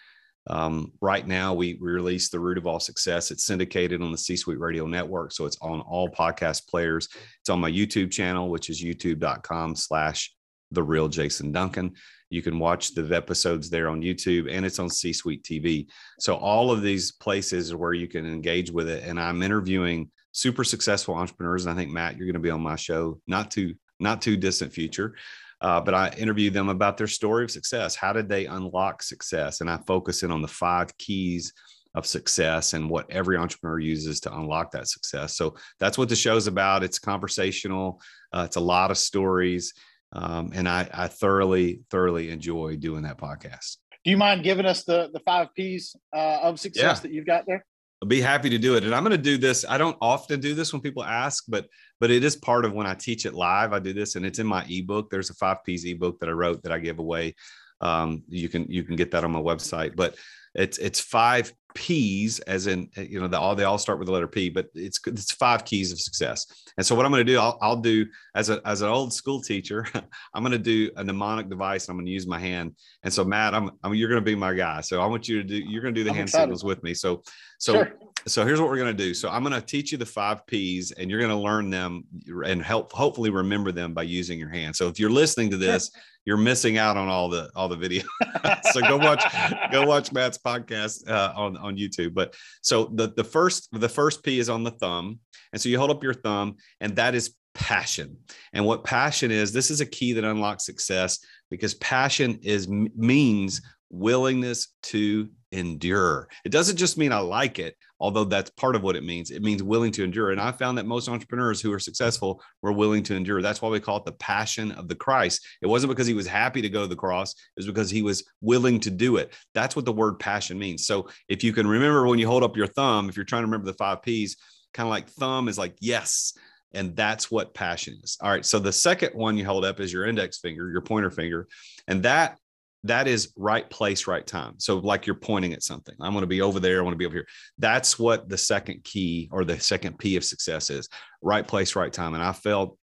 Um, 0.48 0.94
right 1.00 1.28
now, 1.28 1.54
we, 1.54 1.78
released 1.80 2.32
the 2.32 2.40
root 2.40 2.58
of 2.58 2.66
all 2.66 2.80
success. 2.80 3.30
It's 3.30 3.46
syndicated 3.46 4.02
on 4.02 4.12
the 4.12 4.18
C 4.18 4.36
Suite 4.36 4.60
Radio 4.60 4.88
Network, 4.88 5.32
so 5.32 5.46
it's 5.46 5.58
on 5.62 5.82
all 5.82 6.10
podcast 6.10 6.68
players. 6.68 7.08
It's 7.42 7.50
on 7.50 7.60
my 7.60 7.70
YouTube 7.70 8.10
channel, 8.10 8.50
which 8.50 8.72
is 8.72 8.84
youtube.com/slash 8.84 10.34
the 10.72 10.82
real 10.82 11.08
Jason 11.08 11.52
Duncan. 11.52 11.94
You 12.30 12.42
can 12.42 12.60
watch 12.60 12.94
the 12.94 13.04
episodes 13.16 13.70
there 13.70 13.90
on 13.90 14.02
YouTube 14.02 14.52
and 14.52 14.66
it's 14.66 14.80
on 14.80 14.90
C 14.90 15.14
Suite 15.14 15.44
TV. 15.44 15.88
So, 16.20 16.36
all 16.36 16.72
of 16.72 16.82
these 16.82 17.12
places 17.12 17.74
where 17.74 17.94
you 17.94 18.08
can 18.08 18.26
engage 18.26 18.72
with 18.72 18.88
it. 18.88 19.04
And 19.04 19.20
I'm 19.20 19.42
interviewing 19.42 20.10
super 20.32 20.64
successful 20.64 21.16
entrepreneurs. 21.16 21.66
And 21.66 21.74
I 21.74 21.76
think, 21.76 21.92
Matt, 21.92 22.18
you're 22.18 22.28
going 22.28 22.34
to 22.34 22.40
be 22.40 22.52
on 22.52 22.62
my 22.62 22.76
show 22.76 23.20
not 23.28 23.52
too, 23.52 23.76
not 24.00 24.22
too 24.22 24.38
distant 24.38 24.72
future. 24.72 25.16
Uh, 25.62 25.82
but 25.82 25.94
I 25.94 26.10
interview 26.18 26.50
them 26.50 26.70
about 26.70 26.98
their 26.98 27.08
story 27.08 27.44
of 27.44 27.52
success. 27.52 27.96
How 27.96 28.14
did 28.14 28.30
they 28.30 28.46
unlock 28.46 29.04
success? 29.04 29.60
And 29.60 29.70
I 29.70 29.78
focus 29.86 30.24
in 30.24 30.32
on 30.32 30.42
the 30.42 30.48
five 30.48 30.98
keys 30.98 31.52
of 31.96 32.06
success 32.06 32.74
and 32.74 32.90
what 32.90 33.10
every 33.10 33.36
entrepreneur 33.36 33.80
uses 33.80 34.20
to 34.22 34.34
unlock 34.34 34.72
that 34.72 34.88
success. 34.88 35.36
So 35.36 35.56
that's 35.80 35.98
what 35.98 36.08
the 36.08 36.16
show's 36.16 36.48
about. 36.48 36.84
It's 36.84 37.00
conversational. 37.00 38.00
Uh, 38.32 38.44
it's 38.46 38.56
a 38.56 38.62
lot 38.62 38.92
of 38.92 38.98
stories. 38.98 39.74
Um, 40.12 40.52
and 40.54 40.68
I, 40.68 40.90
I 40.94 41.08
thoroughly, 41.08 41.82
thoroughly 41.92 42.32
enjoy 42.32 42.78
doing 42.78 43.04
that 43.04 43.18
podcast. 43.18 43.78
Do 44.04 44.12
you 44.12 44.18
mind 44.18 44.44
giving 44.44 44.66
us 44.66 44.84
the 44.84 45.10
the 45.14 45.20
five 45.20 45.54
P's 45.56 45.96
uh, 46.16 46.40
of 46.42 46.60
success 46.60 46.98
yeah. 46.98 47.02
that 47.02 47.12
you've 47.12 47.26
got 47.26 47.46
there? 47.46 47.66
I'll 48.02 48.08
be 48.08 48.22
happy 48.22 48.50
to 48.50 48.58
do 48.58 48.76
it. 48.76 48.86
And 48.86 48.96
I'm 48.96 49.04
going 49.04 49.12
to 49.12 49.22
do 49.22 49.38
this. 49.38 49.66
I 49.68 49.78
don't 49.78 49.98
often 50.00 50.40
do 50.40 50.54
this 50.54 50.72
when 50.72 50.82
people 50.82 51.04
ask, 51.04 51.44
but 51.48 51.68
but 52.00 52.10
it 52.10 52.24
is 52.24 52.36
part 52.36 52.64
of 52.64 52.74
when 52.74 52.88
I 52.88 52.94
teach 52.94 53.26
it 53.26 53.34
live. 53.34 53.74
I 53.74 53.80
do 53.80 53.94
this, 53.94 54.16
and 54.16 54.26
it's 54.26 54.40
in 54.40 54.48
my 54.48 54.66
ebook. 54.70 55.10
There's 55.10 55.30
a 55.30 55.36
five 55.36 55.64
P's 55.66 55.86
ebook 55.86 56.20
that 56.20 56.30
I 56.30 56.34
wrote 56.34 56.64
that 56.64 56.72
I 56.72 56.80
give 56.80 57.00
away. 57.00 57.36
Um, 57.82 58.24
you 58.30 58.48
can 58.48 58.66
you 58.70 58.84
can 58.84 58.96
get 58.96 59.12
that 59.12 59.24
on 59.24 59.32
my 59.32 59.42
website. 59.42 59.96
But 59.96 60.16
it's 60.56 60.78
it's 60.78 61.00
five 61.00 61.52
P's, 61.76 62.40
as 62.42 62.68
in 62.68 62.90
you 62.96 63.20
know, 63.20 63.28
the, 63.28 63.40
all 63.40 63.56
they 63.56 63.64
all 63.64 63.78
start 63.78 64.00
with 64.00 64.08
the 64.08 64.12
letter 64.12 64.28
P, 64.28 64.50
but 64.50 64.68
it's 64.74 65.00
it's 65.06 65.32
five 65.32 65.66
keys 65.66 65.92
of 65.92 66.00
success. 66.00 66.48
And 66.78 66.86
so 66.86 66.96
what 66.96 67.06
I'm 67.06 67.12
going 67.12 67.26
to 67.26 67.32
do, 67.32 67.40
I'll, 67.40 67.58
I'll 67.62 67.76
do 67.76 68.06
as 68.36 68.50
a 68.50 68.62
as 68.66 68.82
an 68.82 68.90
old 68.90 69.14
school 69.14 69.42
teacher, 69.42 69.86
I'm 70.34 70.44
going 70.44 70.52
to 70.52 70.58
do 70.58 70.90
a 70.98 71.04
mnemonic 71.04 71.50
device. 71.50 71.88
And 71.88 71.92
I'm 71.92 71.98
going 71.98 72.08
to 72.08 72.12
use 72.12 72.28
my 72.28 72.40
hand. 72.40 72.76
And 73.04 73.14
so 73.14 73.24
Matt, 73.24 73.54
I'm, 73.54 73.72
I'm 73.84 73.94
you're 73.94 74.10
going 74.10 74.22
to 74.22 74.26
be 74.26 74.36
my 74.36 74.54
guy. 74.54 74.82
So 74.82 75.02
I 75.02 75.06
want 75.06 75.28
you 75.28 75.42
to 75.42 75.48
do 75.48 75.58
you're 75.58 75.82
going 75.82 75.94
to 75.94 76.00
do 76.00 76.04
the 76.04 76.10
I'm 76.10 76.16
hand 76.16 76.30
excited. 76.30 76.44
signals 76.44 76.64
with 76.64 76.82
me. 76.84 76.94
So 76.94 77.24
so 77.60 77.74
sure. 77.74 77.94
so 78.26 78.46
here's 78.46 78.60
what 78.60 78.70
we're 78.70 78.78
going 78.78 78.96
to 78.96 79.04
do. 79.04 79.14
So 79.14 79.30
I'm 79.30 79.44
going 79.44 79.54
to 79.54 79.62
teach 79.62 79.92
you 79.92 79.98
the 79.98 80.06
five 80.06 80.46
P's, 80.48 80.92
and 80.92 81.10
you're 81.10 81.20
going 81.20 81.32
to 81.32 81.38
learn 81.38 81.70
them 81.70 82.04
and 82.46 82.64
help 82.64 82.92
hopefully 82.94 83.30
remember 83.30 83.72
them 83.72 83.94
by 83.94 84.04
using 84.04 84.40
your 84.40 84.50
hand. 84.50 84.76
So 84.76 84.88
if 84.88 85.00
you're 85.00 85.12
listening 85.12 85.52
to 85.52 85.58
this. 85.58 85.92
Sure 85.94 86.02
you're 86.26 86.38
missing 86.38 86.78
out 86.78 86.96
on 86.96 87.08
all 87.08 87.28
the 87.28 87.50
all 87.56 87.68
the 87.68 87.76
video. 87.76 88.04
so 88.72 88.82
go 88.82 88.98
watch 88.98 89.24
go 89.72 89.84
watch 89.84 90.12
Matt's 90.12 90.38
podcast 90.38 91.10
uh, 91.10 91.34
on 91.36 91.58
on 91.60 91.78
YouTube. 91.78 92.14
But 92.14 92.36
so 92.62 92.92
the 92.94 93.14
the 93.16 93.24
first 93.24 93.70
the 93.72 93.90
first 93.90 94.24
P 94.24 94.40
is 94.40 94.50
on 94.50 94.64
the 94.64 94.72
thumb, 94.72 95.20
and 95.54 95.62
so 95.62 95.70
you 95.70 95.78
hold 95.78 95.92
up 95.92 96.04
your 96.04 96.14
thumb, 96.14 96.56
and 96.80 96.96
that 96.96 97.16
is 97.16 97.36
passion. 97.54 98.18
And 98.54 98.66
what 98.66 98.84
passion 98.84 99.32
is, 99.32 99.52
this 99.52 99.72
is 99.72 99.82
a 99.82 99.86
key 99.86 100.14
that 100.14 100.24
unlocks 100.24 100.66
success 100.66 101.20
because 101.50 101.74
passion 101.76 102.40
is 102.42 102.68
means 102.68 103.62
willingness 103.90 104.70
to 104.84 105.30
endure. 105.52 106.28
It 106.46 106.52
doesn't 106.52 106.78
just 106.78 106.98
mean 106.98 107.12
I 107.12 107.20
like 107.20 107.60
it, 107.60 107.76
although 108.00 108.24
that's 108.24 108.50
part 108.52 108.76
of 108.76 108.84
what 108.84 108.96
it 108.96 109.04
means. 109.04 109.32
It 109.32 109.42
means 109.42 109.64
willing 109.64 109.92
to 109.94 110.04
endure. 110.04 110.32
And 110.32 110.40
I 110.40 110.52
found 110.52 110.78
that 110.78 110.86
most 110.86 111.10
entrepreneurs 111.10 111.62
who 111.62 111.72
are 111.74 111.80
successful 111.80 112.42
were 112.62 112.72
willing 112.72 113.04
to 113.04 113.16
endure. 113.16 113.42
That's 113.42 113.62
why 113.62 113.70
we 113.70 113.80
call 113.80 113.98
it 113.98 114.06
the 114.06 114.12
passion 114.14 114.72
of 114.74 114.88
the 114.88 114.96
Christ. 114.96 115.46
It 115.62 115.68
wasn't 115.68 115.90
because 115.90 116.08
he 116.08 116.14
was 116.14 116.28
happy 116.28 116.62
to 116.62 116.70
go 116.70 116.82
to 116.82 116.88
the 116.88 116.96
cross, 116.96 117.32
it 117.32 117.58
was 117.58 117.68
because 117.68 117.90
he 117.90 118.02
was 118.02 118.24
willing 118.42 118.80
to 118.82 118.90
do 118.90 119.18
it. 119.18 119.34
That's 119.54 119.76
what 119.76 119.86
the 119.86 119.94
word 119.94 120.20
passion 120.20 120.60
means. 120.60 120.86
So 120.86 121.10
if 121.28 121.44
you 121.44 121.54
can 121.54 121.68
remember 121.68 122.08
when 122.08 122.20
you 122.20 122.28
hold 122.28 122.44
up 122.44 122.58
your 122.58 122.68
thumb, 122.68 123.10
if 123.10 123.16
you're 123.16 123.26
trying 123.26 123.44
to 123.44 123.48
remember 123.48 123.66
the 123.66 123.78
five 123.78 124.02
P's, 124.02 124.38
kind 124.74 124.88
of 124.88 124.92
like 124.92 125.10
thumb 125.10 125.48
is 125.48 125.58
like 125.58 125.76
yes. 125.80 126.34
And 126.74 126.96
that's 126.96 127.32
what 127.32 127.56
passion 127.56 127.98
is. 128.04 128.18
All 128.22 128.30
right. 128.30 128.46
So 128.46 128.60
the 128.60 128.72
second 128.72 129.16
one 129.16 129.38
you 129.38 129.46
hold 129.46 129.66
up 129.66 129.80
is 129.80 129.92
your 129.92 130.06
index 130.06 130.38
finger, 130.38 130.70
your 130.70 130.82
pointer 130.82 131.10
finger. 131.10 131.48
And 131.88 132.04
that 132.04 132.38
that 132.84 133.08
is 133.08 133.34
right 133.36 133.70
place, 133.70 134.08
right 134.08 134.26
time. 134.26 134.56
So, 134.58 134.78
like 134.78 135.06
you're 135.06 135.16
pointing 135.16 135.54
at 135.54 135.64
something, 135.64 135.96
I'm 136.00 136.14
going 136.14 136.22
to 136.22 136.28
be 136.28 136.42
over 136.42 136.60
there, 136.60 136.80
I 136.80 136.84
want 136.84 136.94
to 136.94 136.98
be 136.98 137.06
over 137.06 137.16
here. 137.16 137.28
That's 137.58 138.00
what 138.00 138.30
the 138.30 138.38
second 138.38 138.84
key 138.84 139.30
or 139.32 139.44
the 139.44 139.60
second 139.60 140.00
P 140.00 140.16
of 140.16 140.24
success 140.24 140.70
is 140.70 140.88
right 141.22 141.46
place, 141.46 141.76
right 141.76 141.92
time. 141.92 142.14
And 142.14 142.24
I 142.24 142.32
felt 142.32 142.78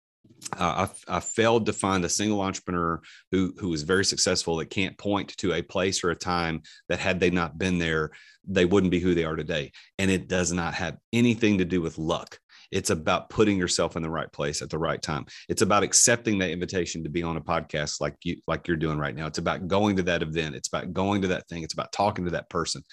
uh, 0.58 0.88
I, 1.10 1.18
I, 1.18 1.20
failed 1.20 1.66
to 1.66 1.74
find 1.74 2.04
a 2.04 2.10
single 2.10 2.42
entrepreneur 2.42 3.02
who 3.32 3.54
who 3.58 3.70
was 3.70 3.84
very 3.84 4.06
successful 4.06 4.58
that 4.58 4.70
can't 4.70 4.98
point 4.98 5.36
to 5.38 5.54
a 5.54 5.62
place 5.62 6.04
or 6.04 6.12
a 6.12 6.16
time 6.16 6.62
that 6.90 7.00
had 7.00 7.20
they 7.20 7.30
not 7.30 7.58
been 7.58 7.78
there, 7.78 8.12
they 8.48 8.66
wouldn't 8.66 8.92
be 8.92 9.00
who 9.00 9.16
they 9.16 9.24
are 9.24 9.36
today. 9.36 9.72
And 10.00 10.12
it 10.12 10.28
does 10.28 10.52
not 10.52 10.74
have 10.74 10.98
anything 11.12 11.60
to 11.60 11.66
do 11.66 11.82
with 11.82 11.98
luck. 11.98 12.40
It's 12.74 12.90
about 12.90 13.30
putting 13.30 13.58
yourself 13.58 13.96
in 13.96 14.02
the 14.02 14.10
right 14.10 14.32
place 14.32 14.62
at 14.62 14.70
the 14.70 14.78
right 14.78 15.02
time. 15.02 15.26
It's 15.48 15.62
about 15.62 15.84
accepting 15.84 16.40
that 16.40 16.50
invitation 16.50 17.04
to 17.04 17.10
be 17.10 17.24
on 17.24 17.38
a 17.38 17.42
podcast 17.42 18.02
like 18.02 18.16
you 18.24 18.38
like 18.48 18.68
you're 18.68 18.78
doing 18.78 18.98
right 18.98 19.16
now. 19.16 19.28
It's 19.28 19.38
about 19.38 19.68
going 19.68 19.96
to 19.98 20.04
that 20.04 20.24
event. 20.24 20.56
It's 20.56 20.68
about 20.68 20.92
going 20.92 21.22
to 21.22 21.28
that 21.30 21.48
thing. 21.48 21.64
It's 21.64 21.74
about 21.74 21.92
talking 21.92 22.26
to 22.26 22.32
that 22.32 22.50
person. 22.50 22.84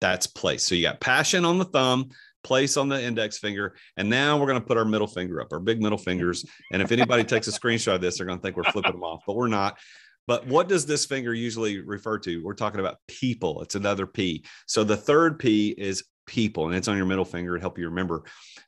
That's 0.00 0.26
place. 0.26 0.64
So 0.64 0.74
you 0.74 0.82
got 0.82 1.00
passion 1.00 1.44
on 1.44 1.58
the 1.58 1.64
thumb, 1.64 2.08
place 2.44 2.76
on 2.76 2.88
the 2.88 3.02
index 3.02 3.38
finger, 3.38 3.76
and 3.96 4.10
now 4.10 4.38
we're 4.38 4.46
going 4.46 4.60
to 4.60 4.66
put 4.66 4.76
our 4.76 4.84
middle 4.84 5.06
finger 5.06 5.40
up, 5.40 5.52
our 5.52 5.60
big 5.60 5.80
middle 5.80 5.98
fingers. 5.98 6.44
And 6.72 6.82
if 6.82 6.92
anybody 6.92 7.24
takes 7.24 7.48
a 7.48 7.52
screenshot 7.52 7.96
of 7.96 8.00
this, 8.00 8.18
they're 8.18 8.26
going 8.26 8.38
to 8.38 8.42
think 8.42 8.56
we're 8.56 8.70
flipping 8.72 8.92
them 8.92 9.04
off, 9.04 9.22
but 9.26 9.36
we're 9.36 9.48
not. 9.48 9.78
But 10.26 10.46
what 10.46 10.68
does 10.68 10.84
this 10.84 11.06
finger 11.06 11.32
usually 11.32 11.80
refer 11.80 12.18
to? 12.18 12.44
We're 12.44 12.54
talking 12.54 12.80
about 12.80 12.98
people. 13.08 13.62
It's 13.62 13.76
another 13.76 14.06
P. 14.06 14.44
So 14.66 14.84
the 14.84 14.96
third 14.96 15.38
P 15.38 15.74
is 15.76 16.04
people, 16.28 16.66
and 16.66 16.76
it's 16.76 16.86
on 16.86 16.96
your 16.96 17.06
middle 17.06 17.24
finger 17.24 17.54
to 17.54 17.60
help 17.60 17.78
you 17.78 17.86
remember. 17.86 18.22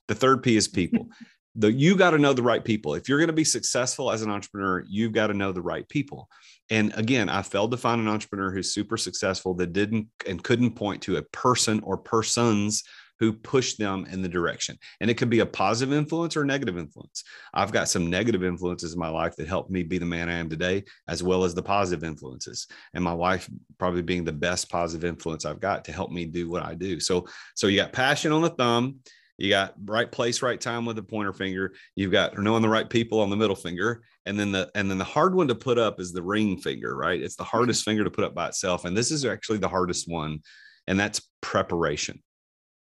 The 0.09 0.15
third 0.15 0.43
P 0.43 0.57
is 0.57 0.67
people. 0.81 1.09
the 1.55 1.71
you 1.71 1.95
got 1.97 2.11
to 2.11 2.19
know 2.19 2.33
the 2.33 2.43
right 2.43 2.65
people. 2.65 2.95
If 2.95 3.09
you're 3.09 3.19
going 3.19 3.29
to 3.29 3.33
be 3.33 3.45
successful 3.45 4.11
as 4.11 4.23
an 4.23 4.31
entrepreneur, 4.31 4.85
you've 4.89 5.13
got 5.13 5.29
to 5.29 5.35
know 5.35 5.53
the 5.53 5.63
right 5.63 5.89
people. 5.89 6.29
And 6.71 6.93
again, 6.97 7.29
I 7.29 7.43
failed 7.43 7.73
to 7.73 7.77
find 7.77 8.01
an 8.01 8.09
entrepreneur 8.09 8.51
who's 8.51 8.75
super 8.75 8.97
successful 8.97 9.55
that 9.55 9.73
didn't 9.73 10.09
and 10.27 10.43
couldn't 10.43 10.73
point 10.73 11.03
to 11.03 11.17
a 11.17 11.23
person 11.23 11.81
or 11.85 11.99
persons 11.99 12.85
who 13.21 13.35
push 13.35 13.75
them 13.75 14.07
in 14.11 14.23
the 14.23 14.29
direction. 14.29 14.77
And 15.01 15.11
it 15.11 15.15
could 15.15 15.29
be 15.29 15.41
a 15.41 15.47
positive 15.47 15.95
influence 15.95 16.37
or 16.37 16.43
a 16.43 16.47
negative 16.47 16.79
influence. 16.79 17.23
I've 17.53 17.71
got 17.71 17.89
some 17.89 18.09
negative 18.09 18.43
influences 18.43 18.95
in 18.95 18.99
my 18.99 19.11
life 19.11 19.37
that 19.37 19.47
helped 19.47 19.71
me 19.71 19.83
be 19.83 19.99
the 19.99 20.07
man 20.07 20.31
I 20.31 20.39
am 20.39 20.49
today, 20.49 20.85
as 21.07 21.23
well 21.23 21.45
as 21.45 21.55
the 21.55 21.63
positive 21.63 22.03
influences. 22.03 22.67
And 22.95 23.05
my 23.05 23.13
wife 23.13 23.49
probably 23.79 24.03
being 24.03 24.25
the 24.25 24.33
best 24.33 24.71
positive 24.71 25.07
influence 25.07 25.45
I've 25.45 25.61
got 25.61 25.85
to 25.85 25.93
help 25.93 26.11
me 26.11 26.25
do 26.25 26.49
what 26.49 26.65
I 26.65 26.75
do. 26.75 26.99
So, 26.99 27.27
so 27.55 27.67
you 27.67 27.77
got 27.77 27.93
passion 27.93 28.33
on 28.33 28.41
the 28.41 28.51
thumb. 28.51 29.01
You 29.37 29.49
got 29.49 29.75
right 29.87 30.11
place, 30.11 30.43
right 30.43 30.61
time 30.61 30.85
with 30.85 30.97
the 30.97 31.03
pointer 31.03 31.33
finger. 31.33 31.73
You've 31.97 32.13
got 32.13 32.39
knowing 32.39 32.61
the 32.61 32.69
right 32.69 32.89
people 32.89 33.21
on 33.21 33.31
the 33.31 33.37
middle 33.37 33.57
finger, 33.57 34.03
and 34.27 34.39
then 34.39 34.53
the 34.53 34.71
and 34.75 34.91
then 34.91 34.99
the 34.99 35.05
hard 35.05 35.35
one 35.35 35.49
to 35.49 35.55
put 35.55 35.79
up 35.79 35.99
is 35.99 36.13
the 36.13 36.23
ring 36.23 36.59
finger. 36.59 36.95
Right, 36.95 37.23
it's 37.23 37.37
the 37.37 37.45
mm-hmm. 37.45 37.57
hardest 37.57 37.83
finger 37.83 38.05
to 38.05 38.11
put 38.11 38.25
up 38.25 38.35
by 38.35 38.49
itself, 38.49 38.85
and 38.85 38.95
this 38.95 39.11
is 39.11 39.25
actually 39.25 39.57
the 39.57 39.67
hardest 39.67 40.11
one, 40.11 40.41
and 40.89 41.01
that's 41.01 41.23
preparation 41.41 42.21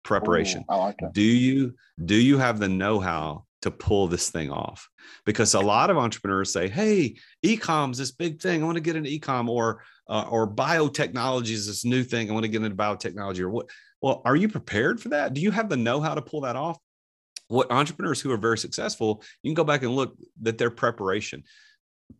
preparation. 0.03 0.63
Ooh, 0.71 0.77
like 0.77 0.97
do 1.13 1.21
you 1.21 1.75
do 2.03 2.15
you 2.15 2.37
have 2.37 2.59
the 2.59 2.69
know-how 2.69 3.45
to 3.61 3.71
pull 3.71 4.07
this 4.07 4.29
thing 4.29 4.51
off? 4.51 4.87
Because 5.25 5.53
a 5.53 5.59
lot 5.59 5.89
of 5.89 5.97
entrepreneurs 5.97 6.53
say, 6.53 6.67
"Hey, 6.69 7.15
ecom's 7.45 7.97
this 7.97 8.11
big 8.11 8.41
thing. 8.41 8.61
I 8.61 8.65
want 8.65 8.77
to 8.77 8.81
get 8.81 8.95
into 8.95 9.09
ecom," 9.09 9.49
or 9.49 9.83
uh, 10.09 10.25
or 10.29 10.53
biotechnology 10.53 11.51
is 11.51 11.67
this 11.67 11.85
new 11.85 12.03
thing. 12.03 12.29
I 12.29 12.33
want 12.33 12.43
to 12.43 12.49
get 12.49 12.63
into 12.63 12.75
biotechnology, 12.75 13.39
or 13.39 13.49
what? 13.49 13.69
Well, 14.01 14.21
are 14.25 14.35
you 14.35 14.47
prepared 14.47 15.01
for 15.01 15.09
that? 15.09 15.33
Do 15.33 15.41
you 15.41 15.51
have 15.51 15.69
the 15.69 15.77
know-how 15.77 16.15
to 16.15 16.21
pull 16.21 16.41
that 16.41 16.55
off? 16.55 16.77
What 17.49 17.71
entrepreneurs 17.71 18.21
who 18.21 18.31
are 18.31 18.37
very 18.37 18.57
successful, 18.57 19.23
you 19.43 19.49
can 19.49 19.55
go 19.55 19.63
back 19.63 19.81
and 19.81 19.95
look 19.95 20.15
that 20.41 20.57
their 20.57 20.69
preparation 20.69 21.43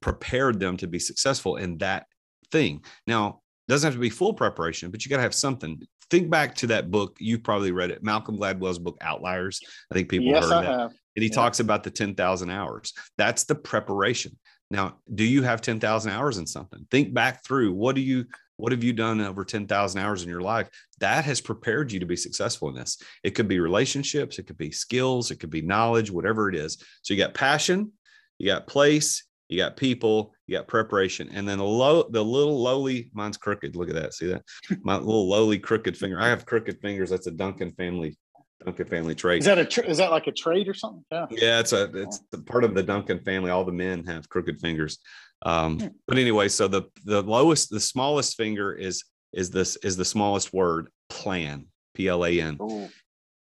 prepared 0.01 0.59
them 0.59 0.75
to 0.77 0.87
be 0.87 0.99
successful 0.99 1.55
in 1.55 1.77
that 1.77 2.05
thing. 2.51 2.83
Now, 3.07 3.41
doesn't 3.67 3.87
have 3.87 3.93
to 3.93 3.99
be 3.99 4.09
full 4.09 4.33
preparation, 4.33 4.89
but 4.91 5.05
you 5.05 5.09
got 5.09 5.17
to 5.17 5.23
have 5.23 5.35
something 5.35 5.79
think 6.09 6.29
back 6.29 6.55
to 6.55 6.67
that 6.67 6.91
book. 6.91 7.17
You've 7.19 7.43
probably 7.43 7.71
read 7.71 7.91
it, 7.91 8.03
Malcolm 8.03 8.37
Gladwell's 8.37 8.79
book, 8.79 8.97
Outliers. 9.01 9.59
I 9.91 9.95
think 9.95 10.09
people 10.09 10.27
yes, 10.27 10.43
heard 10.43 10.53
I 10.53 10.61
that. 10.61 10.79
Have. 10.79 10.91
And 11.15 11.23
he 11.23 11.29
yeah. 11.29 11.35
talks 11.35 11.59
about 11.59 11.83
the 11.83 11.91
10,000 11.91 12.49
hours. 12.49 12.93
That's 13.17 13.43
the 13.43 13.55
preparation. 13.55 14.37
Now, 14.71 14.97
do 15.13 15.23
you 15.23 15.41
have 15.43 15.61
10,000 15.61 16.11
hours 16.11 16.37
in 16.37 16.45
something? 16.45 16.85
Think 16.91 17.13
back 17.13 17.43
through 17.43 17.73
what 17.73 17.95
do 17.95 18.01
you 18.01 18.25
what 18.57 18.73
have 18.73 18.83
you 18.83 18.91
done 18.91 19.21
over 19.21 19.45
10,000 19.45 20.01
hours 20.01 20.21
in 20.21 20.27
your 20.27 20.41
life 20.41 20.67
that 20.99 21.23
has 21.23 21.39
prepared 21.39 21.93
you 21.93 21.99
to 22.01 22.05
be 22.05 22.17
successful 22.17 22.67
in 22.67 22.75
this? 22.75 23.01
It 23.23 23.31
could 23.31 23.47
be 23.47 23.61
relationships, 23.61 24.37
it 24.37 24.47
could 24.47 24.57
be 24.57 24.69
skills, 24.69 25.31
it 25.31 25.37
could 25.39 25.49
be 25.49 25.61
knowledge, 25.61 26.11
whatever 26.11 26.49
it 26.49 26.55
is. 26.55 26.83
So 27.01 27.13
you 27.13 27.23
got 27.23 27.33
passion, 27.33 27.93
you 28.37 28.47
got 28.47 28.67
place, 28.67 29.23
you 29.49 29.57
got 29.57 29.75
people, 29.75 30.33
you 30.47 30.57
got 30.57 30.67
preparation, 30.67 31.29
and 31.33 31.47
then 31.47 31.57
the 31.57 31.63
low, 31.63 32.03
the 32.09 32.23
little 32.23 32.61
lowly, 32.61 33.09
mine's 33.13 33.35
crooked. 33.35 33.75
Look 33.75 33.89
at 33.89 33.95
that. 33.95 34.13
See 34.13 34.27
that? 34.27 34.43
My 34.83 34.95
little 34.97 35.27
lowly 35.27 35.57
crooked 35.57 35.97
finger. 35.97 36.19
I 36.19 36.27
have 36.29 36.45
crooked 36.45 36.79
fingers. 36.81 37.09
That's 37.09 37.27
a 37.27 37.31
Duncan 37.31 37.71
family, 37.71 38.15
Duncan 38.63 38.87
family 38.87 39.15
trait. 39.15 39.39
Is 39.39 39.45
that 39.45 39.57
a 39.57 39.65
tra- 39.65 39.85
is 39.85 39.97
that 39.97 40.11
like 40.11 40.27
a 40.27 40.31
trait 40.31 40.69
or 40.69 40.75
something? 40.75 41.03
Yeah. 41.11 41.25
Yeah, 41.31 41.59
it's 41.59 41.73
a 41.73 41.89
it's 41.95 42.21
a 42.31 42.37
part 42.37 42.63
of 42.63 42.75
the 42.75 42.83
Duncan 42.83 43.19
family. 43.19 43.49
All 43.49 43.65
the 43.65 43.71
men 43.71 44.05
have 44.05 44.29
crooked 44.29 44.59
fingers. 44.61 44.99
Um, 45.41 45.79
hmm. 45.79 45.87
but 46.07 46.17
anyway, 46.17 46.47
so 46.47 46.67
the 46.67 46.83
the 47.05 47.23
lowest, 47.23 47.71
the 47.71 47.79
smallest 47.79 48.37
finger 48.37 48.73
is 48.73 49.03
is 49.33 49.49
this 49.49 49.77
is 49.77 49.97
the 49.97 50.05
smallest 50.05 50.53
word 50.53 50.89
plan. 51.09 51.65
P 51.95 52.07
L 52.07 52.23
A 52.23 52.39
N 52.39 52.57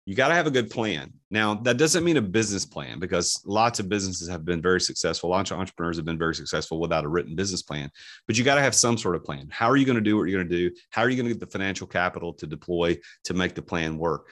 you 0.09 0.15
got 0.15 0.29
to 0.29 0.33
have 0.33 0.47
a 0.47 0.51
good 0.51 0.71
plan. 0.71 1.13
Now, 1.29 1.53
that 1.53 1.77
doesn't 1.77 2.03
mean 2.03 2.17
a 2.17 2.21
business 2.23 2.65
plan 2.65 2.97
because 2.97 3.39
lots 3.45 3.79
of 3.79 3.89
businesses 3.89 4.27
have 4.27 4.43
been 4.43 4.59
very 4.59 4.81
successful. 4.81 5.29
Lots 5.29 5.51
of 5.51 5.59
entrepreneurs 5.59 5.97
have 5.97 6.05
been 6.05 6.17
very 6.17 6.33
successful 6.33 6.79
without 6.79 7.05
a 7.05 7.07
written 7.07 7.35
business 7.35 7.61
plan, 7.61 7.91
but 8.25 8.35
you 8.35 8.43
got 8.43 8.55
to 8.55 8.61
have 8.63 8.73
some 8.73 8.97
sort 8.97 9.15
of 9.15 9.23
plan. 9.23 9.47
How 9.51 9.69
are 9.69 9.77
you 9.77 9.85
going 9.85 9.97
to 9.97 10.01
do 10.01 10.17
what 10.17 10.23
you're 10.23 10.39
going 10.39 10.49
to 10.49 10.69
do? 10.69 10.75
How 10.89 11.03
are 11.03 11.09
you 11.09 11.15
going 11.15 11.27
to 11.27 11.35
get 11.35 11.39
the 11.39 11.51
financial 11.51 11.85
capital 11.85 12.33
to 12.33 12.47
deploy 12.47 12.97
to 13.25 13.35
make 13.35 13.53
the 13.53 13.61
plan 13.61 13.99
work? 13.99 14.31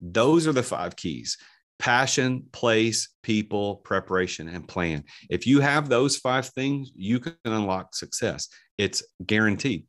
Those 0.00 0.46
are 0.46 0.54
the 0.54 0.62
five 0.62 0.96
keys 0.96 1.36
passion, 1.78 2.46
place, 2.52 3.10
people, 3.22 3.76
preparation, 3.76 4.48
and 4.48 4.66
plan. 4.66 5.04
If 5.28 5.46
you 5.46 5.60
have 5.60 5.90
those 5.90 6.16
five 6.16 6.46
things, 6.46 6.92
you 6.94 7.20
can 7.20 7.36
unlock 7.44 7.94
success. 7.94 8.48
It's 8.78 9.02
guaranteed. 9.26 9.84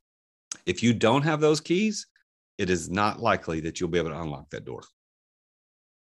If 0.66 0.84
you 0.84 0.94
don't 0.94 1.24
have 1.24 1.40
those 1.40 1.62
keys, 1.62 2.08
it 2.58 2.70
is 2.70 2.90
not 2.90 3.22
likely 3.22 3.62
that 3.62 3.80
you'll 3.80 3.88
be 3.88 3.98
able 3.98 4.10
to 4.10 4.20
unlock 4.20 4.50
that 4.50 4.66
door. 4.66 4.82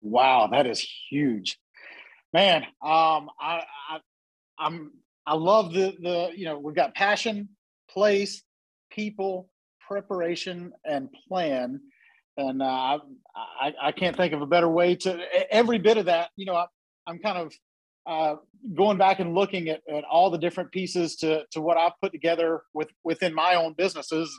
Wow, 0.01 0.47
that 0.51 0.67
is 0.67 0.85
huge, 1.09 1.59
man. 2.33 2.63
Um, 2.83 3.29
I, 3.39 3.63
I 3.89 3.99
I'm 4.59 4.91
I 5.25 5.35
love 5.35 5.73
the 5.73 5.95
the 6.01 6.31
you 6.35 6.45
know 6.45 6.57
we've 6.57 6.75
got 6.75 6.95
passion, 6.95 7.49
place, 7.89 8.43
people, 8.91 9.49
preparation, 9.87 10.73
and 10.85 11.09
plan, 11.27 11.81
and 12.37 12.61
uh, 12.61 12.99
I 13.35 13.73
I 13.81 13.91
can't 13.91 14.15
think 14.15 14.33
of 14.33 14.41
a 14.41 14.47
better 14.47 14.69
way 14.69 14.95
to 14.97 15.19
every 15.53 15.77
bit 15.77 15.97
of 15.97 16.05
that. 16.05 16.29
You 16.35 16.45
know, 16.47 16.55
I, 16.55 16.65
I'm 17.07 17.19
kind 17.19 17.37
of 17.37 17.53
uh, 18.07 18.35
going 18.75 18.97
back 18.97 19.19
and 19.19 19.35
looking 19.35 19.69
at, 19.69 19.81
at 19.93 20.03
all 20.05 20.31
the 20.31 20.37
different 20.37 20.71
pieces 20.71 21.15
to 21.17 21.43
to 21.51 21.61
what 21.61 21.77
I've 21.77 21.99
put 22.01 22.11
together 22.11 22.63
with 22.73 22.89
within 23.03 23.33
my 23.33 23.55
own 23.55 23.73
businesses 23.73 24.35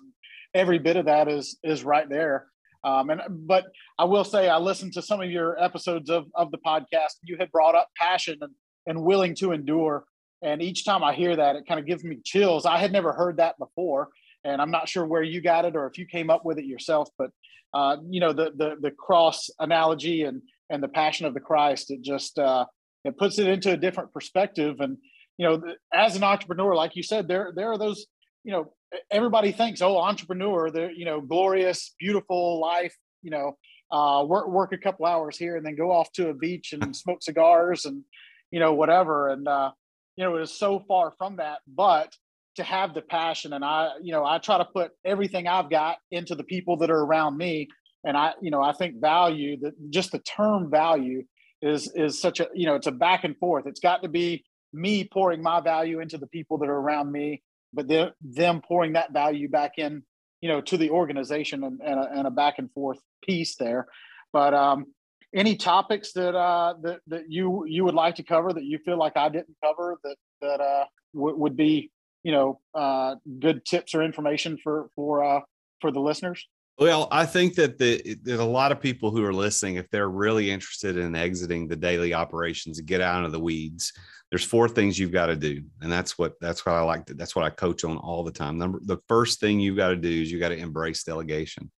every 0.55 0.79
bit 0.79 0.97
of 0.97 1.07
that 1.07 1.29
is 1.29 1.59
is 1.63 1.85
right 1.85 2.09
there. 2.09 2.47
Um, 2.85 3.11
and 3.11 3.21
but 3.47 3.67
I 3.99 4.05
will 4.05 4.25
say 4.25 4.49
I 4.49 4.59
listened 4.59 4.95
to 4.95 5.03
some 5.03 5.21
of 5.21 5.31
your 5.31 5.63
episodes 5.63 6.11
of 6.11 6.27
of 6.35 6.51
the 6.51 6.59
podcast. 6.59 7.17
You 7.23 7.37
had 7.39 7.51
brought 7.53 7.75
up 7.75 7.89
passion 7.97 8.39
and 8.41 8.53
and 8.87 9.03
willing 9.03 9.35
to 9.37 9.53
endure. 9.53 10.05
And 10.43 10.61
each 10.61 10.85
time 10.85 11.05
I 11.05 11.15
hear 11.15 11.37
that, 11.37 11.55
it 11.55 11.67
kind 11.69 11.79
of 11.79 11.87
gives 11.87 12.03
me 12.03 12.19
chills. 12.25 12.67
I 12.67 12.79
had 12.79 12.91
never 12.91 13.13
heard 13.13 13.37
that 13.37 13.57
before, 13.59 14.09
and 14.45 14.61
I'm 14.61 14.73
not 14.73 14.89
sure 14.89 15.07
where 15.07 15.23
you 15.23 15.41
got 15.41 15.65
it 15.65 15.77
or 15.77 15.87
if 15.87 15.99
you 15.99 16.07
came 16.07 16.31
up 16.31 16.45
with 16.45 16.59
it 16.59 16.65
yourself. 16.65 17.09
But 17.17 17.31
uh, 17.73 17.99
you 18.09 18.21
know, 18.21 18.33
the 18.33 18.53
the 18.57 18.77
the 18.81 18.91
cross 18.91 19.51
analogy 19.61 20.25
and 20.25 20.43
and 20.69 20.83
the 20.83 20.89
passion 20.89 21.27
of 21.27 21.35
the 21.35 21.41
Christ, 21.41 21.91
it 21.91 22.03
just 22.03 22.39
uh, 22.39 22.67
it 23.05 23.17
puts 23.17 23.39
it 23.39 23.47
into 23.47 23.73
a 23.73 23.77
different 23.77 24.13
perspective. 24.13 24.81
And 24.81 24.99
you 25.39 25.47
know, 25.47 25.63
as 25.95 26.17
an 26.17 26.25
entrepreneur, 26.25 26.75
like 26.75 26.97
you 26.97 27.03
said, 27.03 27.29
there 27.29 27.53
there 27.55 27.71
are 27.71 27.79
those. 27.79 28.07
You 28.45 28.51
know, 28.51 28.73
everybody 29.11 29.53
thinks, 29.53 29.83
oh, 29.83 29.99
entrepreneur, 29.99 30.71
the 30.71 30.91
you 30.95 31.05
know, 31.05 31.21
glorious, 31.21 31.95
beautiful 31.99 32.61
life. 32.61 32.97
You 33.23 33.31
know, 33.31 33.57
uh, 33.91 34.25
work 34.27 34.49
work 34.49 34.73
a 34.73 34.79
couple 34.79 35.07
hours 35.07 35.37
here 35.37 35.57
and 35.57 35.65
then 35.65 35.77
go 35.77 35.91
off 35.91 36.11
to 36.13 36.29
a 36.29 36.35
beach 36.35 36.73
and 36.73 36.95
smoke 37.05 37.23
cigars 37.23 37.85
and 37.85 38.03
you 38.51 38.61
know 38.61 38.75
whatever. 38.75 39.29
And 39.29 39.47
uh, 39.47 39.73
you 40.17 40.25
know, 40.25 40.37
it 40.37 40.43
is 40.43 40.53
so 40.53 40.81
far 40.89 41.13
from 41.19 41.37
that. 41.37 41.59
But 41.67 42.15
to 42.57 42.63
have 42.63 42.95
the 42.95 43.03
passion 43.03 43.53
and 43.53 43.65
i 43.65 43.91
you 44.03 44.13
know 44.13 44.25
i 44.25 44.39
try 44.39 44.59
to 44.59 44.65
put 44.65 44.93
everything 45.05 45.47
i've 45.47 45.71
got 45.71 45.97
into 46.11 46.35
the 46.35 46.45
people 46.45 46.77
that 46.77 46.91
are 46.91 47.01
around 47.01 47.37
me 47.37 47.69
and 48.05 48.17
i 48.17 48.33
you 48.41 48.51
know 48.51 48.63
i 48.63 48.73
think 48.73 49.01
value 49.01 49.57
that 49.59 49.73
just 49.91 50.13
the 50.13 50.19
term 50.19 50.71
value 50.71 51.25
is 51.63 51.91
is 51.95 52.21
such 52.21 52.41
a 52.41 52.49
you 52.55 52.67
know 52.67 52.75
it's 52.75 52.87
a 52.87 52.93
back 52.93 53.25
and 53.25 53.37
forth 53.39 53.67
it's 53.67 53.81
got 53.81 54.03
to 54.03 54.09
be 54.09 54.45
me 54.73 55.05
pouring 55.05 55.43
my 55.43 55.61
value 55.61 56.01
into 56.01 56.19
the 56.19 56.27
people 56.27 56.59
that 56.59 56.69
are 56.69 56.79
around 56.79 57.11
me 57.11 57.43
but 57.73 57.89
them 58.21 58.61
pouring 58.61 58.95
that 58.95 59.13
value 59.13 59.49
back 59.49 59.73
in 59.79 60.03
you 60.41 60.49
know 60.49 60.61
to 60.61 60.77
the 60.77 60.91
organization 60.91 61.65
and, 61.65 61.81
and, 61.81 61.99
a, 61.99 62.11
and 62.13 62.27
a 62.27 62.31
back 62.31 62.55
and 62.59 62.71
forth 62.73 62.99
piece 63.23 63.57
there 63.57 63.87
but 64.33 64.55
um 64.55 64.87
any 65.35 65.57
topics 65.57 66.13
that 66.13 66.35
uh 66.35 66.75
that, 66.83 67.01
that 67.07 67.25
you 67.29 67.65
you 67.67 67.85
would 67.85 67.95
like 67.95 68.17
to 68.17 68.23
cover 68.23 68.53
that 68.53 68.65
you 68.65 68.79
feel 68.85 68.99
like 68.99 69.17
i 69.17 69.29
didn't 69.29 69.57
cover 69.65 69.99
that 70.05 70.17
that 70.41 70.61
uh 70.61 70.85
w- 71.15 71.37
would 71.37 71.57
be 71.57 71.91
you 72.23 72.33
know 72.33 72.61
uh, 72.75 73.17
good 73.41 73.65
tips 73.65 73.95
or 73.95 74.03
information 74.03 74.59
for 74.63 74.89
for 74.95 75.25
uh, 75.25 75.41
for 75.81 75.91
the 75.91 76.01
listeners? 76.01 76.47
Well, 76.83 77.07
I 77.13 77.27
think 77.27 77.55
that 77.55 77.79
the, 77.79 78.17
there's 78.25 78.41
a 78.41 78.45
lot 78.45 78.73
of 78.73 78.81
people 78.81 79.13
who 79.13 79.25
are 79.25 79.33
listening, 79.33 79.77
if 79.77 79.89
they're 79.91 80.11
really 80.11 80.51
interested 80.51 80.97
in 80.97 81.15
exiting 81.15 81.69
the 81.69 81.77
daily 81.77 82.13
operations 82.13 82.81
and 82.81 82.89
get 82.89 83.01
out 83.01 83.25
of 83.25 83.31
the 83.31 83.39
weeds, 83.39 83.93
there's 84.31 84.43
four 84.43 84.69
things 84.69 84.99
you've 84.99 85.13
got 85.13 85.27
to 85.27 85.37
do. 85.37 85.63
And 85.81 85.93
that's 85.93 86.19
what, 86.19 86.33
that's 86.41 86.67
what 86.67 86.75
I 86.75 86.81
like. 86.81 87.07
To, 87.07 87.15
that's 87.15 87.37
what 87.37 87.45
I 87.45 87.51
coach 87.51 87.85
on 87.85 87.99
all 87.99 88.25
the 88.25 88.33
time. 88.33 88.59
Number, 88.59 88.81
the 88.83 88.99
first 89.07 89.39
thing 89.39 89.61
you've 89.61 89.77
got 89.77 89.91
to 89.91 89.97
do 89.97 90.11
is 90.11 90.33
you 90.33 90.41
got 90.41 90.49
to 90.49 90.59
embrace 90.59 91.05
delegation 91.05 91.71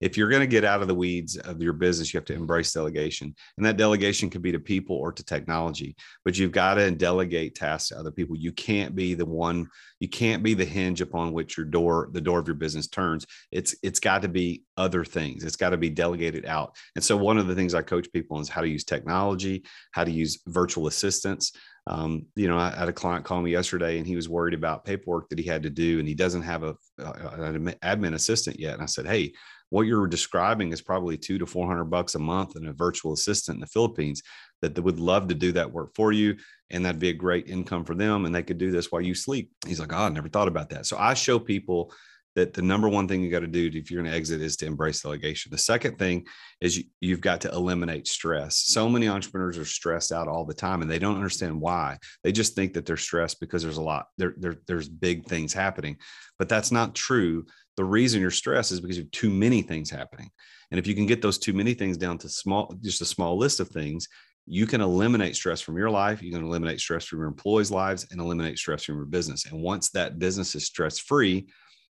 if 0.00 0.16
you're 0.16 0.28
going 0.28 0.40
to 0.40 0.46
get 0.46 0.64
out 0.64 0.82
of 0.82 0.88
the 0.88 0.94
weeds 0.94 1.36
of 1.36 1.62
your 1.62 1.72
business, 1.72 2.12
you 2.12 2.18
have 2.18 2.26
to 2.26 2.34
embrace 2.34 2.72
delegation. 2.72 3.34
And 3.56 3.64
that 3.64 3.76
delegation 3.76 4.28
can 4.28 4.42
be 4.42 4.52
to 4.52 4.58
people 4.58 4.96
or 4.96 5.12
to 5.12 5.24
technology, 5.24 5.96
but 6.24 6.38
you've 6.38 6.52
got 6.52 6.74
to 6.74 6.90
delegate 6.90 7.54
tasks 7.54 7.88
to 7.88 7.98
other 7.98 8.10
people. 8.10 8.36
You 8.36 8.52
can't 8.52 8.94
be 8.94 9.14
the 9.14 9.24
one, 9.24 9.68
you 10.00 10.08
can't 10.08 10.42
be 10.42 10.54
the 10.54 10.64
hinge 10.64 11.00
upon 11.00 11.32
which 11.32 11.56
your 11.56 11.66
door, 11.66 12.10
the 12.12 12.20
door 12.20 12.38
of 12.38 12.46
your 12.46 12.56
business 12.56 12.88
turns. 12.88 13.26
It's 13.50 13.74
it's 13.82 14.00
got 14.00 14.22
to 14.22 14.28
be 14.28 14.64
other 14.76 15.04
things. 15.04 15.44
It's 15.44 15.56
got 15.56 15.70
to 15.70 15.78
be 15.78 15.90
delegated 15.90 16.44
out. 16.44 16.76
And 16.94 17.04
so 17.04 17.16
one 17.16 17.38
of 17.38 17.46
the 17.46 17.54
things 17.54 17.74
I 17.74 17.82
coach 17.82 18.08
people 18.12 18.36
on 18.36 18.42
is 18.42 18.48
how 18.48 18.60
to 18.60 18.68
use 18.68 18.84
technology, 18.84 19.64
how 19.92 20.04
to 20.04 20.10
use 20.10 20.42
virtual 20.46 20.86
assistants. 20.86 21.52
Um, 21.88 22.26
you 22.34 22.48
know, 22.48 22.58
I 22.58 22.70
had 22.70 22.88
a 22.88 22.92
client 22.92 23.24
call 23.24 23.40
me 23.40 23.52
yesterday 23.52 23.98
and 23.98 24.06
he 24.06 24.16
was 24.16 24.28
worried 24.28 24.54
about 24.54 24.84
paperwork 24.84 25.28
that 25.28 25.38
he 25.38 25.44
had 25.44 25.62
to 25.62 25.70
do 25.70 26.00
and 26.00 26.08
he 26.08 26.14
doesn't 26.14 26.42
have 26.42 26.64
a, 26.64 26.74
an 26.98 27.74
admin 27.82 28.14
assistant 28.14 28.58
yet. 28.58 28.74
And 28.74 28.82
I 28.82 28.86
said, 28.86 29.06
Hey, 29.06 29.32
what 29.70 29.86
you're 29.86 30.06
describing 30.06 30.72
is 30.72 30.80
probably 30.80 31.16
two 31.16 31.38
to 31.38 31.46
400 31.46 31.84
bucks 31.84 32.14
a 32.14 32.18
month 32.18 32.56
and 32.56 32.66
a 32.68 32.72
virtual 32.72 33.12
assistant 33.12 33.56
in 33.56 33.60
the 33.60 33.66
Philippines 33.66 34.22
that 34.62 34.78
would 34.78 35.00
love 35.00 35.28
to 35.28 35.34
do 35.34 35.52
that 35.52 35.72
work 35.72 35.90
for 35.94 36.12
you. 36.12 36.36
And 36.70 36.84
that'd 36.84 37.00
be 37.00 37.10
a 37.10 37.14
great 37.14 37.48
income 37.48 37.84
for 37.84 37.94
them. 37.94 38.24
And 38.24 38.34
they 38.34 38.42
could 38.42 38.58
do 38.58 38.70
this 38.70 38.90
while 38.90 39.02
you 39.02 39.14
sleep. 39.14 39.50
He's 39.66 39.80
like, 39.80 39.92
oh, 39.92 39.96
I 39.96 40.08
never 40.08 40.28
thought 40.28 40.48
about 40.48 40.70
that. 40.70 40.86
So 40.86 40.96
I 40.98 41.14
show 41.14 41.38
people 41.38 41.92
that 42.36 42.52
the 42.52 42.62
number 42.62 42.88
one 42.88 43.08
thing 43.08 43.22
you 43.22 43.30
got 43.30 43.40
to 43.40 43.46
do 43.46 43.70
if 43.72 43.90
you're 43.90 44.02
going 44.02 44.12
to 44.12 44.16
exit 44.16 44.42
is 44.42 44.56
to 44.58 44.66
embrace 44.66 45.00
delegation. 45.00 45.50
The 45.50 45.58
second 45.58 45.98
thing 45.98 46.26
is 46.60 46.82
you, 47.00 47.10
have 47.10 47.22
got 47.22 47.40
to 47.40 47.50
eliminate 47.50 48.06
stress. 48.06 48.58
So 48.66 48.88
many 48.90 49.08
entrepreneurs 49.08 49.56
are 49.58 49.64
stressed 49.64 50.12
out 50.12 50.28
all 50.28 50.44
the 50.44 50.54
time 50.54 50.82
and 50.82 50.90
they 50.90 50.98
don't 50.98 51.16
understand 51.16 51.58
why. 51.58 51.98
They 52.22 52.32
just 52.32 52.54
think 52.54 52.74
that 52.74 52.84
they're 52.84 52.98
stressed 52.98 53.40
because 53.40 53.62
there's 53.62 53.78
a 53.78 53.82
lot, 53.82 54.06
there, 54.18 54.34
there, 54.36 54.56
there's 54.68 54.88
big 54.88 55.24
things 55.24 55.54
happening, 55.54 55.96
but 56.38 56.48
that's 56.48 56.70
not 56.70 56.94
true. 56.94 57.46
The 57.78 57.84
reason 57.84 58.20
you're 58.20 58.30
stressed 58.30 58.70
is 58.70 58.80
because 58.80 58.98
you 58.98 59.04
have 59.04 59.10
too 59.12 59.30
many 59.30 59.62
things 59.62 59.90
happening. 59.90 60.30
And 60.70 60.78
if 60.78 60.86
you 60.86 60.94
can 60.94 61.06
get 61.06 61.22
those 61.22 61.38
too 61.38 61.54
many 61.54 61.72
things 61.72 61.96
down 61.96 62.18
to 62.18 62.28
small, 62.28 62.74
just 62.82 63.00
a 63.00 63.06
small 63.06 63.38
list 63.38 63.60
of 63.60 63.68
things, 63.68 64.08
you 64.46 64.66
can 64.66 64.80
eliminate 64.80 65.36
stress 65.36 65.60
from 65.60 65.76
your 65.76 65.90
life. 65.90 66.22
You 66.22 66.32
can 66.32 66.44
eliminate 66.44 66.80
stress 66.80 67.06
from 67.06 67.18
your 67.18 67.28
employees' 67.28 67.70
lives 67.70 68.06
and 68.10 68.20
eliminate 68.20 68.58
stress 68.58 68.84
from 68.84 68.96
your 68.96 69.06
business. 69.06 69.46
And 69.46 69.60
once 69.60 69.90
that 69.90 70.18
business 70.18 70.54
is 70.54 70.66
stress 70.66 70.98
free, 70.98 71.46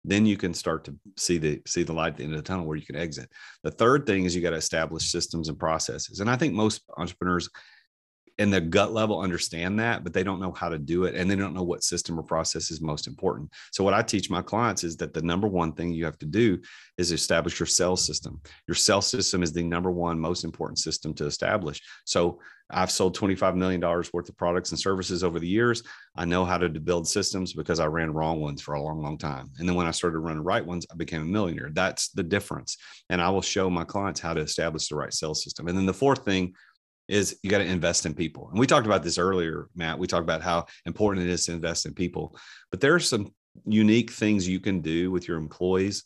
then 0.04 0.26
you 0.26 0.36
can 0.36 0.54
start 0.54 0.84
to 0.84 0.94
see 1.16 1.38
the 1.38 1.60
see 1.66 1.82
the 1.82 1.92
light 1.92 2.12
at 2.12 2.16
the 2.16 2.24
end 2.24 2.32
of 2.32 2.38
the 2.38 2.42
tunnel 2.42 2.66
where 2.66 2.76
you 2.76 2.86
can 2.86 2.96
exit. 2.96 3.30
The 3.62 3.70
third 3.70 4.06
thing 4.06 4.24
is 4.24 4.34
you 4.34 4.42
got 4.42 4.50
to 4.50 4.56
establish 4.56 5.10
systems 5.10 5.48
and 5.48 5.58
processes. 5.58 6.20
And 6.20 6.30
I 6.30 6.36
think 6.36 6.54
most 6.54 6.82
entrepreneurs 6.96 7.48
and 8.40 8.50
the 8.50 8.60
gut 8.60 8.94
level 8.94 9.20
understand 9.20 9.78
that, 9.78 10.02
but 10.02 10.14
they 10.14 10.24
don't 10.24 10.40
know 10.40 10.52
how 10.52 10.70
to 10.70 10.78
do 10.78 11.04
it. 11.04 11.14
And 11.14 11.30
they 11.30 11.36
don't 11.36 11.52
know 11.52 11.62
what 11.62 11.84
system 11.84 12.18
or 12.18 12.22
process 12.22 12.70
is 12.70 12.80
most 12.80 13.06
important. 13.06 13.52
So, 13.70 13.84
what 13.84 13.92
I 13.92 14.00
teach 14.00 14.30
my 14.30 14.40
clients 14.40 14.82
is 14.82 14.96
that 14.96 15.12
the 15.12 15.20
number 15.20 15.46
one 15.46 15.72
thing 15.72 15.92
you 15.92 16.06
have 16.06 16.18
to 16.20 16.26
do 16.26 16.58
is 16.96 17.12
establish 17.12 17.60
your 17.60 17.66
sales 17.66 18.04
system. 18.04 18.40
Your 18.66 18.74
sales 18.74 19.06
system 19.06 19.42
is 19.42 19.52
the 19.52 19.62
number 19.62 19.90
one 19.90 20.18
most 20.18 20.44
important 20.44 20.78
system 20.78 21.12
to 21.14 21.26
establish. 21.26 21.82
So, 22.06 22.40
I've 22.72 22.90
sold 22.90 23.18
$25 23.18 23.56
million 23.56 23.80
worth 23.80 24.28
of 24.28 24.36
products 24.36 24.70
and 24.70 24.78
services 24.78 25.24
over 25.24 25.38
the 25.38 25.48
years. 25.48 25.82
I 26.16 26.24
know 26.24 26.44
how 26.44 26.56
to 26.56 26.68
build 26.68 27.08
systems 27.08 27.52
because 27.52 27.80
I 27.80 27.86
ran 27.86 28.12
wrong 28.12 28.40
ones 28.40 28.62
for 28.62 28.74
a 28.74 28.82
long, 28.82 29.02
long 29.02 29.18
time. 29.18 29.50
And 29.58 29.68
then 29.68 29.74
when 29.74 29.88
I 29.88 29.90
started 29.90 30.20
running 30.20 30.44
right 30.44 30.64
ones, 30.64 30.86
I 30.90 30.94
became 30.94 31.22
a 31.22 31.24
millionaire. 31.24 31.70
That's 31.72 32.10
the 32.10 32.22
difference. 32.22 32.76
And 33.08 33.20
I 33.20 33.28
will 33.30 33.42
show 33.42 33.68
my 33.68 33.84
clients 33.84 34.20
how 34.20 34.34
to 34.34 34.40
establish 34.40 34.88
the 34.88 34.96
right 34.96 35.12
sales 35.12 35.42
system. 35.42 35.66
And 35.66 35.76
then 35.76 35.86
the 35.86 35.92
fourth 35.92 36.24
thing 36.24 36.54
is 37.10 37.38
you 37.42 37.50
got 37.50 37.58
to 37.58 37.64
invest 37.64 38.06
in 38.06 38.14
people. 38.14 38.48
And 38.50 38.58
we 38.58 38.66
talked 38.66 38.86
about 38.86 39.02
this 39.02 39.18
earlier, 39.18 39.68
Matt. 39.74 39.98
We 39.98 40.06
talked 40.06 40.22
about 40.22 40.42
how 40.42 40.66
important 40.86 41.26
it 41.26 41.32
is 41.32 41.46
to 41.46 41.52
invest 41.52 41.86
in 41.86 41.92
people, 41.92 42.36
but 42.70 42.80
there 42.80 42.94
are 42.94 43.00
some 43.00 43.32
unique 43.66 44.12
things 44.12 44.48
you 44.48 44.60
can 44.60 44.80
do 44.80 45.10
with 45.10 45.26
your 45.26 45.36
employees 45.36 46.04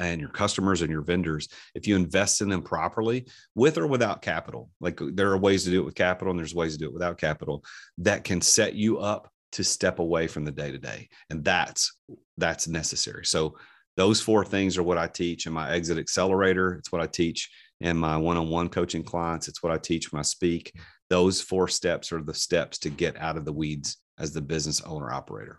and 0.00 0.20
your 0.20 0.30
customers 0.30 0.82
and 0.82 0.90
your 0.90 1.02
vendors 1.02 1.48
if 1.74 1.86
you 1.86 1.96
invest 1.96 2.40
in 2.40 2.48
them 2.48 2.62
properly 2.62 3.26
with 3.54 3.78
or 3.78 3.86
without 3.86 4.22
capital. 4.22 4.70
Like 4.80 4.98
there 5.00 5.30
are 5.30 5.38
ways 5.38 5.64
to 5.64 5.70
do 5.70 5.80
it 5.82 5.84
with 5.84 5.94
capital 5.94 6.30
and 6.30 6.38
there's 6.38 6.54
ways 6.54 6.72
to 6.72 6.78
do 6.78 6.86
it 6.86 6.94
without 6.94 7.18
capital 7.18 7.64
that 7.98 8.24
can 8.24 8.40
set 8.40 8.74
you 8.74 8.98
up 8.98 9.30
to 9.52 9.62
step 9.62 10.00
away 10.00 10.26
from 10.26 10.44
the 10.44 10.50
day 10.50 10.70
to 10.70 10.78
day 10.78 11.08
and 11.30 11.44
that's 11.44 11.96
that's 12.36 12.66
necessary. 12.66 13.24
So 13.24 13.56
those 13.96 14.20
four 14.20 14.44
things 14.44 14.76
are 14.76 14.82
what 14.82 14.98
i 14.98 15.06
teach 15.06 15.46
in 15.46 15.52
my 15.52 15.70
exit 15.70 15.98
accelerator. 15.98 16.74
It's 16.74 16.90
what 16.90 17.02
i 17.02 17.06
teach 17.06 17.50
and 17.80 17.98
my 17.98 18.16
one-on-one 18.16 18.68
coaching 18.68 19.02
clients 19.02 19.48
it's 19.48 19.62
what 19.62 19.72
i 19.72 19.78
teach 19.78 20.12
when 20.12 20.20
i 20.20 20.22
speak. 20.22 20.72
Those 21.10 21.40
four 21.40 21.68
steps 21.68 22.12
are 22.12 22.22
the 22.22 22.34
steps 22.34 22.78
to 22.78 22.90
get 22.90 23.16
out 23.18 23.36
of 23.36 23.44
the 23.44 23.52
weeds 23.52 23.98
as 24.18 24.32
the 24.32 24.40
business 24.40 24.80
owner 24.80 25.12
operator. 25.12 25.58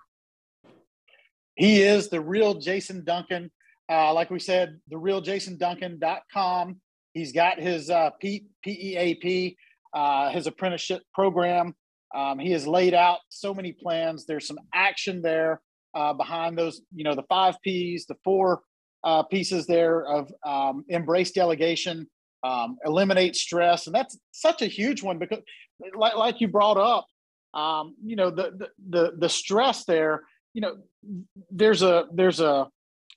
He 1.56 1.82
is 1.82 2.10
the 2.10 2.22
real 2.22 2.56
jason 2.56 3.04
duncan. 3.04 3.52
Uh, 3.90 4.14
like 4.14 4.32
we 4.32 4.40
said 4.40 4.80
the 4.90 4.98
real 4.98 5.22
jasonduncan.com 5.22 6.82
he's 7.16 7.32
got 7.32 7.60
his 7.60 7.90
uh, 7.90 8.12
P- 8.22 8.46
peap 8.64 9.58
uh, 9.94 10.30
his 10.30 10.46
apprenticeship 10.46 11.02
program. 11.14 11.74
Um, 12.14 12.38
he 12.38 12.52
has 12.52 12.68
laid 12.68 12.94
out 12.94 13.20
so 13.30 13.54
many 13.54 13.72
plans. 13.72 14.26
There's 14.26 14.46
some 14.46 14.60
action 14.74 15.22
there 15.22 15.62
uh, 15.96 16.14
behind 16.14 16.58
those 16.58 16.82
you 16.94 17.04
know 17.04 17.16
the 17.16 17.24
five 17.24 17.56
p's 17.64 18.06
the 18.06 18.18
four 18.24 18.62
uh, 19.06 19.24
pieces 19.24 19.68
there 19.68 20.06
of 20.06 20.34
um, 20.46 20.84
embrace 20.90 21.32
delegation, 21.32 22.08
um, 22.44 22.78
eliminate 22.84 23.36
stress, 23.36 23.86
and 23.86 23.96
that's 23.96 24.18
such 24.32 24.62
a 24.62 24.68
huge 24.68 25.04
one 25.04 25.20
because, 25.20 25.40
like, 25.96 26.16
like 26.16 26.42
you 26.42 26.48
brought 26.48 26.78
up, 26.78 27.06
um, 27.54 27.96
you 28.04 28.16
know, 28.16 28.30
the, 28.30 28.52
the, 28.58 28.70
the 28.90 29.12
the 29.20 29.30
stress 29.30 29.86
there. 29.86 30.24
You 30.54 30.62
know, 30.62 30.78
there's 31.52 31.84
a 31.84 32.06
there's 32.14 32.40
a 32.40 32.68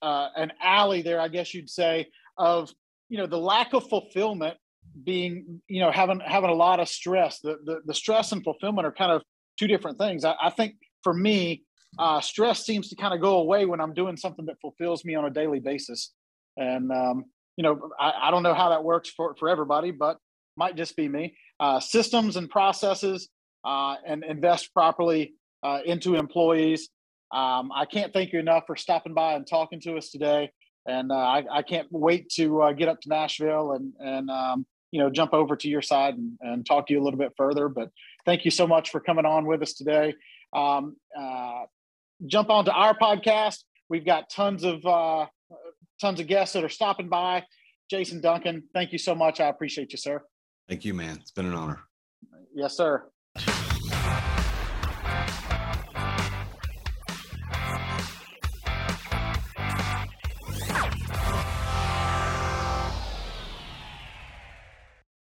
uh, 0.02 0.28
an 0.36 0.52
alley 0.62 1.02
there, 1.02 1.20
I 1.20 1.28
guess 1.28 1.54
you'd 1.54 1.70
say, 1.70 2.06
of 2.36 2.70
you 3.08 3.18
know 3.18 3.26
the 3.26 3.38
lack 3.38 3.72
of 3.72 3.88
fulfillment 3.88 4.56
being 5.04 5.60
you 5.68 5.80
know 5.80 5.90
having 5.90 6.20
having 6.20 6.50
a 6.50 6.54
lot 6.54 6.80
of 6.80 6.88
stress. 6.88 7.40
The 7.40 7.58
the, 7.64 7.80
the 7.86 7.94
stress 7.94 8.32
and 8.32 8.44
fulfillment 8.44 8.86
are 8.86 8.92
kind 8.92 9.12
of 9.12 9.22
two 9.58 9.66
different 9.66 9.98
things. 9.98 10.24
I, 10.24 10.34
I 10.40 10.50
think 10.50 10.74
for 11.02 11.14
me, 11.14 11.64
uh, 11.98 12.20
stress 12.20 12.64
seems 12.64 12.88
to 12.88 12.96
kind 12.96 13.14
of 13.14 13.20
go 13.20 13.36
away 13.36 13.64
when 13.64 13.80
I'm 13.80 13.94
doing 13.94 14.16
something 14.16 14.46
that 14.46 14.60
fulfills 14.60 15.04
me 15.04 15.14
on 15.14 15.24
a 15.24 15.30
daily 15.30 15.60
basis. 15.60 16.12
And, 16.56 16.90
um, 16.92 17.24
you 17.56 17.62
know, 17.62 17.90
I, 17.98 18.12
I, 18.22 18.30
don't 18.30 18.42
know 18.42 18.54
how 18.54 18.70
that 18.70 18.84
works 18.84 19.08
for, 19.10 19.34
for 19.38 19.48
everybody, 19.48 19.90
but 19.90 20.18
might 20.56 20.76
just 20.76 20.96
be 20.96 21.08
me. 21.08 21.36
Uh, 21.60 21.80
systems 21.80 22.36
and 22.36 22.50
processes 22.50 23.28
uh, 23.64 23.96
and 24.06 24.24
invest 24.24 24.72
properly 24.72 25.34
uh, 25.62 25.80
into 25.84 26.14
employees. 26.14 26.88
um, 27.32 27.70
I 27.74 27.84
can't 27.84 28.12
thank 28.12 28.32
you 28.32 28.38
enough 28.38 28.64
for 28.66 28.76
stopping 28.76 29.14
by 29.14 29.34
and 29.34 29.46
talking 29.46 29.80
to 29.82 29.96
us 29.96 30.10
today. 30.10 30.50
And 30.86 31.12
uh, 31.12 31.16
I, 31.16 31.44
I, 31.52 31.62
can't 31.62 31.86
wait 31.90 32.30
to 32.30 32.62
uh, 32.62 32.72
get 32.72 32.88
up 32.88 33.00
to 33.02 33.08
Nashville 33.10 33.72
and 33.72 33.92
and 33.98 34.30
um, 34.30 34.64
you 34.90 35.00
know 35.00 35.10
jump 35.10 35.34
over 35.34 35.54
to 35.54 35.68
your 35.68 35.82
side 35.82 36.14
and, 36.14 36.38
and 36.40 36.64
talk 36.64 36.86
to 36.86 36.94
you 36.94 37.02
a 37.02 37.04
little 37.04 37.18
bit 37.18 37.32
further. 37.36 37.68
But 37.68 37.90
thank 38.24 38.46
you 38.46 38.50
so 38.50 38.66
much 38.66 38.90
for 38.90 38.98
coming 38.98 39.26
on 39.26 39.44
with 39.44 39.60
us 39.60 39.74
today. 39.74 40.14
Um, 40.54 40.96
uh, 41.18 41.64
jump 42.26 42.50
onto 42.50 42.70
our 42.70 42.96
podcast. 42.96 43.58
We've 43.88 44.04
got 44.04 44.30
tons 44.30 44.64
of 44.64 44.84
uh, 44.84 45.26
tons 46.00 46.20
of 46.20 46.26
guests 46.26 46.52
that 46.54 46.64
are 46.64 46.68
stopping 46.68 47.08
by. 47.08 47.44
Jason 47.90 48.20
Duncan, 48.20 48.64
thank 48.74 48.92
you 48.92 48.98
so 48.98 49.14
much. 49.14 49.40
I 49.40 49.48
appreciate 49.48 49.92
you, 49.92 49.98
sir. 49.98 50.22
Thank 50.68 50.84
you, 50.84 50.92
man. 50.92 51.18
It's 51.20 51.30
been 51.30 51.46
an 51.46 51.54
honor. 51.54 51.80
Yes, 52.54 52.76
sir. 52.76 53.08